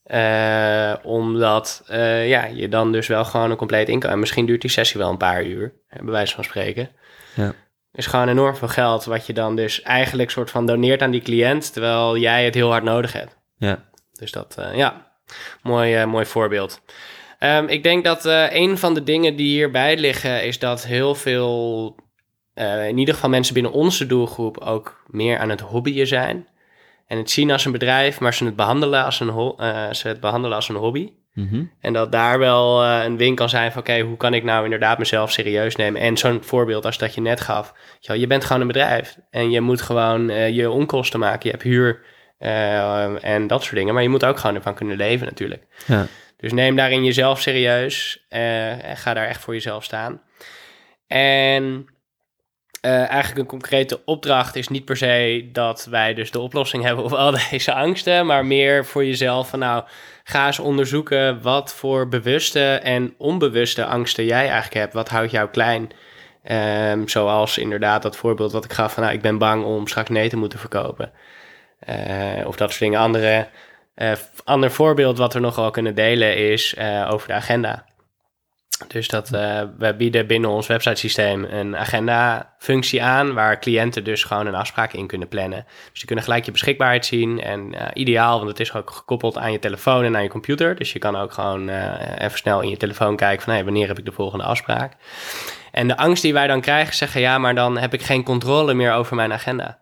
Eh, 0.08 0.94
omdat 1.04 1.84
eh, 1.88 2.30
ja, 2.30 2.46
je 2.46 2.70
dan 2.70 2.92
dus 2.92 3.08
wel 3.08 3.26
gewoon 3.26 3.52
een 3.52 3.58
compleet 3.58 3.90
inkomen... 3.90 4.14
en 4.14 4.20
Misschien 4.20 4.46
duurt 4.46 4.62
die 4.62 4.70
sessie 4.70 5.00
wel 5.00 5.10
een 5.10 5.18
paar 5.18 5.44
uur, 5.44 5.74
bij 5.90 6.12
wijze 6.12 6.36
van 6.36 6.44
spreken. 6.44 6.90
Ja. 7.34 7.54
is 7.92 8.06
gewoon 8.06 8.28
enorm 8.28 8.56
veel 8.56 8.68
geld 8.68 9.06
wat 9.06 9.26
je 9.26 9.34
dan 9.34 9.56
dus 9.56 9.82
eigenlijk 9.82 10.30
soort 10.30 10.52
van 10.52 10.66
doneert 10.66 11.02
aan 11.02 11.12
die 11.12 11.22
cliënt... 11.22 11.74
terwijl 11.74 12.18
jij 12.18 12.46
het 12.46 12.54
heel 12.54 12.70
hard 12.70 12.84
nodig 12.84 13.14
hebt. 13.14 13.38
Ja, 13.58 13.84
Dus 14.14 14.32
dat, 14.32 14.56
eh, 14.60 14.76
ja, 14.76 15.12
mooi, 15.62 16.06
mooi 16.06 16.26
voorbeeld. 16.26 16.82
Ehm, 17.40 17.68
ik 17.68 17.84
denk 17.84 18.04
dat 18.04 18.26
een 18.50 18.78
van 18.78 18.94
de 18.94 19.04
dingen 19.04 19.36
die 19.36 19.50
hierbij 19.50 19.98
liggen 19.98 20.44
is 20.44 20.60
dat 20.60 20.86
heel 20.86 21.16
veel, 21.16 21.96
in 22.88 22.98
ieder 22.98 23.14
geval 23.14 23.30
mensen 23.30 23.54
binnen 23.54 23.72
onze 23.72 24.06
doelgroep, 24.06 24.58
ook 24.58 25.04
meer 25.08 25.38
aan 25.38 25.50
het 25.50 25.62
hobbyen 25.62 26.08
zijn. 26.08 26.48
En 27.08 27.18
het 27.18 27.30
zien 27.30 27.52
als 27.52 27.66
een 27.66 27.72
bedrijf, 27.72 28.20
maar 28.20 28.34
ze 28.34 28.46
het 28.46 28.56
behandelen 28.56 29.04
als 29.06 29.20
een, 29.20 29.54
eh, 29.58 29.92
ze 29.92 30.08
het 30.08 30.20
behandelen 30.20 30.56
als 30.56 30.70
een 30.70 30.76
hobby. 30.76 31.12
Mhm. 31.34 31.64
En 31.80 31.94
dat 31.94 32.12
daar 32.12 32.40
wel 32.40 32.84
eh, 32.84 33.04
een 33.04 33.18
win 33.18 33.36
kan 33.36 33.50
zijn 33.50 33.72
van, 33.72 33.82
oké, 33.82 34.00
hoe 34.00 34.18
kan 34.18 34.34
ik 34.34 34.44
nou 34.44 34.64
inderdaad 34.64 34.98
mezelf 34.98 35.32
serieus 35.32 35.76
nemen? 35.76 36.02
En 36.02 36.18
zo'n 36.18 36.44
voorbeeld 36.44 36.86
als 36.86 36.98
dat 36.98 37.14
je 37.14 37.22
net 37.22 37.42
gaf. 37.42 37.74
Je, 38.00 38.28
bent 38.28 38.46
gewoon 38.46 38.62
een 38.62 38.68
bedrijf 38.68 39.18
en 39.30 39.50
je 39.52 39.62
moet 39.62 39.82
gewoon 39.82 40.30
eh, 40.30 40.50
je 40.50 40.70
onkosten 40.70 41.20
maken. 41.20 41.42
Je 41.44 41.52
hebt 41.52 41.64
huur 41.64 42.16
en 43.22 43.48
dat 43.48 43.64
soort 43.64 43.76
dingen. 43.76 43.94
Maar 43.94 44.04
je 44.04 44.10
moet 44.10 44.26
ook 44.26 44.38
gewoon 44.38 44.56
ervan 44.56 44.76
kunnen 44.76 44.98
leven 44.98 45.28
natuurlijk. 45.28 45.64
Ja. 45.86 46.06
Dus 46.38 46.54
neem 46.54 46.76
daarin 46.76 47.04
jezelf 47.04 47.42
serieus 47.42 48.26
en 48.30 48.98
ga 48.98 49.14
daar 49.14 49.28
echt 49.28 49.42
voor 49.42 49.54
jezelf 49.54 49.84
staan. 49.84 50.22
En 51.08 51.88
eh, 52.88 53.10
eigenlijk 53.10 53.38
een 53.38 53.60
concrete 53.60 54.02
opdracht 54.06 54.56
is 54.56 54.68
niet 54.68 54.86
per 54.86 54.98
se 54.98 55.50
dat 55.52 55.88
wij 55.90 56.14
dus 56.14 56.32
de 56.32 56.40
oplossing 56.40 56.84
hebben 56.84 57.04
op 57.04 57.14
al 57.14 57.32
deze 57.50 57.74
angsten, 57.74 58.26
maar 58.26 58.46
meer 58.46 58.86
voor 58.86 59.06
jezelf 59.06 59.50
van 59.50 59.60
nou, 59.60 59.84
ga 60.24 60.46
eens 60.46 60.60
onderzoeken 60.60 61.42
wat 61.42 61.74
voor 61.74 62.08
bewuste 62.08 62.74
en 62.74 63.14
onbewuste 63.18 63.86
angsten 63.86 64.26
jij 64.26 64.42
eigenlijk 64.42 64.74
hebt. 64.74 64.94
Wat 64.94 65.10
houdt 65.10 65.32
jou 65.32 65.50
klein? 65.50 65.90
Ehm, 66.44 67.08
zoals 67.08 67.58
inderdaad 67.58 68.02
dat 68.02 68.18
voorbeeld 68.18 68.52
wat 68.52 68.66
ik 68.66 68.74
gaf 68.74 68.94
van 68.94 69.04
nou, 69.04 69.16
ik 69.16 69.22
ben 69.22 69.38
bang 69.38 69.64
om 69.64 69.88
straks 69.88 70.10
nee 70.10 70.30
te 70.30 70.38
moeten 70.38 70.60
verkopen. 70.60 71.12
Eh, 71.80 72.46
of 72.46 72.56
dat 72.56 72.70
soort 72.70 72.82
dingen. 72.82 73.00
Andere, 73.00 73.48
eh, 73.96 74.12
ander 74.44 74.72
voorbeeld 74.72 75.18
wat 75.18 75.34
we 75.34 75.40
nog 75.40 75.56
wel 75.56 75.72
kunnen 75.72 75.96
delen 75.96 76.38
is 76.38 76.78
over 77.10 77.28
de 77.28 77.34
agenda. 77.34 77.86
Dus 78.88 79.08
dat 79.08 79.34
uh, 79.34 79.62
we 79.78 79.96
bieden 79.96 80.28
binnen 80.28 80.50
ons 80.50 80.68
websitesysteem 80.68 81.44
een 81.44 81.78
agenda-functie 81.78 83.04
aan, 83.04 83.34
waar 83.34 83.60
cliënten 83.60 84.04
dus 84.04 84.24
gewoon 84.24 84.48
een 84.48 84.56
afspraak 84.56 84.94
in 84.94 85.08
kunnen 85.08 85.28
plannen. 85.28 85.66
Dus 85.66 85.98
die 85.98 86.06
kunnen 86.06 86.24
gelijk 86.24 86.46
je 86.46 86.52
beschikbaarheid 86.52 87.06
zien 87.06 87.42
en 87.42 87.74
uh, 87.74 87.82
ideaal, 87.94 88.38
want 88.38 88.50
het 88.50 88.60
is 88.60 88.74
ook 88.74 88.92
gekoppeld 88.92 89.38
aan 89.38 89.52
je 89.52 89.60
telefoon 89.60 90.04
en 90.04 90.16
aan 90.16 90.24
je 90.24 90.30
computer. 90.30 90.76
Dus 90.76 90.94
je 90.94 91.00
kan 91.00 91.16
ook 91.16 91.34
gewoon 91.34 91.70
uh, 91.70 91.94
even 92.18 92.38
snel 92.38 92.62
in 92.62 92.70
je 92.70 92.78
telefoon 92.78 93.16
kijken 93.16 93.44
van 93.44 93.54
hey, 93.54 93.64
wanneer 93.64 93.88
heb 93.88 94.00
ik 94.00 94.06
de 94.06 94.12
volgende 94.12 94.46
afspraak. 94.46 94.94
En 95.72 95.88
de 95.88 95.98
angst 95.98 96.22
die 96.22 96.34
wij 96.34 96.48
dan 96.48 96.62
krijgen, 96.62 96.96
zeggen 96.96 97.22
ja, 97.22 97.38
maar 97.38 97.56
dan 97.56 97.78
heb 97.78 97.94
ik 97.94 98.02
geen 98.02 98.24
controle 98.24 98.74
meer 98.74 98.94
over 98.94 99.16
mijn 99.16 99.34
agenda. 99.34 99.80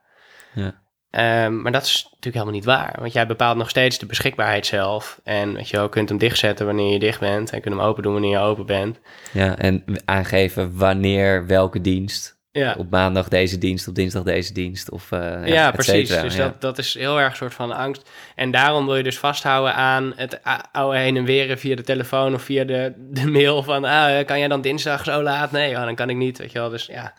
Ja. 0.54 0.84
Um, 1.18 1.62
maar 1.62 1.72
dat 1.72 1.84
is 1.84 2.04
natuurlijk 2.04 2.34
helemaal 2.34 2.54
niet 2.54 2.66
waar. 2.66 2.96
Want 3.00 3.14
jij 3.14 3.28
bepaalt 3.28 3.58
nog 3.58 3.70
steeds 3.70 3.98
de 3.98 4.06
beschikbaarheid 4.06 4.66
zelf. 4.66 5.20
En 5.24 5.54
weet 5.54 5.70
je 5.70 5.78
wel, 5.78 5.90
kunt 5.90 6.10
hem 6.10 6.18
dichtzetten 6.18 6.66
wanneer 6.66 6.94
je 6.94 7.00
dicht 7.00 7.20
bent. 7.20 7.52
En 7.52 7.62
kunt 7.62 7.76
hem 7.76 7.84
open 7.84 8.04
doen 8.04 8.14
wanneer 8.14 8.32
je 8.32 8.38
open 8.38 8.66
bent. 8.66 9.00
Ja, 9.32 9.58
en 9.58 9.84
aangeven 10.06 10.78
wanneer 10.78 11.48
welke 11.48 11.82
dienst. 11.82 12.38
Ja. 12.52 12.76
Op 12.78 12.90
maandag 12.90 13.28
deze 13.28 13.58
dienst, 13.58 13.88
op 13.88 13.96
dinsdag 13.96 14.24
deze 14.24 14.54
dienst. 14.54 14.92
Of, 14.92 15.12
uh, 15.12 15.20
ja, 15.20 15.46
ja 15.46 15.72
precies. 15.72 16.22
Dus 16.22 16.36
ja. 16.36 16.44
dat, 16.44 16.62
dat 16.62 16.78
is 16.78 16.94
heel 16.94 17.20
erg 17.20 17.30
een 17.30 17.36
soort 17.36 17.54
van 17.54 17.72
angst. 17.72 18.10
En 18.36 18.52
daarom 18.52 18.86
wil 18.86 18.96
je 18.96 19.04
dus 19.04 19.20
vasthouden 19.20 19.76
aan 19.76 20.14
het 20.16 20.40
oude 20.72 20.98
heen 20.98 21.18
en 21.18 21.26
weer 21.26 21.58
via 21.58 21.76
de 21.76 21.84
telefoon 21.84 22.34
of 22.34 22.42
via 22.42 22.64
de, 22.64 22.94
de 22.98 23.28
mail. 23.28 23.64
Van, 23.64 23.84
ah, 23.84 24.26
kan 24.26 24.40
jij 24.40 24.48
dan 24.48 24.62
dinsdag 24.62 25.04
zo 25.04 25.22
laat? 25.22 25.52
Nee, 25.52 25.74
dan 25.74 25.96
kan 25.96 26.10
ik 26.10 26.16
niet. 26.16 26.38
Weet 26.38 26.52
je 26.52 26.60
wel, 26.60 26.70
dus 26.70 26.86
ja... 26.86 27.14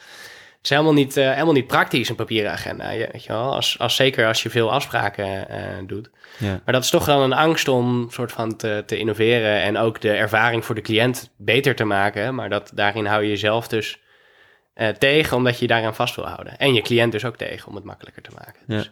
Is 0.66 0.72
helemaal 0.72 0.92
niet, 0.92 1.16
uh, 1.16 1.30
helemaal 1.30 1.52
niet 1.52 1.66
praktisch, 1.66 2.08
een 2.08 2.14
papieren 2.14 2.52
agenda. 2.52 2.90
Je, 2.90 3.08
weet 3.12 3.24
je 3.24 3.32
wel? 3.32 3.54
Als, 3.54 3.78
als, 3.78 3.96
zeker 3.96 4.26
als 4.26 4.42
je 4.42 4.50
veel 4.50 4.72
afspraken 4.72 5.46
uh, 5.50 5.56
doet. 5.86 6.10
Ja. 6.38 6.60
Maar 6.64 6.74
dat 6.74 6.82
is 6.82 6.90
toch 6.90 7.04
dan 7.04 7.20
een 7.20 7.32
angst 7.32 7.68
om 7.68 8.06
soort 8.10 8.32
van 8.32 8.56
te, 8.56 8.82
te, 8.86 8.98
innoveren 8.98 9.62
en 9.62 9.78
ook 9.78 10.00
de 10.00 10.10
ervaring 10.10 10.64
voor 10.64 10.74
de 10.74 10.80
cliënt 10.80 11.30
beter 11.36 11.74
te 11.74 11.84
maken. 11.84 12.34
Maar 12.34 12.48
dat, 12.48 12.70
daarin 12.74 13.06
hou 13.06 13.22
je 13.22 13.28
jezelf 13.28 13.68
dus 13.68 13.98
uh, 14.74 14.88
tegen, 14.88 15.36
omdat 15.36 15.54
je 15.54 15.60
je 15.60 15.66
daaraan 15.66 15.94
vast 15.94 16.16
wil 16.16 16.26
houden. 16.26 16.58
En 16.58 16.74
je 16.74 16.82
cliënt 16.82 17.12
dus 17.12 17.24
ook 17.24 17.36
tegen, 17.36 17.68
om 17.68 17.74
het 17.74 17.84
makkelijker 17.84 18.22
te 18.22 18.30
maken. 18.34 18.60
Ja. 18.66 18.76
Dus, 18.76 18.90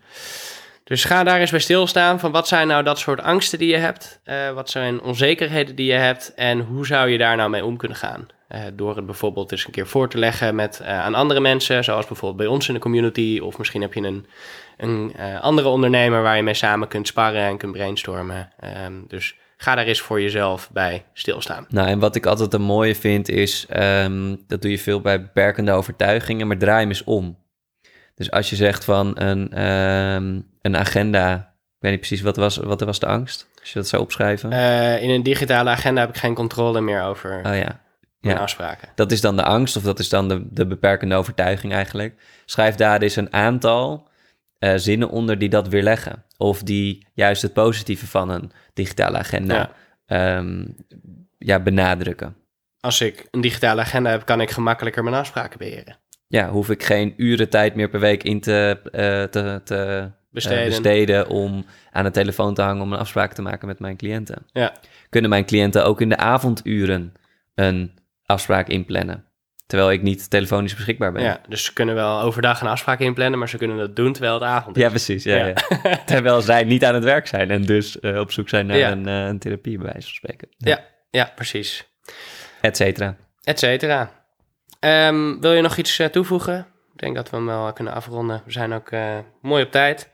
dus 0.85 1.05
ga 1.05 1.25
daar 1.25 1.41
eens 1.41 1.51
bij 1.51 1.61
stilstaan 1.61 2.21
van 2.21 2.33
wat 2.33 2.49
zijn 2.49 2.67
nou 2.67 2.83
dat 2.83 2.99
soort 2.99 3.23
angsten 3.23 3.59
die 3.59 3.71
je 3.71 3.77
hebt? 3.77 4.21
wat 4.55 4.71
zijn 4.71 5.03
onzekerheden 5.03 5.75
die 5.75 5.87
je 5.87 5.99
hebt? 5.99 6.35
En 6.35 6.61
hoe 6.61 6.87
zou 6.87 7.09
je 7.09 7.19
daar 7.19 7.37
nou 7.37 7.51
mee 7.51 7.65
om 7.65 7.77
kunnen 7.77 7.97
gaan? 7.97 8.27
Uh, 8.55 8.61
door 8.73 8.97
het 8.97 9.07
bijvoorbeeld 9.07 9.53
eens 9.53 9.67
een 9.67 9.73
keer 9.73 9.87
voor 9.87 10.09
te 10.09 10.19
leggen 10.19 10.55
met, 10.55 10.79
uh, 10.83 10.89
aan 10.89 11.15
andere 11.15 11.41
mensen, 11.41 11.85
zoals 11.85 12.07
bijvoorbeeld 12.07 12.41
bij 12.41 12.47
ons 12.51 12.69
in 12.69 12.75
de 12.75 12.81
community. 12.81 13.41
Of 13.43 13.59
misschien 13.59 13.81
heb 13.81 13.95
je 13.95 14.01
een, 14.01 14.27
een 14.77 15.13
uh, 15.19 15.41
andere 15.41 15.69
ondernemer 15.69 16.23
waar 16.23 16.37
je 16.37 16.43
mee 16.43 16.55
samen 16.55 16.89
kunt 16.89 17.07
sparren 17.07 17.43
en 17.43 17.57
kunt 17.57 17.73
brainstormen. 17.73 18.53
Um, 18.87 19.05
dus 19.09 19.37
ga 19.57 19.75
daar 19.75 19.85
eens 19.85 20.01
voor 20.01 20.21
jezelf 20.21 20.71
bij 20.73 21.05
stilstaan. 21.13 21.67
Nou, 21.69 21.89
en 21.89 21.99
wat 21.99 22.17
ik 22.17 22.27
altijd 22.27 22.55
een 22.55 22.63
mooie 22.63 22.95
vind 22.95 23.29
is, 23.29 23.67
um, 23.77 24.45
dat 24.47 24.63
doe 24.63 24.71
je 24.71 24.79
veel 24.79 25.01
bij 25.01 25.23
beperkende 25.23 25.73
overtuigingen, 25.73 26.47
maar 26.47 26.59
draai 26.59 26.81
hem 26.81 26.89
eens 26.89 27.05
om. 27.05 27.39
Dus 28.15 28.31
als 28.31 28.51
je 28.51 28.57
zegt 28.57 28.85
van 28.85 29.21
een, 29.21 29.65
um, 29.65 30.47
een 30.63 30.77
agenda, 30.77 31.35
ik 31.37 31.79
weet 31.79 31.91
niet 31.91 32.01
precies, 32.01 32.23
wat 32.23 32.37
was, 32.37 32.57
wat 32.57 32.81
was 32.81 32.99
de 32.99 33.07
angst? 33.07 33.49
Als 33.61 33.73
je 33.73 33.79
dat 33.79 33.89
zou 33.89 34.03
opschrijven? 34.03 34.53
in 35.01 35.11
een 35.11 35.23
digitale 35.23 35.71
agenda 35.71 36.01
heb 36.01 36.09
ik 36.09 36.17
geen 36.17 36.35
controle 36.35 36.81
meer 36.81 37.03
over... 37.03 37.43
Oh 37.47 37.57
ja, 37.57 37.84
ja. 38.33 38.39
afspraken. 38.39 38.89
Dat 38.95 39.13
is 39.13 39.21
dan 39.21 39.37
de 39.37 39.43
angst, 39.43 39.77
of 39.77 39.83
dat 39.83 39.99
is 39.99 40.09
dan 40.09 40.29
de, 40.29 40.47
de 40.51 40.67
beperkende 40.67 41.15
overtuiging 41.15 41.73
eigenlijk. 41.73 42.15
Schrijf 42.45 42.75
daar 42.75 43.03
eens 43.03 43.17
een 43.17 43.33
aantal 43.33 44.09
uh, 44.59 44.73
zinnen 44.77 45.11
onder 45.11 45.39
die 45.39 45.49
dat 45.49 45.69
weerleggen. 45.69 46.25
Of 46.37 46.63
die 46.63 47.07
juist 47.15 47.43
het 47.43 47.53
positieve 47.53 48.07
van 48.07 48.29
een 48.31 48.53
digitale 48.73 49.19
agenda 49.19 49.71
ja. 50.07 50.37
Um, 50.37 50.77
ja, 51.39 51.61
benadrukken. 51.61 52.37
Als 52.81 53.01
ik 53.01 53.29
een 53.31 53.41
digitale 53.41 53.81
agenda 53.81 54.11
heb, 54.11 54.25
kan 54.25 54.41
ik 54.41 54.51
gemakkelijker 54.51 55.05
mijn 55.05 55.17
afspraken 55.17 55.59
beheren. 55.59 55.97
Ja, 56.27 56.51
hoef 56.51 56.71
ik 56.71 56.83
geen 56.83 57.15
uren 57.17 57.49
tijd 57.49 57.75
meer 57.75 57.89
per 57.89 58.01
week 58.01 58.23
in 58.23 58.41
te, 58.41 58.81
uh, 58.85 58.91
te, 59.23 59.61
te 59.65 60.11
besteden. 60.31 60.63
Uh, 60.63 60.69
besteden 60.69 61.29
om 61.29 61.65
aan 61.91 62.05
de 62.05 62.11
telefoon 62.11 62.55
te 62.55 62.63
hangen 62.63 62.83
om 62.83 62.93
een 62.93 62.99
afspraak 62.99 63.33
te 63.33 63.43
maken 63.43 63.67
met 63.67 63.79
mijn 63.79 63.97
cliënten. 63.97 64.47
Ja. 64.53 64.73
Kunnen 65.09 65.31
mijn 65.31 65.45
cliënten 65.45 65.85
ook 65.85 66.01
in 66.01 66.09
de 66.09 66.17
avonduren 66.17 67.15
een 67.55 67.93
afspraak 68.27 68.69
inplannen. 68.69 69.25
Terwijl 69.67 69.93
ik 69.93 70.03
niet 70.03 70.31
telefonisch 70.31 70.75
beschikbaar 70.75 71.13
ben. 71.13 71.23
Ja, 71.23 71.41
dus 71.49 71.65
ze 71.65 71.73
kunnen 71.73 71.95
wel 71.95 72.21
overdag 72.21 72.61
een 72.61 72.69
afspraak 72.69 72.99
inplannen, 72.99 73.39
maar 73.39 73.49
ze 73.49 73.57
kunnen 73.57 73.77
dat 73.77 73.97
doen 73.97 74.13
terwijl 74.13 74.35
het 74.35 74.43
avond 74.43 74.77
is. 74.77 74.83
Ja, 74.83 74.89
precies. 74.89 75.25
Ja, 75.25 75.37
ja. 75.37 75.47
ja. 75.47 75.97
terwijl 76.07 76.41
zij 76.41 76.65
niet 76.65 76.85
aan 76.85 76.95
het 76.95 77.05
werk 77.05 77.27
zijn 77.27 77.51
en 77.51 77.63
dus 77.63 77.97
uh, 78.01 78.19
op 78.19 78.33
zoek 78.33 78.49
zijn 78.49 78.67
naar 78.67 78.77
ja. 78.77 78.91
een, 78.91 79.09
uh, 79.09 79.27
een, 79.27 79.39
therapie, 79.39 79.79
bij 79.79 79.87
wijze 79.93 80.07
van 80.07 80.17
spreken. 80.17 80.49
Ja, 80.59 80.85
ja, 81.11 81.33
precies. 81.35 81.89
Et 82.61 82.77
cetera. 82.77 83.17
Et 83.43 83.59
cetera. 83.59 84.11
Um, 84.81 85.41
wil 85.41 85.53
je 85.53 85.63
nog 85.63 85.77
iets 85.77 86.01
uh, 86.01 86.07
toevoegen? 86.07 86.67
Ik 86.93 87.01
denk 87.01 87.15
dat 87.15 87.31
we 87.31 87.37
hem 87.37 87.47
wel 87.47 87.73
kunnen 87.73 87.93
afronden. 87.93 88.43
We 88.45 88.53
zijn 88.53 88.73
ook 88.73 88.91
mooi 89.41 89.65
op 89.65 89.71
tijd. 89.71 90.11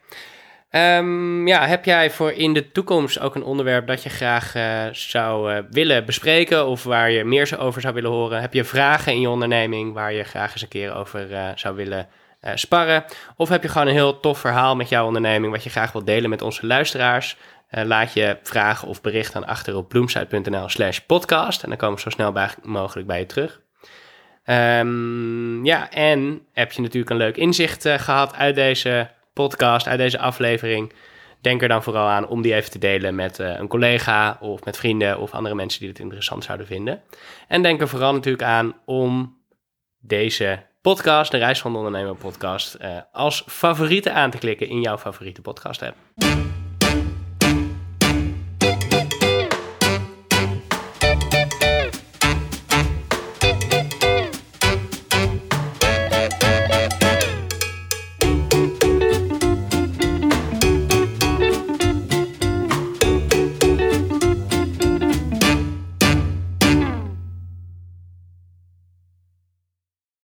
Um, 0.71 1.47
ja, 1.47 1.65
heb 1.65 1.85
jij 1.85 2.11
voor 2.11 2.31
in 2.31 2.53
de 2.53 2.71
toekomst 2.71 3.19
ook 3.19 3.35
een 3.35 3.43
onderwerp 3.43 3.87
dat 3.87 4.03
je 4.03 4.09
graag 4.09 4.55
uh, 4.55 4.85
zou 4.91 5.53
uh, 5.53 5.59
willen 5.69 6.05
bespreken 6.05 6.67
of 6.67 6.83
waar 6.83 7.11
je 7.11 7.23
meer 7.23 7.59
over 7.59 7.81
zou 7.81 7.93
willen 7.93 8.09
horen? 8.09 8.41
Heb 8.41 8.53
je 8.53 8.63
vragen 8.63 9.13
in 9.13 9.21
je 9.21 9.29
onderneming 9.29 9.93
waar 9.93 10.13
je 10.13 10.23
graag 10.23 10.51
eens 10.51 10.61
een 10.61 10.67
keer 10.67 10.95
over 10.95 11.31
uh, 11.31 11.49
zou 11.55 11.75
willen 11.75 12.07
sparren? 12.55 13.05
Of 13.35 13.49
heb 13.49 13.61
je 13.61 13.69
gewoon 13.69 13.87
een 13.87 13.93
heel 13.93 14.19
tof 14.19 14.39
verhaal 14.39 14.75
met 14.75 14.89
jouw 14.89 15.05
onderneming 15.05 15.53
wat 15.53 15.63
je 15.63 15.69
graag 15.69 15.91
wilt 15.91 16.05
delen 16.05 16.29
met 16.29 16.41
onze 16.41 16.65
luisteraars? 16.65 17.37
laat 17.69 18.13
je 18.13 18.37
vragen 18.43 18.87
of 18.87 19.01
bericht 19.01 19.35
aan 19.35 19.45
achter 19.45 19.75
op 19.75 19.89
bloemsite.nl 19.89 20.69
slash 20.69 20.99
podcast 20.99 21.63
en 21.63 21.69
dan 21.69 21.77
komen 21.77 21.95
we 21.95 22.01
zo 22.01 22.09
snel 22.09 22.33
mogelijk 22.63 23.07
bij 23.07 23.19
je 23.19 23.25
terug. 23.25 23.61
Um, 24.45 25.65
ja, 25.65 25.89
en 25.89 26.41
heb 26.53 26.71
je 26.71 26.81
natuurlijk 26.81 27.11
een 27.11 27.17
leuk 27.17 27.37
inzicht 27.37 27.87
gehad 27.87 28.35
uit 28.35 28.55
deze 28.55 29.09
podcast, 29.33 29.87
uit 29.87 29.97
deze 29.97 30.19
aflevering. 30.19 30.93
Denk 31.41 31.61
er 31.61 31.67
dan 31.67 31.83
vooral 31.83 32.07
aan 32.07 32.27
om 32.27 32.41
die 32.41 32.53
even 32.53 32.71
te 32.71 32.79
delen 32.79 33.15
met 33.15 33.39
uh, 33.39 33.59
een 33.59 33.67
collega 33.67 34.37
of 34.39 34.63
met 34.63 34.77
vrienden 34.77 35.19
of 35.19 35.31
andere 35.31 35.55
mensen 35.55 35.79
die 35.79 35.89
het 35.89 35.99
interessant 35.99 36.43
zouden 36.43 36.67
vinden. 36.67 37.01
En 37.47 37.61
denk 37.61 37.81
er 37.81 37.87
vooral 37.87 38.13
natuurlijk 38.13 38.43
aan 38.43 38.75
om 38.85 39.39
deze 39.99 40.65
podcast, 40.81 41.31
de 41.31 41.37
Reis 41.37 41.61
van 41.61 41.71
de 41.71 41.77
Ondernemer 41.77 42.15
podcast, 42.15 42.77
uh, 42.81 42.97
als 43.11 43.43
favoriete 43.47 44.11
aan 44.11 44.31
te 44.31 44.37
klikken 44.37 44.67
in 44.67 44.81
jouw 44.81 44.97
favoriete 44.97 45.41
podcast 45.41 45.81
app. 45.81 45.95